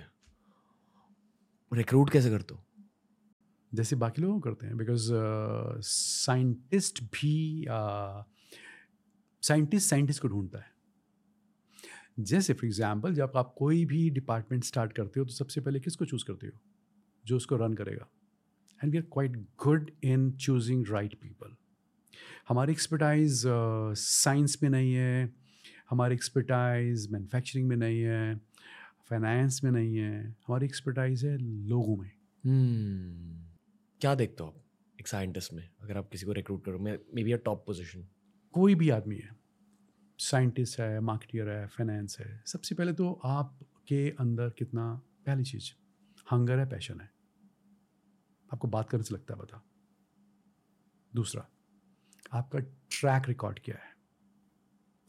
[1.71, 2.63] रिक्रूट कैसे करते हो?
[3.71, 5.09] जैसे बाकी लोग करते हैं बिकॉज़
[5.83, 7.65] साइंटिस्ट uh, भी
[9.43, 10.71] साइंटिस्ट uh, साइंटिस्ट को ढूंढता है.
[12.19, 16.05] जैसे फॉर एग्ज़ाम्पल जब आप कोई भी डिपार्टमेंट स्टार्ट करते हो तो सबसे पहले किसको
[16.05, 16.59] चूज़ करते हो?
[17.25, 18.07] जो उसको रन करेगा.
[18.83, 21.55] And we are quite good in choosing right people
[22.49, 23.43] हमारी एक्सपर्टाइज
[23.97, 25.33] साइंस में नहीं है
[25.89, 28.35] हमारी एक्सपर्टाइज मैन्युफैक्चरिंग में नहीं है
[29.09, 33.57] फाइनेंस में नहीं है हमारी एक्सपर्टाइज है लोगों में। hmm.
[34.01, 34.55] क्या देखते हो आप
[34.99, 38.07] एक साइंटिस्ट में अगर आप किसी को रिक्रूट करो maybe a top position
[38.51, 39.35] कोई भी आदमी है
[40.19, 45.71] साइंटिस्ट है मार्केटियर है फाइनेंस है सबसे पहले तो आपके अंदर कितना पहली चीज़
[46.31, 47.12] हंगर है पैशन है।
[48.53, 49.63] आपको बात करने से लगता है बता।
[51.15, 51.47] दूसरा
[52.33, 53.93] आपका ट्रैक रिकॉर्ड क्या है?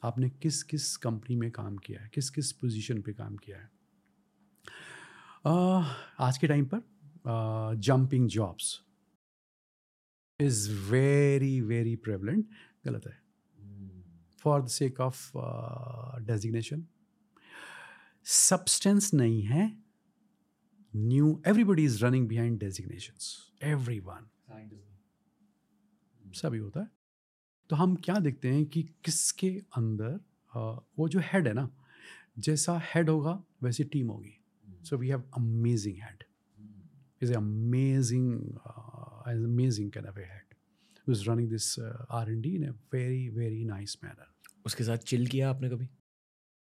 [0.03, 2.09] आपने किस किस कंपनी में काम किया है?
[2.09, 3.71] किस किस पोजीशन पे काम किया है?
[5.47, 5.83] आ,
[6.21, 6.83] आज के टाइम पर
[7.77, 8.83] jumping jobs
[10.41, 12.49] is very very prevalent
[12.85, 13.23] गलत है।
[14.39, 15.33] For the sake of
[16.23, 16.87] designation
[18.25, 19.84] substance नहीं है
[20.97, 23.15] new everybody is running behind designation
[24.01, 24.31] everyone
[26.33, 26.91] सभी होता है।
[27.71, 30.21] तो हम क्या देखते हैं कि किसके अंदर
[30.57, 31.71] uh, वो जो हेड है ना
[32.39, 34.41] जैसा हेड होगा वैसी टीम होगी।
[34.85, 36.25] So we have amazing head
[37.23, 38.35] is amazing
[39.27, 40.45] amazing can of a head
[41.07, 44.29] who is running this uh, R&D in a very very nice manner.
[44.67, 45.89] उसके साथ चिल किया आपने कभी?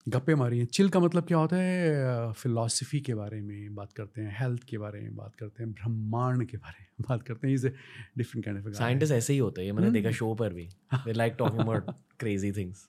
[0.05, 2.31] गप्पे मारी हैं। चिल का मतलब क्या होता है?
[2.33, 6.45] फिलॉसफी के बारे में बात करते हैं हेल्थ के बारे में बात करते हैं ब्रह्मांड
[6.49, 9.71] के बारे में बात करते हैं। Is different kind of scientist ऐसे ही होते हैं
[9.71, 12.87] मैंने देखा शो पर भी। They like talking about crazy things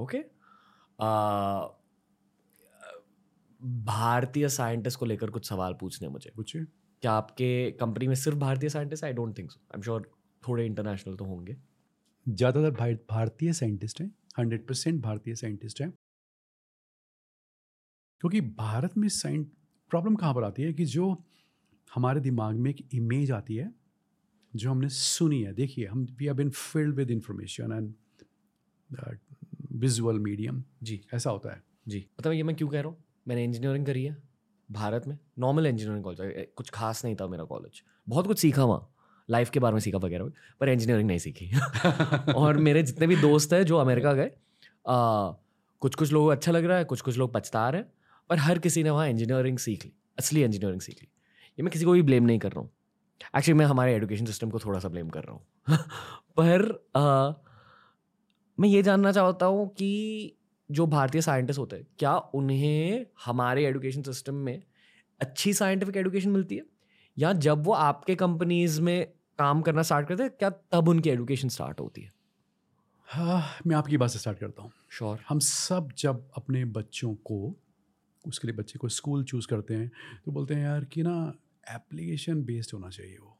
[0.00, 0.18] okay
[3.86, 6.64] भारतीय साइंटिस्ट को लेकर कुछ सवाल पूछने मुझे। पूछिए।
[7.02, 10.10] क्या आपके कंपनी में सिर्फ़ भारतीय scientist I don't think so I am sure
[10.42, 11.56] थोड़े इंटरनेशनल तो होंगे।
[12.26, 12.70] ज़्यादातर
[13.10, 15.90] भारतीय साइंटिस्ट हैं। हंड्रेड परसेंट भारतीय साइंटिस्ट हैं।
[18.20, 19.50] क्योंकि भारत में साइंट
[19.90, 21.10] प्रॉब्लम कहाँ पर आती है कि जो
[21.94, 23.70] हमारे दिमाग में एक इमेज आती है
[24.56, 27.94] जो हमने सुनी है देखिए हम we have been filled with information and
[29.72, 33.04] visual medium जी। ऐसा होता है। जी। मतलब ये मैं क्यों कह रहा हूँ?
[33.28, 34.16] मैंने इंजीनियरिंग करी है
[34.68, 38.94] भारत में नॉर्मल इंजीनियरिंग कॉलेज कुछ खास नहीं था मेरा कॉलेज बहुत कुछ सीखा वहाँ।
[39.30, 41.50] लाइफ के बारे में सीखा वगैरह पर इंजीनियरिंग नहीं सीखी।
[42.34, 44.30] और मेरे जितने भी दोस्त हैं जो अमेरिका गए
[44.86, 47.92] कुछ कुछ लोगों को अच्छा लग रहा है कुछ कुछ लोग पछता रहे हैं
[48.30, 51.08] पर हर किसी ने वहाँ इंजीनियरिंग सीख ली असली इंजीनियरिंग सीख ली।
[51.58, 52.70] ये मैं किसी को भी ब्लेम नहीं कर रहा हूँ।
[53.36, 55.46] एक्चुअली मैं हमारे एजुकेशन सिस्टम को थोड़ा सा ब्लेम कर रहा हूँ।
[56.40, 56.62] पर
[56.96, 57.32] आ,
[58.60, 60.34] मैं ये जानना चाहता हूँ कि
[60.70, 64.62] जो भारतीय साइंटिस्ट होते हैं क्या उन्हें हमारे एजुकेशन सिस्टम में
[65.20, 66.62] अच्छी साइंटिफिक एजुकेशन मिलती है?
[67.18, 71.48] या जब वो आपके कंपनीज़ में काम करना स्टार्ट करते हैं क्या तब उनकी एजुकेशन
[71.48, 72.12] स्टार्ट होती है?
[73.08, 77.54] हाँ मैं आपकी बात से स्टार्ट करता हूँ। श्योर हम सब जब अपने बच्चों को
[78.24, 79.90] उसके लिए बच्चे को स्कूल चूज़ करते हैं
[80.24, 81.16] तो बोलते हैं यार कि ना
[81.66, 83.36] एप्लीकेशन बेस्ड होना चाहिए वो।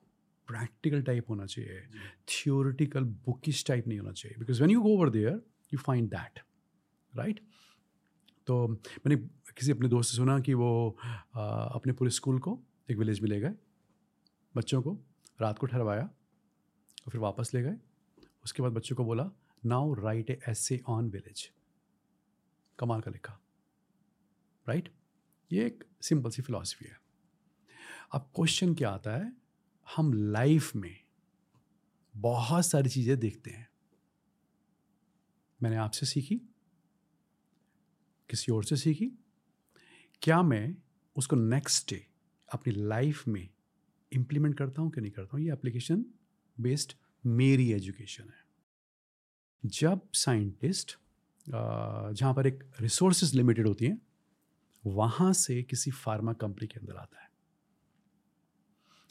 [0.49, 1.81] प्रैक्टिकल टाइप होना चाहिए।
[2.29, 5.41] थियोरिटिकल बुकिश टाइप नहीं होना चाहिए। Because when you go over there
[5.73, 6.41] you find that
[7.13, 7.41] right
[8.47, 9.17] तो मैंने
[9.57, 10.97] किसी अपने दोस्त से सुना कि वो
[11.35, 13.55] आ, अपने पूरे स्कूल को एक विलेज में ले गए
[14.55, 14.97] बच्चों को।
[15.41, 17.77] रात को ठहरवाया और फिर वापस ले गए।
[18.45, 19.31] उसके बाद बच्चों को बोला
[19.67, 21.51] now write essay on village
[22.79, 23.39] कमाल का लिखा।
[24.67, 24.93] राइट
[25.51, 27.01] ये एक सिंपल सी फिलॉसफी है।
[28.13, 29.33] अब क्वेश्चन क्या आता है?
[29.87, 30.97] हम लाइफ में
[32.15, 33.69] बहुत सारी चीज़ें देखते हैं।
[35.61, 36.37] मैंने आपसे सीखी,
[38.31, 39.11] किसी और से सीखी।
[40.23, 40.77] क्या मैं
[41.17, 42.07] उसको नेक्स्ट डे
[42.49, 43.49] अपनी लाइफ में
[44.13, 46.05] इम्प्लीमेंट करता हूँ कि नहीं करता हूँ, ये एप्लीकेशन
[46.57, 46.93] बेस्ड
[47.25, 48.47] मेरी एजुकेशन है।
[49.65, 50.97] जब साइंटिस्ट
[51.47, 54.01] जहाँ पर एक रिसोर्सेज लिमिटेड होती हैं,
[54.85, 57.27] वहाँ से किसी फार्मा कंपनी के अंदर आता है।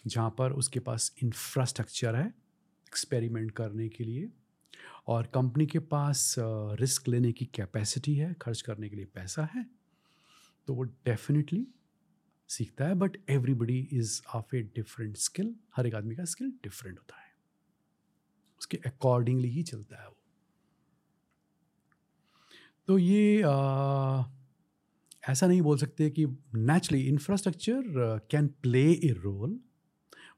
[0.05, 4.29] जहाँ पर उसके पास इंफ्रास्ट्रक्चर है एक्सपेरिमेंट करने के लिए
[5.07, 9.65] और कंपनी के पास रिस्क लेने की कैपेसिटी है, खर्च करने के लिए पैसा है
[10.67, 11.65] तो वो डेफिनेटली
[12.49, 16.97] सीखता है but everybody is of a different skill हर एक आदमी का स्किल डिफरेंट
[16.99, 17.31] होता है।
[18.59, 20.17] उसके अकॉर्डिंगली ही चलता है वो।
[22.87, 24.23] तो ये आ,
[25.29, 26.25] ऐसा नहीं बोल सकते कि
[26.55, 27.81] naturally infrastructure
[28.31, 29.59] can play a role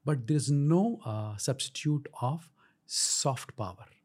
[0.05, 0.99] but there is no
[1.39, 2.49] substitute of
[2.87, 3.95] soft power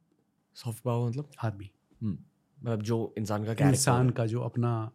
[0.54, 1.30] soft power मतलब?
[1.44, 1.70] आदमी।
[2.02, 4.90] मतलब जो इंसान का इंसान का जो अपना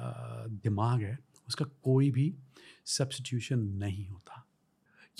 [0.00, 1.18] दिमाग है
[1.48, 2.34] उसका कोई भी
[2.84, 4.46] सब्सटीट्यूशन नहीं होता।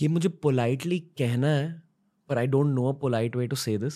[0.02, 1.82] ये मुझे पोलाइटली कहना है
[2.28, 3.94] पर I don't know a polite way to say this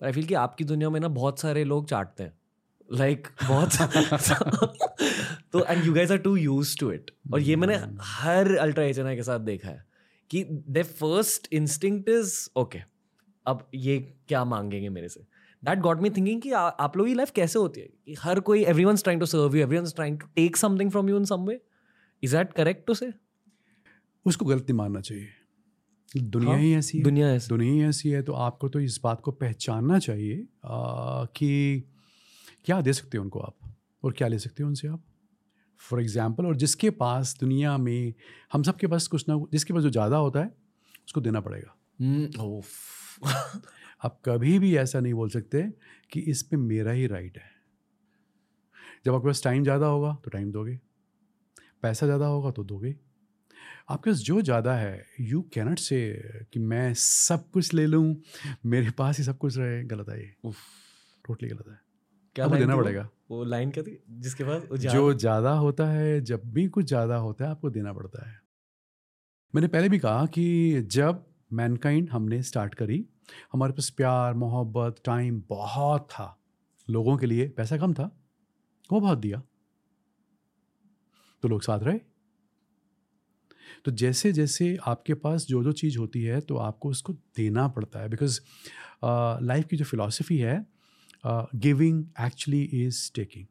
[0.00, 2.38] पर आई फील कि आपकी दुनिया में ना बहुत सारे लोग चाटते हैं।
[2.92, 3.72] लाइक like, बहुत
[5.52, 7.98] तो and you guys are to use to it और ये मैंने hmm.
[8.00, 9.86] हर अल्ट्रा एच के साथ देखा है
[10.30, 12.78] कि the first instinct is okay
[13.46, 15.20] अब ये क्या मांगेंगे मेरे से?
[15.64, 17.86] दैट गॉट मी थिंकिंग कि आ, आप लोगों की लाइफ कैसे होती है?
[18.06, 21.16] कि हर कोई everyone trying to serve you everyone trying to take something from you
[21.16, 21.60] in some way
[22.22, 23.12] is that correct to say
[24.26, 25.28] उसको गलत नहीं मानना चाहिए।
[26.16, 29.00] दुनिया हाँ, ही ऐसी है। दुनिया ऐसी। दुनिया ही ऐसी है तो आपको तो इस
[29.04, 31.84] बात को पहचानना चाहिए आ, कि
[32.64, 33.56] क्या दे सकते हो उनको आप?
[34.04, 35.04] और क्या ले सकते हो उनसे आप?
[35.78, 38.14] फॉर एग्ज़ाम्पल और जिसके पास दुनिया में
[38.52, 40.54] हम सब के पास कुछ ना जिसके पास जो ज़्यादा होता है
[41.06, 42.36] उसको देना पड़ेगा। hmm,
[44.04, 45.62] आप कभी भी ऐसा नहीं बोल सकते
[46.12, 47.50] कि इस पे मेरा ही राइट है।
[49.06, 50.78] जब आपके पास टाइम ज़्यादा होगा तो टाइम दोगे।
[51.82, 52.94] पैसा ज़्यादा होगा तो दोगे।
[53.90, 56.00] आपके पास जो ज़्यादा है यू कैनट से
[56.52, 58.16] कि मैं सब कुछ ले लूँ
[58.66, 60.52] मेरे पास ही सब कुछ रहे। गलत है ये।
[61.24, 61.78] टोटली गलत है।
[62.36, 63.98] क्या आपको देना पड़ेगा। वो लाइन क्या थी?
[64.10, 68.28] जिसके पास जो ज़्यादा होता है जब भी कुछ ज़्यादा होता है आपको देना पड़ता
[68.28, 68.38] है।
[69.54, 73.04] मैंने पहले भी कहा कि जब मैनकाइंड हमने स्टार्ट करी।
[73.52, 76.36] हमारे पास प्यार मोहब्बत टाइम बहुत था।
[76.88, 78.10] लोगों के लिए पैसा कम था।
[78.90, 79.42] वो बहुत दिया।
[81.42, 81.98] तो लोग साथ रहे।
[83.84, 88.00] तो जैसे जैसे आपके पास जो जो चीज़ होती है तो आपको उसको देना पड़ता
[88.00, 88.40] है। बिकॉज़
[89.44, 90.66] लाइफ की जो फिलॉसफी है
[91.26, 93.46] गिविंग एक्चुअली इज़ टेकिंग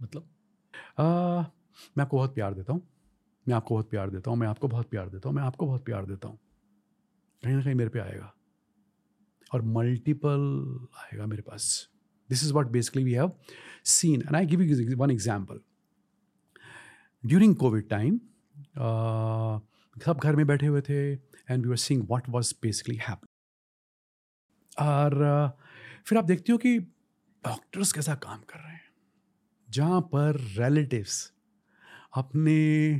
[0.00, 1.44] मतलब uh,
[1.96, 2.88] मैं आपको बहुत प्यार देता हूँ।
[3.48, 5.84] मैं आपको बहुत प्यार देता हूँ मैं आपको बहुत प्यार देता हूँ मैं आपको बहुत
[5.84, 6.38] प्यार देता हूँ।
[7.42, 8.32] कहीं ना कहीं मेरे पे आएगा।
[9.54, 10.42] और मल्टीपल
[10.96, 11.88] आएगा मेरे पास।
[12.30, 13.32] This is what basically we have
[13.86, 15.60] seen and I give you one example
[17.24, 18.20] during Covid time
[19.96, 23.20] सब घर में बैठे हुए थे and we are seeing what was basically happen
[24.80, 25.50] और uh,
[26.06, 28.86] फिर आप देखते हो कि डॉक्टर्स कैसा काम कर रहे हैं।
[29.68, 31.16] जहाँ पर रिलेटिव्स
[32.16, 32.96] अपने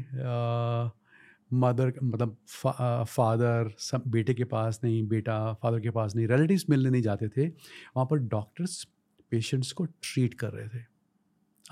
[1.53, 6.27] मदर uh, मतलब फा, फादर सब बेटे के पास नहीं बेटा फादर के पास नहीं
[6.29, 8.83] रिलेटिव्स मिलने नहीं जाते थे वहाँ पर डॉक्टर्स
[9.31, 10.85] पेशेंट्स को ट्रीट कर रहे थे।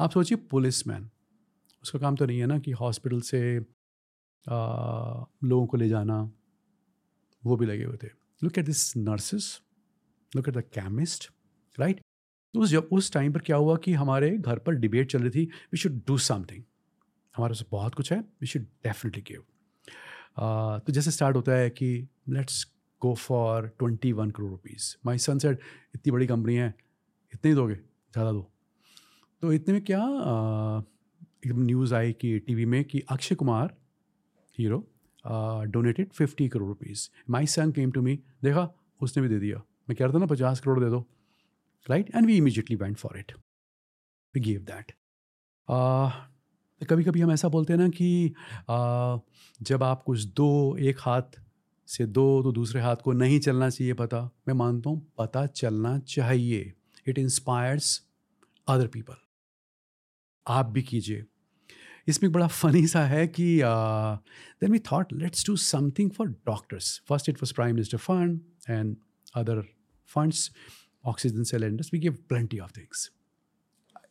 [0.00, 1.08] आप सोचिए पुलिस मैन
[1.82, 6.32] उसका काम तो नहीं है ना कि हॉस्पिटल से आ, लोगों को ले जाना
[7.44, 8.08] वो भी लगे हुए थे।
[8.42, 9.60] Look at this nurses
[10.36, 11.30] look at the chemist
[11.80, 12.00] right
[12.54, 15.44] उस जब उस टाइम पर क्या हुआ कि हमारे घर पर डिबेट चल रही थी
[15.44, 16.62] वी शुड डू समथिंग
[17.36, 19.44] हमारे पास बहुत कुछ है वी शुड डेफिनेटली गिव
[20.86, 22.64] तो जैसे स्टार्ट होता है कि let's
[23.02, 25.58] go for twenty one crore rupees my son said
[25.94, 26.68] इतनी बड़ी कंपनी है
[27.34, 28.50] इतने ही दोगे ज़्यादा दो.
[29.42, 30.84] तो इतने में क्या uh,
[31.46, 33.76] एकदम न्यूज़ आई कि टीवी में कि Akshay Kumar
[34.58, 34.78] hero
[35.68, 38.14] donated fifty crore rupees my son came to me
[38.44, 38.68] देखा
[39.00, 39.58] उसने भी दे दिया।
[39.88, 41.04] मैं कह रहा था ना पचास करोड़ दे दो.
[41.86, 43.32] Right and we immediately went for it
[44.34, 44.92] we give that
[46.80, 48.34] कभी कभी हम ऐसा बोलते हैं ना कि
[48.70, 49.20] uh,
[49.62, 51.38] जब आप कुछ दो एक हाथ
[51.88, 55.98] से दो तो दूसरे हाथ को नहीं चलना चाहिए पता। मैं मानता हूँ पता चलना
[55.98, 56.72] चाहिए।
[57.08, 58.02] इट इंस्पायर्स
[58.68, 59.16] अदर पीपल
[60.46, 61.24] आप भी कीजिए।
[62.08, 67.00] इसमें एक बड़ा फनी सा है कि then we thought let's do something for doctors
[67.08, 68.96] first it was prime minister fund and
[69.34, 69.64] other
[70.10, 70.50] funds
[71.04, 73.10] oxygen cylinders we give plenty of things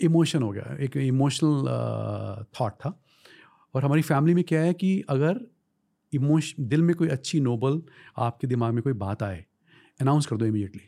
[0.02, 3.00] emotion हो गया एक इमोशनल थाट था।
[3.74, 5.40] और हमारी फैमिली में क्या है कि अगर
[6.14, 7.82] इमोश दिल में कोई अच्छी नोबल
[8.18, 9.46] आपके दिमाग में कोई बात आए
[10.00, 10.82] अनाउंस कर दो इमीडिएटली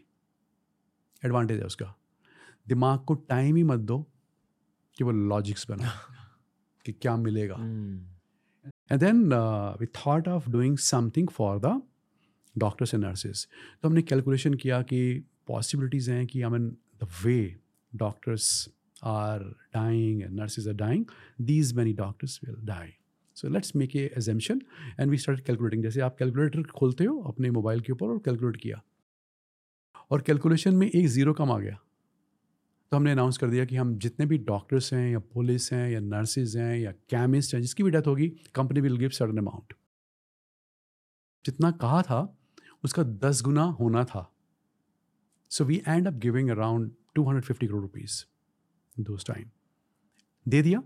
[1.24, 1.94] एडवांटेज है उसका।
[2.68, 4.00] दिमाग को टाइम ही मत दो
[4.98, 5.92] कि वो लॉजिक्स बना
[6.86, 7.56] कि क्या मिलेगा।
[8.92, 9.24] And then
[9.80, 11.82] we thought of doing something for the
[12.56, 13.48] doctors and nurses
[13.82, 15.02] तो हमने कैलकुलेशन किया कि
[15.48, 16.70] पॉसिबिलिटीज़ हैं कि I mean
[17.04, 17.38] the way
[17.94, 18.48] doctors
[19.04, 19.44] are
[19.74, 21.06] dying and nurses are dying
[21.42, 22.94] these many doctors will die
[23.36, 24.62] so let's make a equation
[25.00, 28.58] and we start calculating जैसे आप calculator खोलते हो अपने मोबाइल के ऊपर और कैलकुलेट
[28.58, 28.82] किया
[30.12, 31.78] और कैलकुलेशन में एक ज़ीरो कम आ गया।
[32.92, 36.00] तो हमने अनाउंस कर दिया कि हम जितने भी डॉक्टर्स हैं या पुलिस हैं या
[36.00, 39.74] नर्सिस हैं या केमिस्ट हैं, जिसकी भी डेथ होगी company will give sudden amount
[41.46, 42.38] जितना कहा था,
[42.84, 44.32] उसका दस गुना होना था।
[45.52, 48.24] So we end up giving around two hundred fifty crore rupees
[49.00, 49.50] those time
[50.46, 50.84] दे दिया.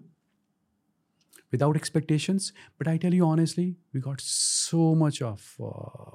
[1.54, 2.46] Without expectations.
[2.80, 6.14] But I tell you honestly, we got so much of uh,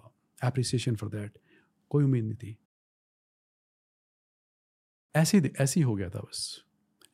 [0.49, 1.35] appreciation for that.
[1.91, 2.57] कोई उम्मीद नहीं थी.
[5.15, 6.41] ऐसे ऐसे ही हो गया था बस.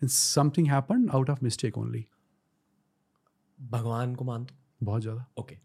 [0.03, 2.05] Something happen out of mistake only
[3.59, 4.55] भगवान को मान दो
[4.87, 5.26] बहुत ज़्यादा.
[5.39, 5.57] ओके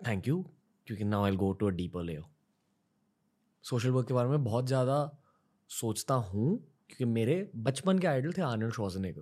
[0.00, 0.42] थैंक यू
[0.86, 2.22] क्योंकि now I go to a deeper layer
[3.64, 4.98] social work के बारे में बहुत ज़्यादा
[5.70, 6.58] सोचता हूँ
[6.90, 9.20] क्योंकि मेरे बचपन के आइडल थे आनंद शोजनेकर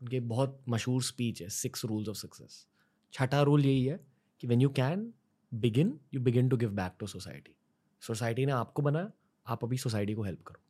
[0.00, 2.66] उनके बहुत मशहूर स्पीच है सिक्स रूल्स ऑफ़ सक्सेस
[3.12, 3.98] छठा रूल यही है
[4.42, 5.12] कि when you can
[5.52, 7.54] begin you begin to give back to society
[8.02, 9.10] society ने आपको बनाया,
[9.46, 10.60] आप अभी सोसाइटी को हेल्प करो।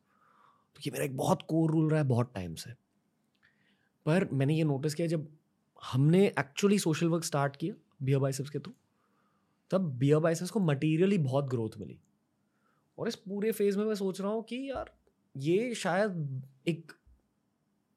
[0.76, 2.70] तो ये मेरा एक बहुत कोर रूल रहा है, बहुत टाइम से
[4.06, 5.28] पर मैंने ये नोटिस किया, जब
[5.82, 8.72] हमने एक्चुअली सोशल वर्क स्टार्ट किया बी बियर बाइसेप्स के थ्रू
[9.70, 11.98] तब बी बियर बाइसेप्स को मटेरियली बहुत ग्रोथ मिली।
[12.98, 14.90] और इस पूरे फ़ेज़ में मैं सोच रहा हूँ कि यार
[15.34, 16.92] ये शायद एक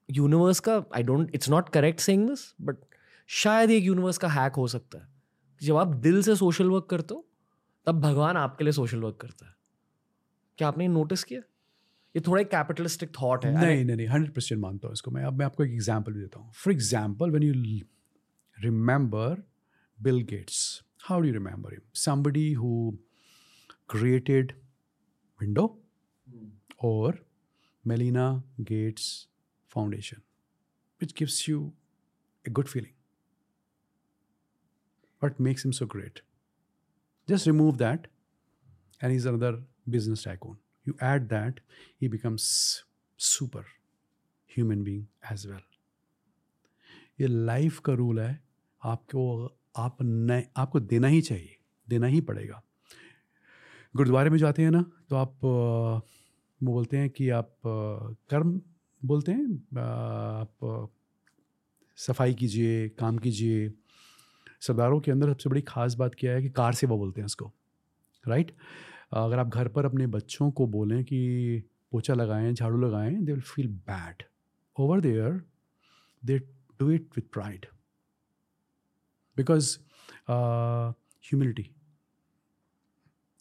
[0.09, 2.77] यूनिवर्स का I don't it's not correct saying this but
[3.29, 5.07] शायद एक यूनिवर्स का हैक हो सकता है।
[5.61, 7.25] जब आप दिल से सोशल वर्क करते हो
[7.87, 9.53] तब भगवान आपके लिए सोशल वर्क करता है।
[10.57, 11.41] क्या आपने नोटिस किया?
[12.15, 15.23] ये थोड़ा एक कैपिटलिस्टिक थॉट है। नहीं नहीं नहीं हंड्रेड परसेंट मानता हूँ इसको मैं।
[15.23, 17.53] अब मैं आपको एक एग्ज़ाम्पल भी देता हूँ। For example when you
[18.57, 19.43] remember
[19.99, 20.59] Bill Gates
[21.05, 22.91] how do you remember him somebody who
[23.91, 24.51] created
[25.39, 25.63] window?
[26.81, 27.25] और
[27.87, 29.29] Melinda Gates
[29.69, 30.21] Foundation
[31.01, 31.73] which gives you
[32.47, 32.93] a good feeling
[35.23, 36.19] what makes him so great
[37.29, 38.07] just remove that
[39.03, 40.57] and is another business tycoon
[40.87, 41.59] you add that
[42.01, 42.43] he becomes
[43.17, 43.63] super
[44.57, 45.61] human being as well
[47.21, 48.43] ये life का rule है,
[48.83, 51.57] आपको, आप नए, आपको देना ही चाहिए,
[51.89, 52.63] देना ही पड़ेगा।
[53.95, 55.39] गुरुद्वारे में जाते हैं ना तो आप
[56.63, 58.59] वो बोलते हैं कि आप कर्म
[59.01, 59.45] बोलते हैं
[59.77, 60.89] आप
[61.97, 63.71] सफ़ाई कीजिए, काम कीजिए।
[64.61, 67.51] सरदारों के अंदर सबसे बड़ी खास बात क्या है कि कार सेवा बोलते हैं उसको
[68.23, 68.51] राइट
[69.13, 73.41] अगर आप घर पर अपने बच्चों को बोलें कि पोछा लगाएँ, झाड़ू लगाएँ they will
[73.43, 74.23] feel bad
[74.75, 75.41] over there
[76.23, 76.37] they
[76.79, 77.65] do it with pride
[79.37, 79.77] because
[80.29, 81.69] humility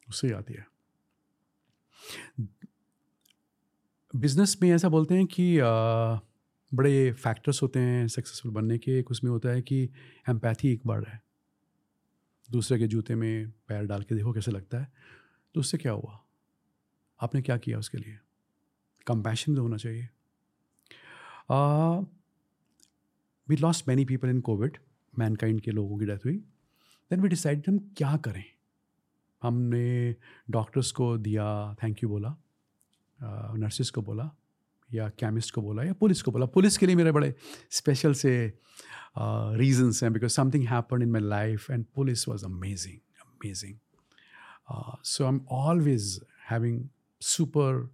[0.08, 0.66] उससे आती है।
[4.16, 6.20] बिज़नेस में ऐसा बोलते हैं कि uh,
[6.74, 9.90] बड़े फैक्टर्स होते हैं सक्सेसफुल बनने के। एक उसमें होता है कि
[10.28, 11.22] एम्पैथी एक बार है।
[12.50, 14.92] दूसरे के जूते में पैर डाल के देखो कैसे लगता है।
[15.54, 16.24] तो उससे क्या हुआ?
[17.20, 18.18] आपने क्या किया उसके लिए?
[19.06, 20.08] कंपैशन तो होना चाहिए।
[23.48, 24.78] We lost many people in Covid
[25.18, 26.36] Mankind के लोगों की डेथ हुई।
[27.10, 28.44] देन वी डिसाइड हम क्या करें?
[29.42, 30.16] हमने
[30.50, 32.41] डॉक्टर्स को दिया थैंक यू बोला।
[33.22, 34.30] नर्सिस को बोला
[34.90, 37.34] या केमिस्ट को बोला या पुलिस को बोला। पुलिस के लिए मेरे बड़े
[37.70, 38.32] स्पेशल से
[39.18, 43.76] रीजंस हैं because something happen in my life and police was amazing amazing
[45.04, 46.20] so I am always
[46.50, 46.84] having
[47.20, 47.88] super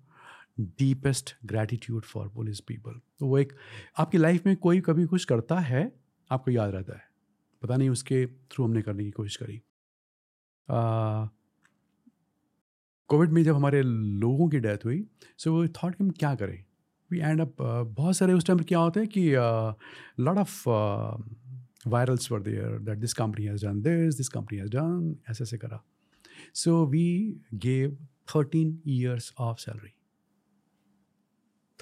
[0.60, 3.52] deepest gratitude for police people तो वो एक,
[3.98, 5.92] आपकी लाइफ में कोई कभी कुछ करता है?
[6.30, 7.02] आपको याद रहता है?
[7.62, 9.60] पता नहीं उसके थ्रू हमने करने की कोशिश करी।
[13.08, 15.06] कोविड में जब हमारे लोगों की डेथ हुई
[15.38, 16.64] सो वो थॉट कि हम क्या करें?
[17.10, 17.56] वी एंड अप
[17.86, 19.30] बहुत सारे उस टाइम क्या होता है कि
[20.22, 20.68] lot of
[21.88, 25.58] virals were there that this company has done this this company has done ऐसे ऐसे
[25.58, 25.84] करा।
[26.54, 29.94] So we gave thirteen years of salary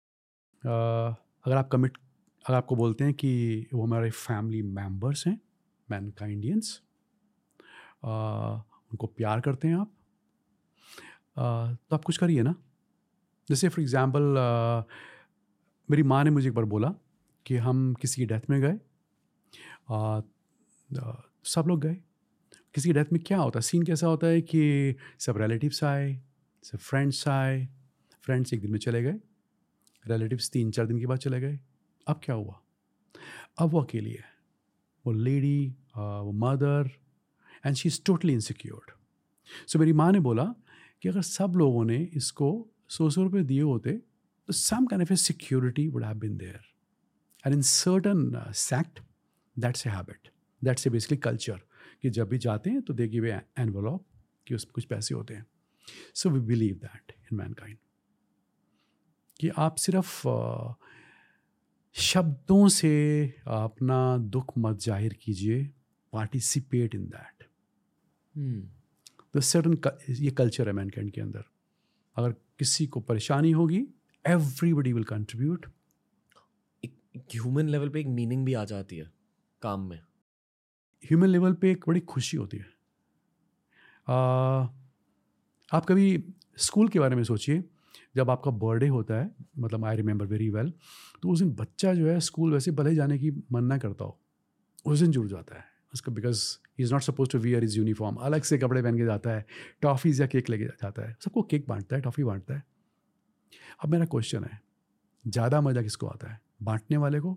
[0.58, 1.14] uh,
[1.44, 1.98] अगर आप कमिट
[2.46, 5.40] अगर आपको बोलते हैं कि वो हमारे फैमिली मेंबर्स हैं
[5.90, 6.82] मैन का इंडियंस
[8.04, 9.92] उनको प्यार करते हैं आप
[11.32, 12.54] uh, तो आप कुछ करिए ना।
[13.48, 14.22] जैसे फॉर एग्ज़ाम्पल
[15.90, 16.94] मेरी माँ ने मुझे एक बार बोला
[17.46, 18.78] कि हम किसी की डेथ में गए
[19.90, 20.20] आ,
[20.98, 21.94] आ, सब लोग गए।
[22.74, 23.58] किसी की डेथ में क्या होता?
[23.58, 26.22] है सीन कैसा होता है कि सब रिलेटिव्स आए
[26.62, 27.68] सब फ्रेंड्स आए
[28.22, 29.14] फ्रेंड्स एक दिन में चले गए।
[30.04, 31.58] रिलेटिव्स तीन चार दिन के बाद चले गए।
[32.08, 32.60] अब क्या हुआ?
[33.58, 34.30] अब वो अकेली है।
[35.06, 36.90] वो लेडी वो mother
[37.66, 38.90] and she is totally insecured
[39.68, 40.44] सो मेरी माँ ने बोला
[41.02, 42.48] कि अगर सब लोगों ने इसको
[42.88, 43.92] सौ सौ रुपये दिए होते
[44.46, 46.60] तो some kind of a security would have been there
[47.46, 49.00] and in certain sect
[49.58, 50.28] that's a habit
[50.64, 51.60] that's a basically culture
[52.02, 54.06] कि जब भी जाते हैं तो दे गिव एनवलॉप
[54.46, 55.46] कि उसमें कुछ पैसे होते हैं।
[56.14, 57.78] So we believe that in Mankind
[59.40, 60.74] कि आप सिर्फ़ uh,
[61.96, 62.90] शब्दों से
[63.48, 65.62] अपना दुख मत ज़ाहिर कीजिए।
[66.12, 67.44] पार्टिसिपेट इन दैट
[69.42, 69.76] सर्टन
[70.14, 71.44] ये कल्चर है मैनकाइंड के अंदर।
[72.16, 73.78] अगर किसी को परेशानी होगी
[74.24, 75.66] एवरीबडी विल कंट्रीब्यूट
[76.82, 76.94] एक
[77.32, 79.10] ह्यूमन लेवल पे एक मीनिंग भी आ जाती है
[79.62, 79.98] काम में।
[81.02, 82.66] ह्यूमन लेवल पे एक बड़ी खुशी होती है।
[84.06, 84.14] आ,
[85.70, 86.24] आप कभी
[86.58, 87.64] स्कूल के बारे में सोचिए।
[88.14, 90.72] जब आपका बर्थडे होता है मतलब आई रिमेंबर वेरी वेल
[91.22, 94.18] तो उस दिन बच्चा जो है स्कूल वैसे भले जाने की मन ना करता हो
[94.84, 96.44] उस दिन जुड़ जाता है। उसका because
[96.78, 99.46] he is not suppose to wear is uniform अलग से कपड़े पहन के जाता है
[99.82, 102.62] टॉफ़ीज़ या केक लेके जाता है सबको केक बांटता है टॉफ़ी बांटता है।
[103.84, 104.60] अब मेरा क्वेश्चन है
[105.24, 106.40] ज़्यादा मज़ा किसको आता है?
[106.62, 107.34] बांटने वाले को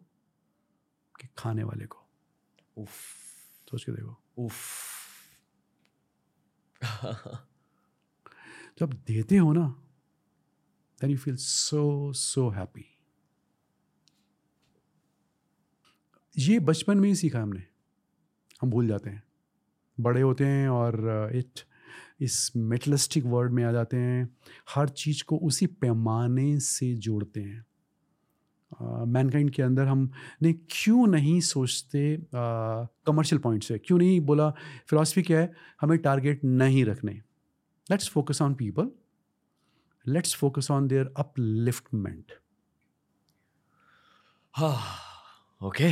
[1.16, 1.98] कि खाने वाले को?
[2.78, 2.90] उफ।
[3.68, 4.62] सोच के देखो। उफ।
[8.80, 9.66] जब देते हो ना
[11.02, 12.86] then you feel so so happy
[16.38, 17.64] ये बचपन में ही सीखा हमने।
[18.62, 19.24] हम भूल जाते हैं।
[20.00, 21.60] बड़े होते हैं और इट
[22.22, 24.38] इस मेटलिस्टिक वर्ड में आ जाते हैं।
[24.76, 27.66] हर चीज़ को उसी पैमाने से जोड़ते हैं।
[29.06, 34.50] मैनकाइंड uh, के अंदर हम ने क्यों नहीं सोचते कमर्शियल पॉइंट से क्यों नहीं बोला?
[34.88, 35.54] फिलॉसफी क्या है?
[35.82, 37.14] हमें टारगेट नहीं रखने।
[37.91, 38.91] Let's focus on people
[40.08, 42.32] let's focus on their upliftment
[44.53, 44.78] हाँ
[45.62, 45.91] ओके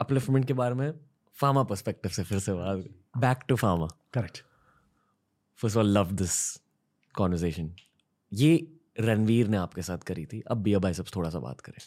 [0.00, 0.92] अपलिफ्टमेंट के बारे में
[1.36, 2.84] फार्मा पर्सपेक्टिव से फिर से बात
[3.18, 4.42] back to pharma correct
[5.60, 6.36] first all love this
[7.14, 7.74] conversation
[8.32, 8.66] ये
[9.00, 10.40] रणवीर ने आपके साथ करी थी.
[10.50, 11.78] अब बिया भाई सब थोड़ा सा बात करें.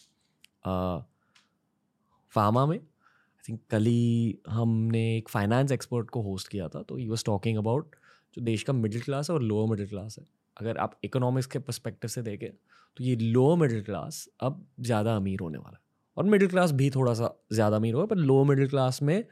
[2.34, 6.98] फार्मा में आई थिंक कल ही हमने एक फाइनेंस एक्सपर्ट को होस्ट किया था तो
[6.98, 7.96] ही वॉज़ टॉकिंग अबाउट
[8.36, 10.26] जो देश का मिडिल क्लास है और लोअर मिडिल क्लास है.
[10.58, 15.40] अगर आप इकोनॉमिक्स के परस्पेक्टिव से देखें तो ये लोअर मिडिल क्लास अब ज़्यादा अमीर
[15.40, 15.82] होने वाला है।
[16.18, 19.24] और मिडिल क्लास भी थोड़ा सा ज़्यादा अमीर होगा पर लोअर मिडिल क्लास में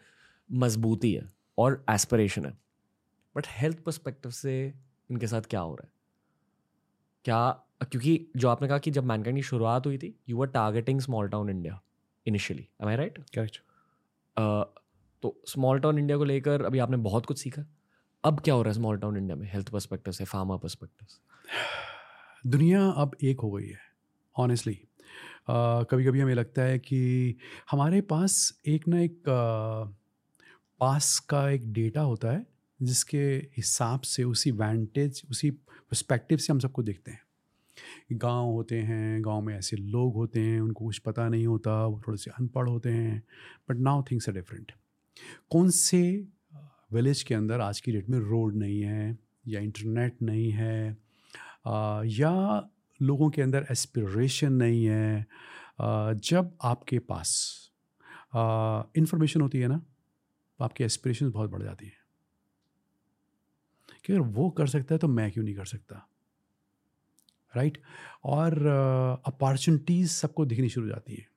[0.49, 2.57] मजबूती है और एस्परेशन है।
[3.36, 4.53] बट हेल्थ परस्पेक्टिव से
[5.09, 5.91] इनके साथ क्या हो रहा है?
[7.26, 7.49] क्या
[7.84, 11.30] क्योंकि जो आपने कहा कि जब मैनकाइंड की शुरुआत हुई थी you are targeting small
[11.30, 11.80] town India
[12.26, 13.57] initially am I right correct
[15.24, 17.63] तो स्मॉल टाउन इंडिया को लेकर अभी आपने बहुत कुछ सीखा।
[18.24, 21.07] अब क्या हो रहा है स्मॉल टाउन इंडिया में हेल्थ परस्पेक्टिव से फार्मा परस्पेक्टिव
[22.51, 23.80] दुनिया अब एक हो गई है
[24.36, 24.80] ऑनेस्टली
[25.49, 27.36] कभी कभी हमें लगता है कि
[27.72, 29.24] हमारे पास एक ना एक
[30.80, 32.45] पास का एक डेटा होता है,
[32.82, 33.24] जिसके
[33.57, 37.22] हिसाब से, उसी वैंटेज उसी पर्सपेक्टिव से हम सबको देखते हैं।
[38.13, 42.01] गाँव होते हैं, गाँव में ऐसे लोग होते हैं, उनको कुछ पता नहीं होता, वो
[42.07, 43.24] थोड़े से अनपढ़ होते हैं
[43.69, 44.72] but now things are different
[45.49, 46.28] कौन से
[46.93, 49.17] विलेज के अंदर आज की डेट में रोड नहीं है
[49.47, 50.97] या इंटरनेट नहीं है
[52.07, 52.69] या
[53.01, 55.25] लोगों के अंदर एस्पिरेशन नहीं है
[56.15, 57.31] जब आपके पास
[58.97, 59.77] इंफॉर्मेशन होती है ना
[60.57, 61.93] तो आपकी एस्पिरेशन बहुत बढ़ जाती है।
[64.05, 66.07] कि अगर वो कर सकता है तो मैं क्यों नहीं कर सकता?
[67.55, 67.87] Right right?
[68.23, 68.67] और
[69.25, 71.27] अपॉर्चुनिटीज़ सबको दिखनी शुरू हो जाती हैं।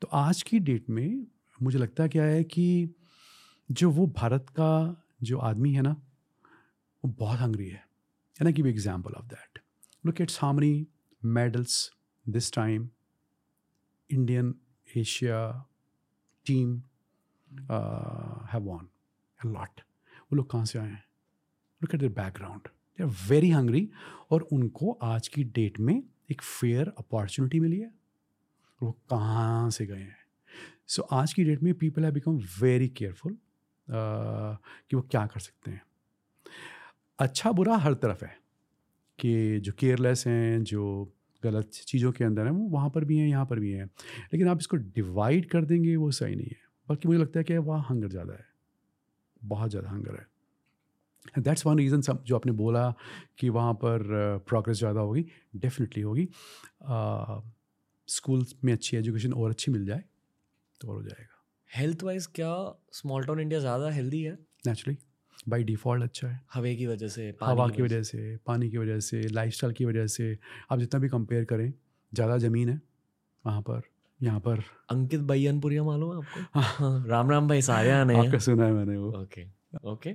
[0.00, 1.26] तो आज की डेट में
[1.62, 2.88] मुझे लगता क्या है कि
[3.72, 5.90] जो वो भारत का जो आदमी है ना
[7.04, 7.84] वो बहुत हंग्री है।
[8.40, 9.58] And I give example of that
[10.06, 10.86] look ats how many
[11.24, 11.92] medals
[12.28, 12.88] this time
[14.10, 14.54] Indian
[14.96, 15.66] Asia
[16.46, 16.82] team
[18.52, 18.84] have won.
[19.40, 19.80] A lot.
[20.22, 21.04] वो लोग कहाँ से आए हैं?
[21.82, 23.90] Look at their background they are very hungry
[24.30, 27.90] और उनको आज की डेट में एक फेयर अपॉर्चुनिटी मिली है।
[28.82, 30.16] वो कहाँ से गए हैं?
[30.86, 33.36] सो so, आज की डेट में people have become very careful
[33.88, 35.82] कि वो क्या कर सकते हैं।
[37.18, 38.36] अच्छा बुरा हर तरफ़ है
[39.18, 41.12] कि जो केयरलेस हैं, जो
[41.42, 43.84] गलत चीज़ों के अंदर हैं, वो वहाँ पर भी हैं, यहाँ पर भी हैं।
[44.32, 47.56] लेकिन आप इसको डिवाइड कर देंगे, वो सही नहीं है। बल्कि मुझे लगता है कि
[47.58, 48.46] वहाँ हंगर ज़्यादा है।
[49.42, 50.26] बहुत ज़्यादा हंगर है।
[51.38, 52.90] दैट्स वन रीज़न सब जो आपने बोला
[53.38, 54.02] कि वहाँ पर
[54.48, 55.24] प्रोग्रेस ज़्यादा होगी
[55.56, 56.28] डेफिनेटली होगी।
[58.08, 60.02] स्कूल्स में अच्छी एजुकेशन और अच्छी मिल जाए
[60.80, 61.31] तो और हो जाएगा।
[61.72, 62.52] हेल्थ वाइज क्या
[62.92, 64.32] स्मॉल टाउन इंडिया ज़्यादा हेल्दी है?
[64.66, 64.96] नेचुरली
[65.48, 68.98] बाई डिफ़ॉल्ट अच्छा है। हवे की वजह से हवा की वजह से पानी की वजह
[69.00, 70.36] से लाइफस्टाइल की वजह से
[70.70, 71.72] आप जितना भी कंपेयर करें
[72.12, 72.80] ज़्यादा ज़मीन है
[73.44, 73.80] वहाँ पर
[74.20, 76.60] यहाँ पर। अंकित बैयनपुरिया मालूम है आपको?
[76.60, 79.46] हाँ, राम राम भाई सारिया ने आपका सुना है मैंने वो। ओके
[79.84, 80.14] ओके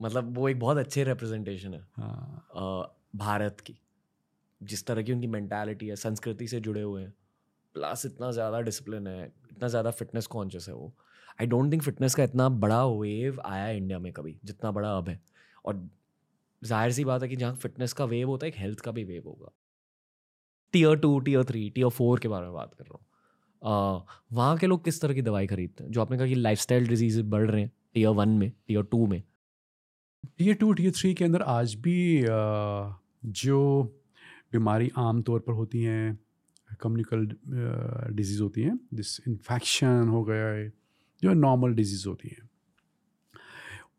[0.00, 3.78] मतलब वो एक बहुत अच्छे रिप्रेजेंटेशन है। हाँ। भारत की
[4.60, 7.12] जिस तरह की उनकी मेंटालिटी है संस्कृति से जुड़े हुए हैं।
[7.76, 10.92] प्लस इतना ज़्यादा डिसिप्लिन है, इतना ज़्यादा फिटनेस कॉन्शियस है वो।
[11.40, 15.08] आई डोंट थिंक फिटनेस का इतना बड़ा वेव आया इंडिया में कभी, जितना बड़ा अब
[15.08, 15.20] है।
[15.64, 15.88] और
[16.62, 19.04] ज़ाहिर सी बात है कि जहाँ फिटनेस का वेव होता है, एक हेल्थ का भी
[19.04, 19.52] वेव होगा।
[20.74, 23.04] Tier two tier three tier four के बारे में बात कर रहा हूँ।
[24.32, 25.90] वहाँ के लोग किस तरह की दवाई खरीदते हैं?
[25.90, 29.06] जो आपने कहा कि लाइफ स्टाइल डिज़ीज़ बढ़ रहे हैं टीयर वन में टीयर टू
[29.06, 29.22] में।
[30.38, 32.24] टीयर टू टीयर थ्री के अंदर आज भी
[33.40, 33.82] जो
[34.52, 36.18] बीमारी आम तौर पर होती हैं
[36.80, 37.26] कम्युनिकल
[38.14, 40.68] डिज़ीज़ होती हैं जिस इन्फेक्शन हो गया है
[41.22, 42.48] जो नॉर्मल डिज़ीज़ होती हैं।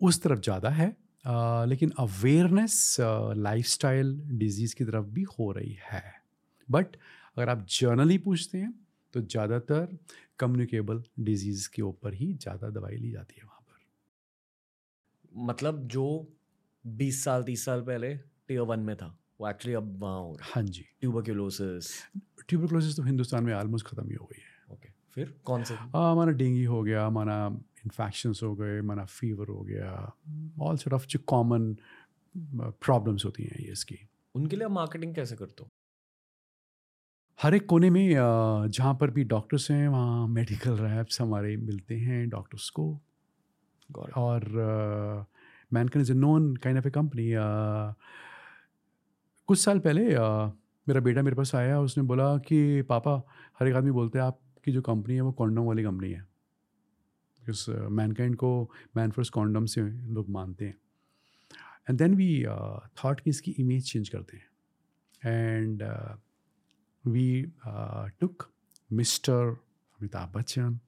[0.01, 2.95] उस तरफ़ ज़्यादा है आ, लेकिन अवेयरनेस
[3.37, 6.03] लाइफस्टाइल डिज़ीज़ की तरफ़ भी हो रही है।
[6.67, 6.95] बट
[7.37, 8.73] अगर आप जर्नली पूछते हैं
[9.13, 9.97] तो ज़्यादातर
[10.39, 13.79] कम्युनिकेबल डिज़ीज़ के ऊपर ही ज़्यादा दवाई ली जाती है वहाँ पर।
[15.45, 16.05] मतलब जो
[16.85, 20.63] 20 साल 30 साल पहले टीयर वन में था। वो एक्चुअली अब वहाँ हो हाँ
[20.63, 21.91] जी। ट्यूबरक्यूलोसिस
[22.47, 25.75] ट्यूबरक्लोसिस तो हिंदुस्तान में ऑलमोस्ट ख़त्म ही हो गई है। ओके फिर कौन से?
[25.95, 27.45] हमारा डेंगी हो गया हमारा
[27.85, 29.91] इन्फेक्शंस हो गए हमारा फीवर हो गया
[30.61, 31.75] ऑल सॉर्ट ऑफ़ जो कॉमन
[32.35, 33.97] प्रॉब्लम्स होती हैं ये इसकी।
[34.35, 35.69] उनके लिए मार्केटिंग कैसे करते हो?
[37.39, 42.27] हर एक कोने में जहाँ पर भी डॉक्टर्स हैं वहाँ मेडिकल रैप्स हमारे मिलते हैं
[42.29, 42.85] डॉक्टर्स को।
[44.17, 44.45] और
[45.71, 47.29] Mankind is a known kind of a company
[49.47, 50.51] कुछ साल पहले uh,
[50.87, 53.23] मेरा बेटा मेरे पास आया उसने बोला कि पापा
[53.59, 57.69] हर एक आदमी बोलते हैं आपकी जो कंपनी है वो कॉन्डम वाली कंपनी है। बिकॉज़
[57.71, 60.77] मैनकाइंड को मैन फ़र्स्ट कॉन्डम से लोग मानते हैं।
[61.89, 62.45] एंड देन वी
[62.97, 64.47] थाट कि इसकी इमेज चेंज करते हैं।
[65.23, 65.83] And
[67.07, 67.45] we
[68.19, 68.49] took
[68.91, 69.49] Mister
[69.99, 70.79] Amitabh Bachchan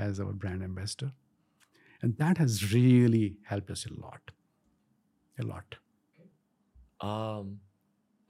[0.00, 1.12] as our brand ambassador
[2.04, 3.66] and that has really help
[5.38, 5.74] a lot
[7.00, 7.69] um,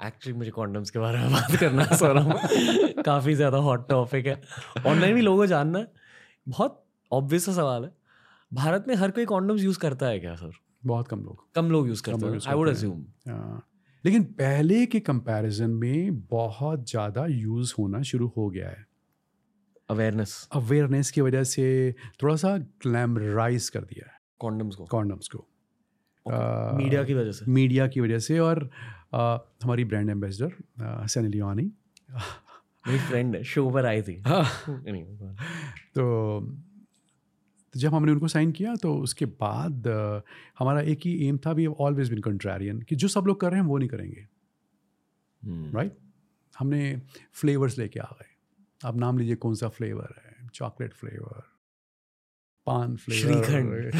[0.01, 3.89] actually मुझे कॉन्डम्स के बारे में बात करना है सो रहा हूँ काफ़ी ज़्यादा हॉट
[3.89, 4.41] टॉपिक है।
[4.87, 5.87] ऑनलाइन भी लोगों जानना है।
[6.49, 7.93] बहुत ऑब्वियस सा सवाल है।
[8.53, 10.53] भारत में हर कोई कॉन्डम्स यूज़ करता है क्या सर
[10.85, 13.05] बहुत कम लोग। कम लोग यूज़ करते हैं। आई वुड अज्यूम
[14.05, 18.87] लेकिन पहले के कंपैरिजन में बहुत ज़्यादा यूज़ होना शुरू हो गया है।
[19.89, 25.47] अवेयरनेस अवेयरनेस की वजह से थोड़ा सा ग्लैमराइज कर दिया है। कॉन्डम्स को। कॉन्डम्स को।
[26.77, 28.69] मीडिया की वजह से। मीडिया की वजह से और
[29.15, 30.53] हमारी ब्रांड एम्बेसडर
[31.07, 31.73] सनी लियोनी
[32.89, 34.23] मेरी फ्रेंड है शो पर आई थी।
[35.95, 36.41] तो
[37.73, 40.21] तो जब हमने उनको साइन किया तो उसके बाद आ,
[40.59, 43.61] हमारा एक ही एम था भी ऑलवेज बिन कंट्रारियन कि जो सब लोग कर रहे
[43.61, 44.29] हैं वो नहीं करेंगे।
[45.45, 46.05] Right right?
[46.59, 48.29] हमने फ्लेवर्स लेके आ गए।
[48.85, 51.43] आप नाम लीजिए कौन सा फ्लेवर है। Chocolate flavour
[52.67, 53.93] paan flavour shrikhand.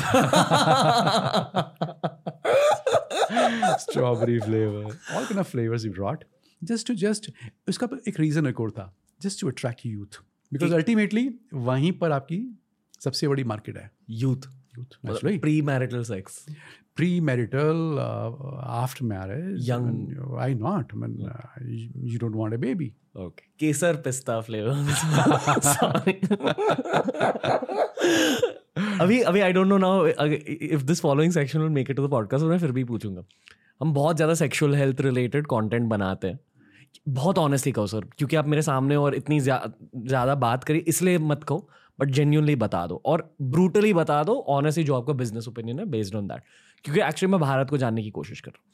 [3.81, 6.25] Strawberry flavour all kind of flavours you brought
[6.65, 7.31] just to just
[7.69, 10.23] उसका एक रीज़न एक और था just to attract youth
[10.53, 12.59] because ultimately वहीं पर आपकी
[13.01, 13.91] सबसे बड़ी मार्केट है.
[14.11, 14.37] Youth
[14.79, 16.47] youth pre marital sex
[17.01, 18.31] pre-marital uh,
[18.79, 19.85] after marriage Young.
[19.89, 20.97] I mean, why not?
[20.97, 21.37] I mean, uh,
[21.67, 22.89] you, you don't want a baby.
[23.27, 23.47] Okay.
[23.61, 24.75] केसर पिस्ता flavour
[25.75, 26.15] sorry.
[29.01, 32.11] अभी अभी I don't know now if this following section will make it to the
[32.11, 33.23] podcast मैं फिर भी पूछूँगा।
[33.81, 36.39] हम बहुत ज़्यादा सेक्सुअल हेल्थ रिलेटेड कंटेंट बनाते हैं।
[37.09, 41.45] बहुत ऑनेस्टली कहो सर क्योंकि आप मेरे सामने और इतनी ज़्यादा बात करी इसलिए मत
[41.49, 41.69] कहो
[42.01, 46.15] बट जेन्यूनली बता दो। और ब्रूटली बता दो ऑनेस्टली जो आपका बिज़नेस ओपिनियन है बेस्ड
[46.17, 46.43] ऑन दैट
[46.85, 48.69] क्योंकि एक्चुअली मैं भारत को जानने की कोशिश कर रहा हूँ।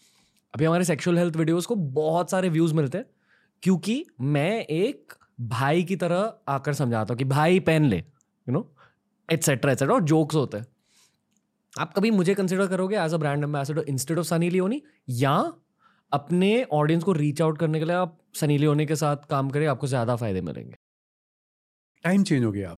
[0.54, 3.06] अभी हमारे सेक्सुअल हेल्थ वीडियोज़ को बहुत सारे व्यूज़ मिलते हैं,
[3.62, 5.12] क्योंकि मैं एक
[5.42, 8.66] भाई की तरह आकर समझाता हूँ कि भाई पहन ले यू नो
[9.28, 10.66] एट्सेट्रा एटसेट्रा और जोक्स होते हैं।
[11.72, 15.32] आप कभी मुझे कंसिडर करोगे as a brand ambassador instead of Sunny Leone या
[16.12, 19.66] अपने ऑडियंस को रीच आउट करने के लिए आप सनी लियोनी के साथ काम करें,
[19.66, 20.76] आपको ज़्यादा फ़ायदे मिलेंगे।
[22.04, 22.76] टाइम चेंज हो गया। आप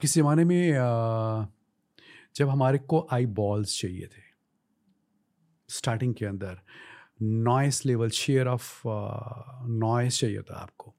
[0.00, 0.72] किस ज़माने में
[2.36, 4.26] जब हमारे को आई बॉल्स चाहिए थे
[5.68, 6.58] स्टार्टिंग के अंदर
[7.22, 10.94] noise level share of noise चाहिए था आपको।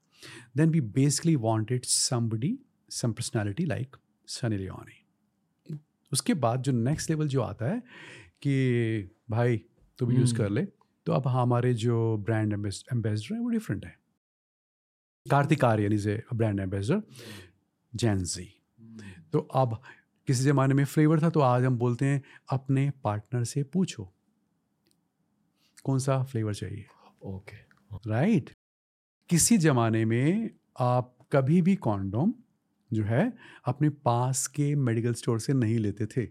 [0.56, 2.58] Then we basically wanted somebody
[2.90, 3.96] some personality like
[4.28, 5.76] Sunny Leone
[6.12, 7.82] उसके बाद जो नेक्स्ट लेवल जो आता है
[8.42, 9.56] कि भाई
[9.98, 10.64] तू भी यूज़ कर ले।
[11.06, 13.94] तो अब हमारे जो ब्रांड एम्बेसडर हैं वो डिफरेंट है।
[15.26, 17.02] Kartik Aaryan is a brand ambassador
[17.92, 18.48] Gen Z
[19.32, 19.80] तो अब
[20.28, 22.22] किसी ज़माने में फ्लेवर था तो आज हम बोलते हैं
[22.52, 24.12] अपने पार्टनर से पूछो।
[25.80, 26.86] कौन सा फ्लेवर चाहिए?
[27.22, 27.70] ओके।
[28.10, 28.44] राइट?
[28.44, 28.58] right?
[29.28, 32.34] किसी ज़माने में आप कभी भी कॉन्डोम
[32.92, 33.32] जो है
[33.64, 36.26] अपने पास के मेडिकल स्टोर से नहीं लेते थे।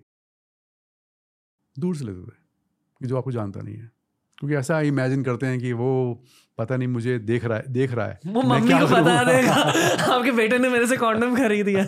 [1.79, 3.91] दूर से लेते थे जो आपको जानता नहीं है।
[4.37, 6.23] क्योंकि ऐसा इमेजिन करते हैं कि वो
[6.57, 9.53] पता नहीं मुझे देख रहा है देख रहा है। वो मम्मी को बता देगा।
[10.15, 11.83] आपके बेटे ने मेरे से कॉन्डम खरीद दिया।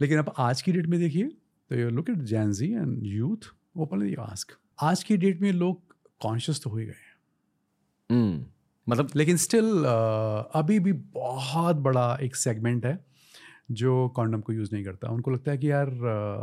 [0.00, 1.24] लेकिन अब आज की डेट में देखिए
[1.68, 5.82] तो you look at Gen Z and youth openly ask आज की डेट में लोग
[6.20, 7.10] कॉन्शियस तो हो ही गए हैं।
[8.10, 8.46] हम्म,
[8.88, 9.84] मतलब लेकिन स्टिल
[10.54, 13.04] अभी भी बहुत बड़ा एक सेगमेंट है
[13.70, 15.90] जो कॉन्डम को यूज़ नहीं करता। उनको लगता है कि यार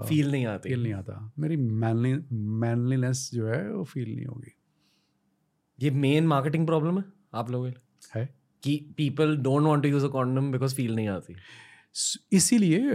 [0.10, 4.56] फील नहीं आती। फील नहीं आता। मेरी मैनली मैनलीनेस जो है वो फील नहीं होगी।
[5.80, 7.04] ये मेन मार्केटिंग प्रॉब्लम है
[7.34, 11.08] आप लोगों के है। कि people don't want to use a condom because feel नहीं
[11.08, 11.36] आती।
[12.32, 12.92] इसीलिए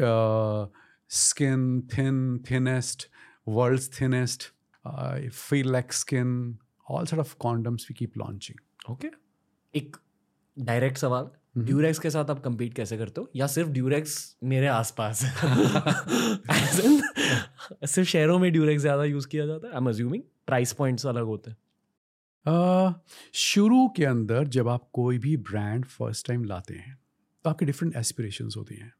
[1.08, 3.08] skin thin thinnest
[3.48, 4.42] world's thinnest
[5.66, 6.58] like skin
[6.90, 9.10] all sort of condoms we keep launching okay
[9.74, 9.96] एक
[10.58, 11.30] डायरेक्ट सवाल.
[11.58, 13.30] ड्यूरेक्स के साथ आप compete कैसे करते हो?
[13.36, 15.20] या सिर्फ़ ड्यूरेक्स मेरे आसपास?
[17.86, 19.72] सिर्फ़ शहरों में ड्यूरेक्स ज़्यादा यूज़ किया जाता है?
[19.72, 21.56] I am assuming price points अलग होते हैं.
[22.48, 22.94] Uh,
[23.34, 26.98] शुरू के अंदर जब आप कोई भी ब्रांड फ़र्स्ट टाइम लाते हैं
[27.44, 28.92] तो आपके डिफरेंट एस्पिरेशंस होती हैं.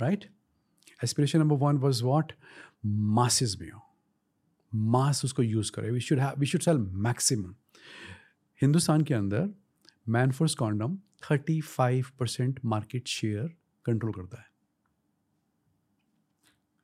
[0.00, 0.30] Right
[1.04, 2.32] aspiration number one was what
[2.86, 3.85] masses में हो.
[4.86, 7.54] मास उसको यूज़ करें we should we should sell maximum
[8.60, 9.48] Hindustan के अंदर
[10.08, 13.48] Manforce condom thirty five percent market share
[13.86, 14.54] control करता है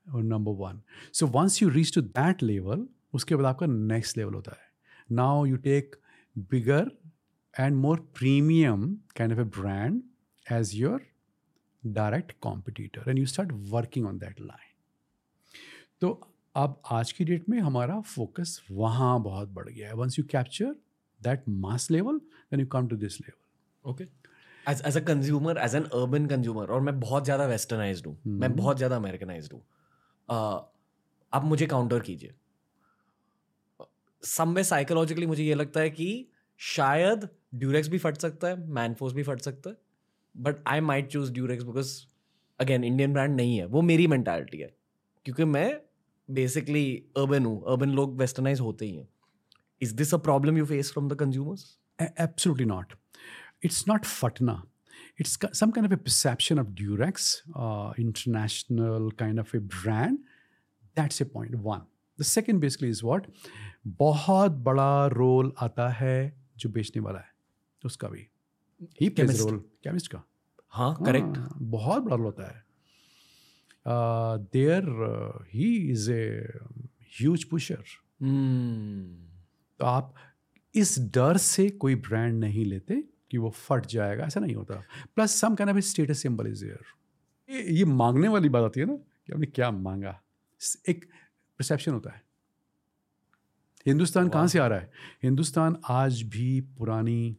[0.06, 0.80] और number one
[1.12, 4.70] so once you reach to that level उसके बाद आपका नेक्स्ट लेवल होता है
[5.10, 5.96] now you take
[6.50, 6.90] bigger
[7.54, 8.84] and more premium
[9.20, 10.02] kind of a brand
[10.46, 10.98] as your
[11.82, 14.70] direct competitor and you start working on that line
[16.00, 16.12] तो
[16.54, 20.74] अब आज की date में हमारा फोकस वहाँ बहुत बढ़ गया है। Once you capture
[21.20, 24.04] that mass level then you come to this level okay
[24.64, 28.54] as as a consumer as an urban consumer और मैं बहुत ज़्यादा वेस्टर्नाइज्ड हूँ। मैं
[28.56, 29.60] बहुत ज़्यादा अमेरिकनाइज हूँ।
[30.28, 32.34] आप मुझे काउंटर कीजिए।
[34.22, 36.08] समवे साइकोलॉजिकली मुझे ये लगता है कि
[36.60, 39.76] शायद ड्यूरेक्स भी फट सकता है मैनफोर्स भी फट सकता है
[40.34, 41.94] but I might choose Durex because
[42.58, 44.70] again Indian brand नहीं है। वो मेरी मेंटालिटी है
[45.26, 45.80] क्योंकि मैं
[46.34, 46.84] बेसिकली
[47.16, 49.08] अर्बन हूँ अर्बन लोग वेस्टर्नाइज होते ही हैं।
[49.80, 52.92] Is this a problem you face from the consumers absolutely not
[53.64, 54.62] it's not फटना
[55.20, 60.18] it's some kind of a perception of Durex international kind of a brand
[60.96, 61.86] that's a point one
[62.18, 63.26] the second basically is what
[63.98, 66.16] बहुत बड़ा role आता है
[66.58, 67.30] जो बेचने वाला है
[67.82, 68.26] उसका भी।
[69.00, 69.08] ही
[69.40, 70.22] रोल केमिस्ट का।
[70.72, 71.38] हाँ करेक्ट
[71.72, 72.61] बहुत बड़ा रोल होता है।
[73.86, 74.84] देयर
[75.54, 76.58] ही इज़ ए
[77.20, 77.84] ह्यूज पुशर
[79.80, 80.14] तो आप
[80.74, 84.74] इस डर से कोई ब्रांड नहीं लेते कि वो फट जाएगा ऐसा नहीं होता।
[85.14, 88.96] Plus some kind of status symbol is there ये मांगने वाली बात आती है ना
[88.96, 90.22] कि हमने क्या मांगा।
[90.88, 91.04] एक
[91.58, 92.22] परसेप्शन होता है।
[93.86, 94.90] हिंदुस्तान कहाँ से आ रहा है?
[95.22, 97.36] हिंदुस्तान आज भी पुरानी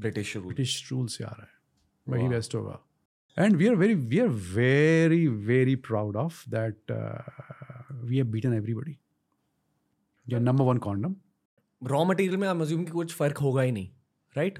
[0.00, 1.52] ब्रिटिश ब्रिटिश रूल से आ रहा है।
[2.08, 2.28] वही.
[2.28, 2.83] वेस्ट होगा।
[3.38, 6.76] And we are very we are very very proud of that
[7.92, 8.98] we have beaten everybody
[10.26, 11.16] number one condom
[11.86, 13.88] raw material में अज्यूम कि कुछ फ़र्क होगा ही नहीं
[14.36, 14.58] राइट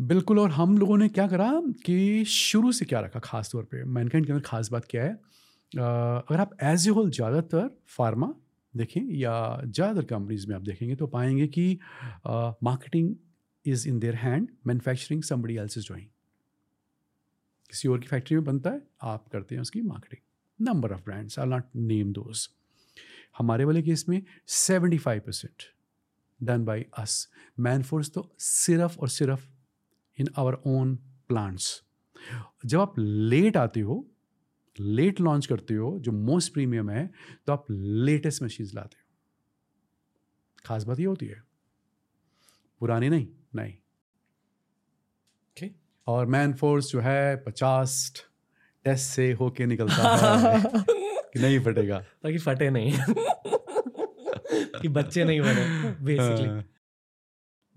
[0.00, 3.84] बिल्कुल और हम लोगों ने क्या करा कि शुरू से क्या रखा खास तौर पे?
[3.84, 5.12] मैनकाइंड के अंदर खास बात क्या है?
[5.12, 5.80] अ,
[6.28, 8.34] अगर आप एज ए होल ज़्यादातर फार्मा
[8.76, 11.78] देखें या ज़्यादातर कंपनीज़ में आप देखेंगे तो पाएँगे कि
[12.26, 13.14] marketing
[13.66, 16.06] is in their hand manufacturing somebody else is doing
[17.70, 21.38] किसी और की फैक्ट्री में बनता है, आप करते हैं उसकी marketing number of brands
[21.38, 22.48] are not name those
[23.38, 25.62] हमारे वाले केस में seventy five percent
[26.40, 27.26] done by us
[27.82, 29.48] Manforce तो सिर्फ़ और सिर्फ़
[30.18, 30.94] इन आवर ओन
[31.28, 31.82] प्लांट्स
[32.66, 34.06] जब आप लेट आते हो
[34.78, 37.10] लेट लॉन्च करते हो, जो मोस्ट प्रीमियम है
[37.46, 39.06] तो आप लेटेस्ट मशीन लाते हो।
[40.64, 41.42] खास बात ये होती है।
[42.80, 43.74] पुरानी नहीं नहीं.
[46.10, 48.12] और मैन फोर्स जो है पचास
[48.84, 50.62] टेस्ट से होके निकलता है
[51.32, 52.92] कि नहीं फटेगा। ताकि फटे नहीं।
[54.80, 56.64] कि बच्चे नहीं बने बेसिकली हाँ।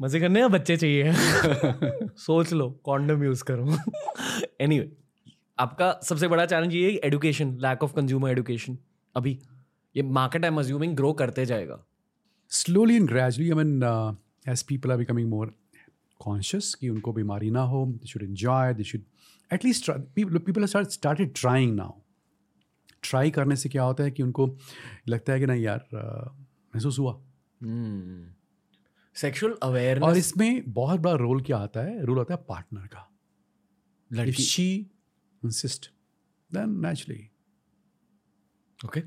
[0.02, 1.14] मज़े करने या बच्चे चाहिए।
[2.18, 3.78] सोच लो कॉन्डम यूज़ करो।
[4.62, 4.92] एनीवे
[5.60, 8.78] आपका सबसे बड़ा चैलेंज ये है education lack of consumer education
[9.16, 9.40] अभी
[9.98, 11.86] ये market I am assuming grow करते जाएगा।
[12.50, 14.14] Slowly and gradually i mean uh,
[14.54, 15.54] as people are becoming
[16.28, 19.02] conscious कि उनको बीमारी ना हो they should enjoy they should
[19.54, 21.92] at least people try, people people have start, started trying now.
[23.04, 24.58] Try करने से क्या होता है कि उनको
[25.08, 25.88] लगता है कि नहीं यार
[26.76, 27.22] महसूस हुआ।
[29.16, 32.06] सेक्सुअल और अवेयरनेस इसमें बहुत बड़ा रोल क्या आता है?
[32.06, 33.12] रोल आता है पार्टनर का।
[34.14, 34.92] लड़की। She
[35.46, 35.92] insist
[36.54, 37.30] then naturally
[38.86, 39.02] okay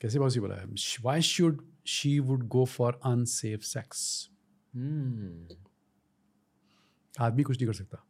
[0.00, 0.64] कैसे पॉसिबल है?
[0.64, 4.30] Why should she would go for unsafe sex.
[7.20, 8.04] आदमी कुछ नहीं कर सकता।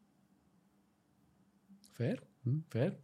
[1.98, 2.26] Fair.
[2.72, 3.02] Fair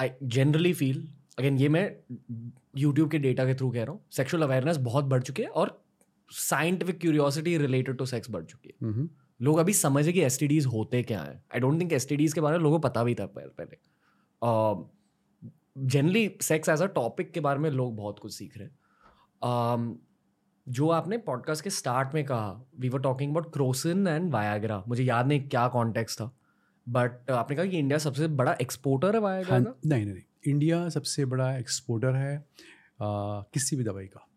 [0.00, 1.96] I generally feel again ये मैं
[2.76, 5.84] यूट्यूब के डेटा के थ्रू कह रहा हूँ सेक्शुअल अवेयरनेस बहुत बढ़ चुकी है और
[6.30, 9.08] scientific curiosity related to sex बढ़ चुकी है। हम्म।
[9.40, 12.64] लोग अभी समझे कि एस होते क्या हैं। आई डोंट थिंक एस के बारे में
[12.64, 13.76] लोगों को पता भी था पहले। पहले
[15.78, 18.78] generally sex as a topic के बारे में लोग बहुत कुछ सीख रहे हैं।
[19.42, 19.94] Um,
[20.68, 25.04] जो आपने पॉडकास्ट के स्टार्ट में कहा we were talking about Crocin and Viagra मुझे
[25.04, 26.36] याद नहीं क्या कॉन्टेक्स्ट था
[26.88, 29.80] बट आपने कहा कि इंडिया सबसे बड़ा एक्सपोर्टर है वायाग्रा हाँ का?
[29.86, 34.28] नहीं नहीं नहीं। इंडिया सबसे बड़ा एक्सपोर्टर है आ, किसी भी दवाई का।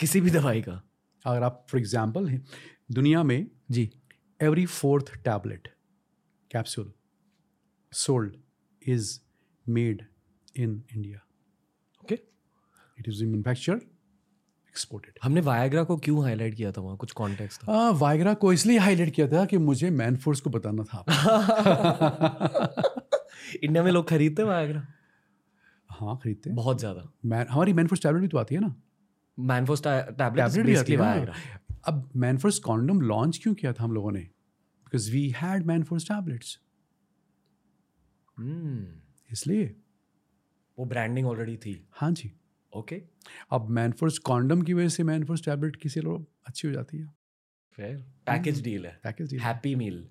[0.00, 0.82] किसी भी दवाई का?
[1.26, 2.40] अगर आप फॉर एग्जांपल
[2.92, 3.90] दुनिया में जी।
[4.42, 5.68] Every fourth tablet
[6.52, 6.92] capsule
[7.92, 8.36] sold
[8.88, 9.20] is
[9.68, 10.06] made
[10.56, 11.18] in India
[12.04, 12.14] okay
[12.98, 13.80] it is manufactured,
[14.74, 15.18] exported.
[15.22, 16.96] हमने वायाग्रा को क्यों हाईलाइट किया था वहाँ?
[16.96, 20.50] कुछ कॉन्टेक्स्ट था। आ, वायग्रा को इसलिए हाईलाइट किया था कि मुझे मैन फोर्स को
[20.50, 21.04] बताना था।
[23.62, 24.86] इंडिया में लोग खरीदते हैं वायाग्रा
[25.90, 28.76] हाँ खरीदते बहुत ज़्यादा। मैन हमारी मैन फोर्स टैबलेट भी तो आती है ना?
[29.38, 31.32] मैनफोस टैबलेट टैबलेट भी आती है
[31.84, 34.20] अब मैन फोर्स कॉन्डम लॉन्च क्यों किया था हम लोगों ने?
[34.20, 36.58] Because we had Manforce tablets
[39.32, 39.76] इसलिए।
[40.78, 42.32] वो ब्रांडिंग ऑलरेडी थी। हाँ जी।
[42.76, 43.02] ओके
[43.52, 46.98] अब मैन फोर्स कॉन्डम की वजह से मैन फोर्स टैबलेट किसी लोग अच्छी हो जाती
[46.98, 47.20] है।
[48.26, 49.00] पैकेज डील है.
[49.04, 50.08] पैकेज डील हैप्पी मील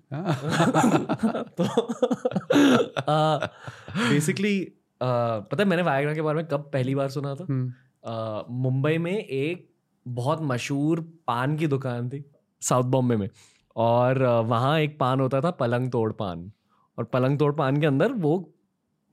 [1.56, 1.64] तो
[4.10, 4.72] बेसिकली
[5.02, 7.46] पता है मैंने वायग्रा के बारे में कब पहली बार सुना था?
[7.50, 9.70] हम्म, मुंबई में एक
[10.08, 12.24] बहुत मशहूर पान की दुकान थी
[12.62, 13.28] साउथ बॉम्बे में।
[13.76, 16.52] और वहाँ एक पान होता था पलंग तोड़ पान।
[16.98, 18.54] और पलंग तोड़ पान के अंदर वो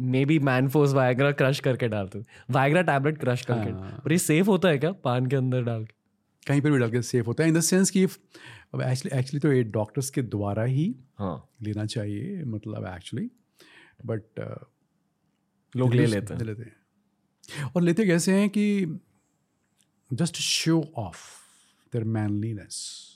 [0.02, 4.18] may be Manforce Viagra crush करके डालते थे वायग्रा टैबलेट क्रश करके। हाँ। और ये
[4.18, 4.92] सेफ़ होता है क्या?
[4.92, 5.94] पान के अंदर डाल के।
[6.48, 9.40] कहीं पर भी डाल के सेफ़ होता है। इन द सेंस कि अब एक्चुअली एक्चुअली
[9.40, 13.32] तो ये डॉक्टर्स के द्वारा ही हाँ। लेना चाहिए मतलब एक्चुअली
[14.06, 14.24] बट
[15.76, 16.76] लोग ले लेते हैं। लेते हैं।
[17.64, 19.00] और लेते कैसे हैं कि
[20.14, 21.18] just show off
[21.94, 23.08] their manliness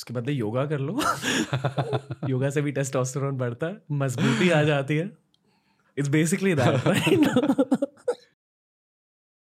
[0.00, 0.92] उसके बदले योगा कर लो।
[2.30, 5.10] योगा से भी टेस्टोस्टेरोन बढ़ता है मजबूती आ जाती है।
[5.96, 7.26] इट्स बेसिकली दैट राइट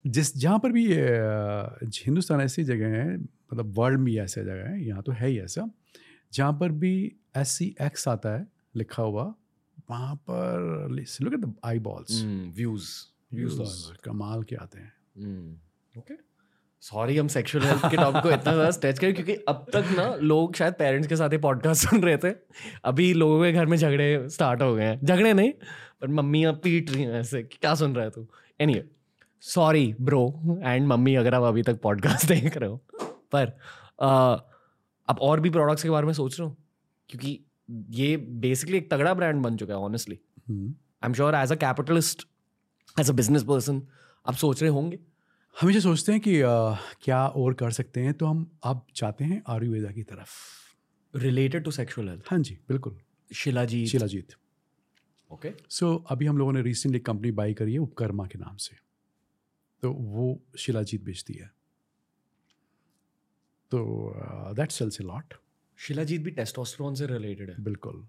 [0.05, 0.85] जिस जहाँ पर भी
[2.05, 5.69] हिंदुस्तान ऐसी जगह है मतलब वर्ल्ड में ऐसा जगह है यहाँ तो है ही ऐसा
[6.33, 6.93] जहाँ पर भी
[7.37, 8.45] एस सी एक्स आता है
[8.75, 9.23] लिखा हुआ
[9.89, 12.23] वहाँ पर look at the eyeballs
[12.55, 12.89] views
[14.03, 14.93] कमाल के आते हैं।
[15.97, 16.13] ओके
[16.81, 20.03] सॉरी हम सेक्सुअल हेल्थ के टॉपिक को इतना ज़्यादा स्ट्रेच करें क्योंकि अब तक ना
[20.21, 22.31] लोग शायद पेरेंट्स के साथ ही पॉडकास्ट सुन रहे थे।
[22.85, 25.51] अभी लोगों के घर में झगड़े स्टार्ट हो गए हैं। झगड़े नहीं
[26.01, 28.27] पर मम्मी अब पीट रही हैं ऐसे क्या सुन रहा है तू?
[28.61, 28.81] Any
[29.43, 32.77] sorry bro and mummy अगर आप अभी तक पॉडकास्ट देख रहे हो।
[33.35, 33.57] पर
[35.09, 36.55] आप और भी प्रोडक्ट्स के बारे में सोच रहे हो?
[37.09, 37.39] क्योंकि
[37.99, 40.19] ये बेसिकली एक तगड़ा ब्रांड बन चुका है honestly.
[40.49, 42.27] I am sure as a capitalist
[42.99, 43.81] as a business person
[44.25, 44.99] आप सोच रहे होंगे।
[45.57, 46.49] हमेशा सोचते हैं कि अ,
[47.01, 48.13] क्या और कर सकते हैं?
[48.13, 52.97] तो हम अब चाहते हैं आयुर्वेदा की तरफ़। रिलेटेड टू सेक्सुअल हेल्थ हाँ जी बिल्कुल।
[53.31, 54.33] शिलाजीत। शिलाजीत।
[55.31, 58.75] ओके सो अभी हम लोगों ने रिसेंटली कंपनी बाई करी है उपकर्मा के नाम से।
[59.83, 60.27] तो वो
[60.57, 61.49] शिलाजीत बेचती है।
[63.71, 64.13] तो
[64.55, 65.33] that sells a lot
[65.79, 68.07] shilajit भी टेस्टोस्टेरोन से रिलेटेड है। बिल्कुल।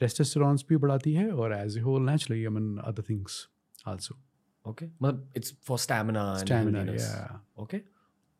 [0.00, 3.46] टेस्टोस्टेरॉन्स भी बढ़ाती है और as a whole naturally I mean other things
[3.88, 4.18] also
[4.64, 7.80] okay मतलब इट्स फॉर स्टैमिना स्टैमिना या ओके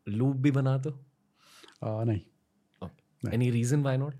[0.07, 0.99] लूप भी बना दो
[1.83, 4.13] नहीं। एनी रीजन व्हाई नॉट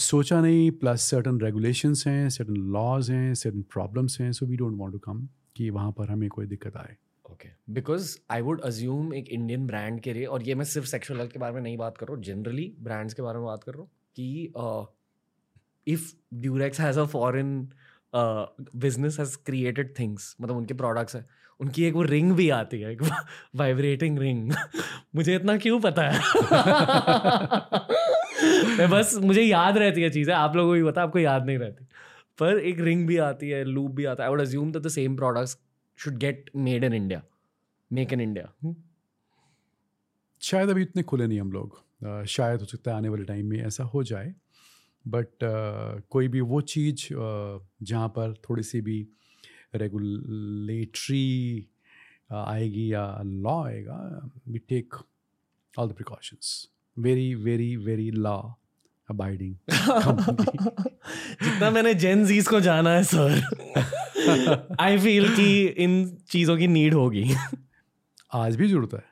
[0.00, 4.78] सोचा नहीं प्लस सर्टन रेगुलेशंस हैं सर्टन लॉज हैं सर्टन प्रॉब्लम्स हैं so we don't
[4.78, 5.26] want to come
[5.56, 10.00] कि वहाँ पर हमें कोई दिक्कत आए। Okay because I would assume एक इंडियन ब्रांड
[10.00, 12.16] के लिए और ये मैं सिर्फ़ सेक्शुअल हेल्थ के बारे में नहीं बात कर रहा
[12.16, 14.52] हूँ जनरली ब्रांड्स के बारे में बात कर रहा हूँ कि
[15.86, 17.68] if Durex has a foreign
[18.12, 21.24] business has created things मतलब उनके प्रोडक्ट्स हैं।
[21.60, 23.02] उनकी एक वो रिंग भी आती है, एक
[23.56, 24.52] वाइब्रेटिंग रिंग
[25.14, 26.20] मुझे इतना क्यों पता है?
[28.78, 31.58] मैं बस, मुझे याद रहती है चीज़ें, आप लोगों को भी पता, आपको याद नहीं
[31.58, 31.84] रहती।
[32.38, 34.88] पर एक रिंग भी आती है लूप भी आता है। I would assume that the
[34.88, 35.56] same products
[35.98, 37.22] should get made in India
[37.90, 38.74] make in India
[40.42, 43.58] शायद अभी इतने खुले नहीं हम लोग। शायद हो सकता है आने वाले टाइम में
[43.62, 44.34] ऐसा हो जाए।
[45.08, 49.08] बट uh, कोई भी वो चीज़ uh, जहाँ पर थोड़ी सी भी
[49.74, 51.66] रेगुलेटरी
[52.32, 54.94] आएगी या लॉ आएगा we take
[55.78, 56.68] all the precautions
[56.98, 58.42] very very very law
[59.10, 59.54] abiding
[61.42, 63.56] जितना मैंने जेन जीज को जाना है सर
[64.80, 67.34] आई फील कि इन चीज़ों की नीड होगी।
[68.32, 69.04] आज भी ज़रूरत है।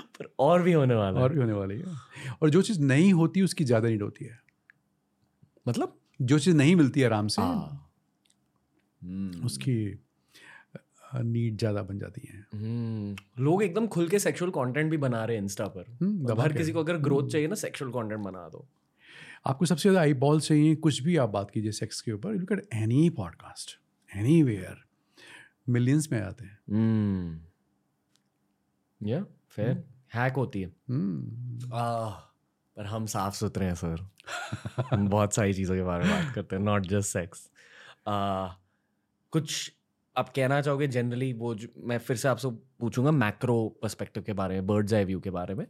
[0.20, 1.96] पर और भी होने वाला और भी होने वाली है।
[2.42, 4.38] और जो चीज़ नहीं होती उसकी ज़्यादा नीड होती है।
[5.66, 5.96] मतलब?
[6.20, 7.86] जो चीज़ नहीं मिलती आराम से हाँ।
[9.02, 9.76] हम्म। उसकी
[11.16, 15.36] नीड ज़्यादा बन जाती है। हम्म, लोग एकदम खुल के सेक्सुअल कंटेंट भी बना रहे
[15.36, 18.66] हैं इंस्टा पर। हम्म, हर किसी को अगर ग्रोथ चाहिए ना सेक्सुअल कंटेंट बना दो।
[19.46, 22.52] आपको सबसे ज़्यादा आई बॉल चाहिए कुछ भी आप बात कीजिए सेक्स के ऊपर। Look
[22.52, 23.78] at any podcast
[24.42, 24.76] anywhere
[25.68, 26.58] millions में आते हैं।
[29.00, 29.82] या फिर
[30.12, 31.70] हैक होती है। हम्म,
[32.76, 34.06] पर हम साफ़ सुथरे हैं सर।
[34.90, 37.48] हम बहुत सारी चीज़ों के बारे में बात करते हैं नॉट जस्ट सेक्स
[39.32, 39.72] कुछ
[40.16, 42.48] आप कहना चाहोगे जनरली वो जो मैं फिर से आपसे
[42.80, 45.66] पूछूँगा मैक्रो पर्सपेक्टिव के बारे में बर्ड्स आई व्यू के बारे में।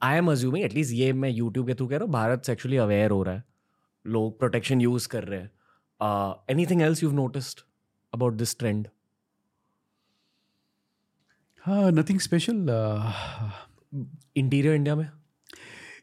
[0.00, 3.10] आई एम अज्यूमिंग एटलीस्ट ये मैं यूट्यूब के थ्रू कह रहा हूँ भारत सेक्चुअली अवेयर
[3.10, 3.44] हो रहा है।
[4.04, 5.50] लोग प्रोटेक्शन यूज़ कर रहे हैं।
[6.66, 7.60] Anything else you noticed
[8.12, 8.88] about this trend
[11.64, 12.56] हाँ नथिंग स्पेशल
[14.36, 15.10] इंटीरियर इंडिया में?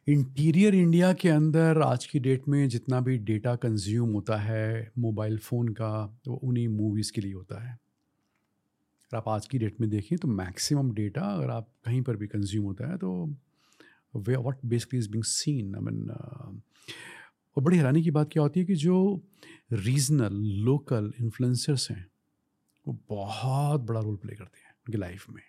[0.07, 5.37] इंटीरियर इंडिया के अंदर आज की डेट में जितना भी डेटा कंज्यूम होता है मोबाइल
[5.37, 9.89] फ़ोन का वो उन्हीं मूवीज़ के लिए होता है। अगर आप आज की डेट में
[9.89, 13.35] देखें तो मैक्सिमम डेटा अगर आप कहीं पर भी कंज्यूम होता है तो
[14.15, 16.09] way what basically is being seen I mean
[17.57, 19.23] और बड़ी हैरानी की बात क्या होती है कि जो
[19.73, 20.33] रीजनल
[20.63, 22.10] लोकल इन्फ्लुएंसर्स हैं
[22.87, 25.41] वो बहुत बड़ा रोल प्ले करते हैं उनकी लाइफ में।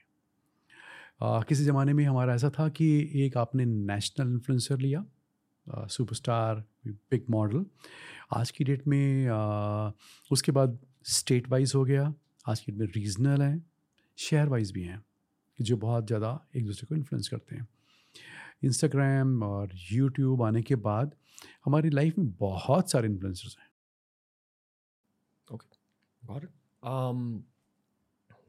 [1.22, 2.86] आ, किसी ज़माने में हमारा ऐसा था कि
[3.26, 5.04] एक आपने नेशनल इन्फ्लुएंसर लिया
[5.66, 7.64] सुपरस्टार बिग मॉडल
[8.32, 9.90] आज की डेट में आ,
[10.30, 12.12] उसके बाद स्टेट वाइज हो गया
[12.48, 13.70] आज की डेट में रीजनल हैं
[14.18, 15.04] शहर वाइज भी हैं
[15.58, 17.68] जो बहुत ज़्यादा एक दूसरे को इन्फ्लुएंस करते हैं।
[18.64, 21.14] इंस्टाग्राम और यूट्यूब आने के बाद
[21.64, 23.70] हमारी लाइफ में बहुत सारे इन्फ्लुएंसर्स हैं।
[26.22, 26.61] Got it.
[26.82, 27.44] Um,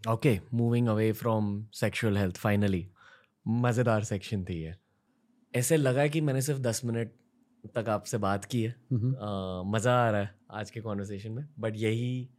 [0.07, 2.83] okay, moving away from sexual health finally.
[3.47, 4.75] मज़ेदार सेक्शन थी ये।
[5.55, 7.11] ऐसे लगा कि मैंने सिर्फ़ दस मिनट
[7.75, 11.73] तक आपसे बात की है। हम्म। मज़ा आ रहा है आज के कॉन्वर्सेशन में। बट
[11.75, 12.29] यही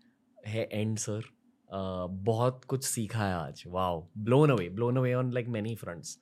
[0.46, 5.32] है एंड सर uh, बहुत कुछ सीखा है आज। Wow blown away blown away on
[5.32, 6.18] like many fronts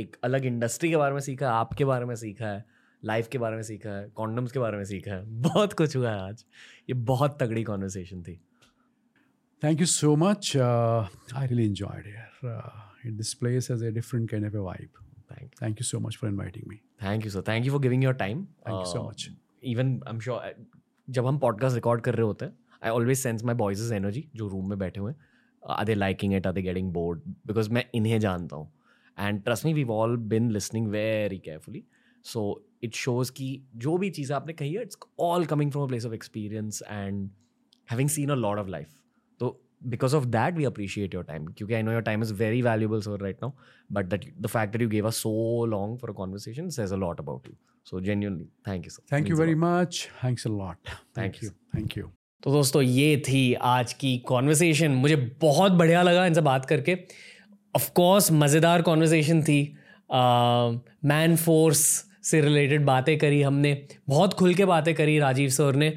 [0.00, 2.64] एक अलग इंडस्ट्री के बारे में सीखा है आपके बारे में सीखा है
[3.04, 6.10] लाइफ के बारे में सीखा है कॉन्डम्स के बारे में सीखा है। बहुत कुछ हुआ
[6.10, 6.44] है आज।
[6.88, 8.40] ये बहुत तगड़ी कॉन्वर्सेशन थी।
[9.62, 10.54] Thank you so much.
[10.54, 12.46] Uh, I really enjoyed it.
[12.46, 12.60] Uh,
[13.06, 15.02] this place has a different kind of a vibe.
[15.30, 16.76] Thank Thank you so much for inviting me.
[17.02, 19.24] Thank you sir thank you for giving your time Thank you so much.
[19.64, 20.54] Even I am sure
[21.08, 22.52] जब हम podcast record कर रहे होते हैं
[22.84, 26.34] I always sense my boys energy जो room में बैठे हुए हैं are they liking
[26.34, 28.70] it are they getting bored because मैं इन्हें जानता हूँ
[29.18, 31.84] and trust me we all been listening very carefully
[32.24, 32.44] so
[32.82, 33.48] it shows कि
[33.86, 34.98] जो भी चीज़ें आपने कही है it's
[35.30, 37.28] all coming from a place of experience and
[37.88, 39.02] having seen a lot of life
[39.40, 42.62] तो because of that we appreciate your time क्योंकि I know your time is very
[42.62, 43.52] valuable sir right now
[43.92, 47.20] but that the fact that you gave a so long for conversation says a lot
[47.20, 47.54] about you
[47.84, 50.88] so genuinely thank you sir thank you very much thanks a lot
[51.18, 52.10] thank you thank you
[52.42, 56.96] तो दोस्तों ये थी आज की conversation मुझे बहुत बढ़िया लगा इनसे बात करके.
[57.74, 59.60] ऑफकोर्स मज़ेदार कॉन्वर्सेशन थी.
[60.12, 61.78] मैन uh, फोर्स
[62.22, 63.86] से रिलेटेड बातें करी हमने.
[64.08, 65.92] बहुत खुल के बातें करी राजीव सर ने.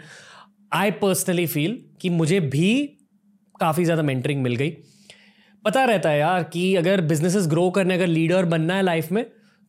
[0.74, 2.99] आई पर्सनली फील कि मुझे भी
[3.60, 4.70] काफ़ी ज़्यादा मेंटरिंग मिल गई।
[5.66, 9.24] पता रहता है यार कि अगर बिजनेसेस ग्रो करने, अगर लीडर बनना है लाइफ में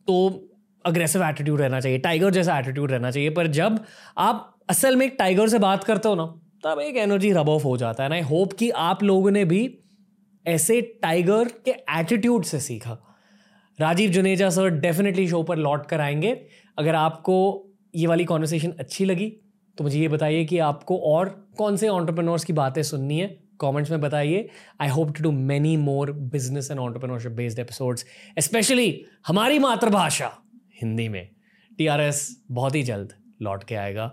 [0.07, 0.47] तो
[0.85, 3.79] अग्रेसिव एटीट्यूड रहना चाहिए टाइगर जैसा एटीट्यूड रहना चाहिए। पर जब
[4.19, 6.25] आप असल में एक टाइगर से बात करते हो ना,
[6.63, 9.45] तब एक एनर्जी रब ऑफ़ हो जाता है ना। आई होप कि आप लोगों ने
[9.45, 9.61] भी
[10.45, 12.97] ऐसे टाइगर के एटीट्यूड से सीखा।
[13.79, 16.31] Rajiv Juneja sir definitely show पर लौट कर आएँगे।
[16.77, 17.37] अगर आपको
[17.95, 19.29] ये वाली कॉन्वर्सेशन अच्छी लगी
[19.77, 23.27] तो मुझे ये बताइए कि आपको और कौन से ऑन्टरप्रनोर्स की बातें सुननी है।
[23.61, 24.49] कमेंट्स में बताइए.
[24.81, 28.05] I hope to do many more business and entrepreneurship based episodes
[28.39, 30.31] specially हमारी मातृभाषा
[30.81, 31.29] हिंदी में.
[31.77, 34.07] टीआरएस बहुत ही जल्द लौट के आएगा.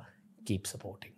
[0.46, 1.12] Keep supporting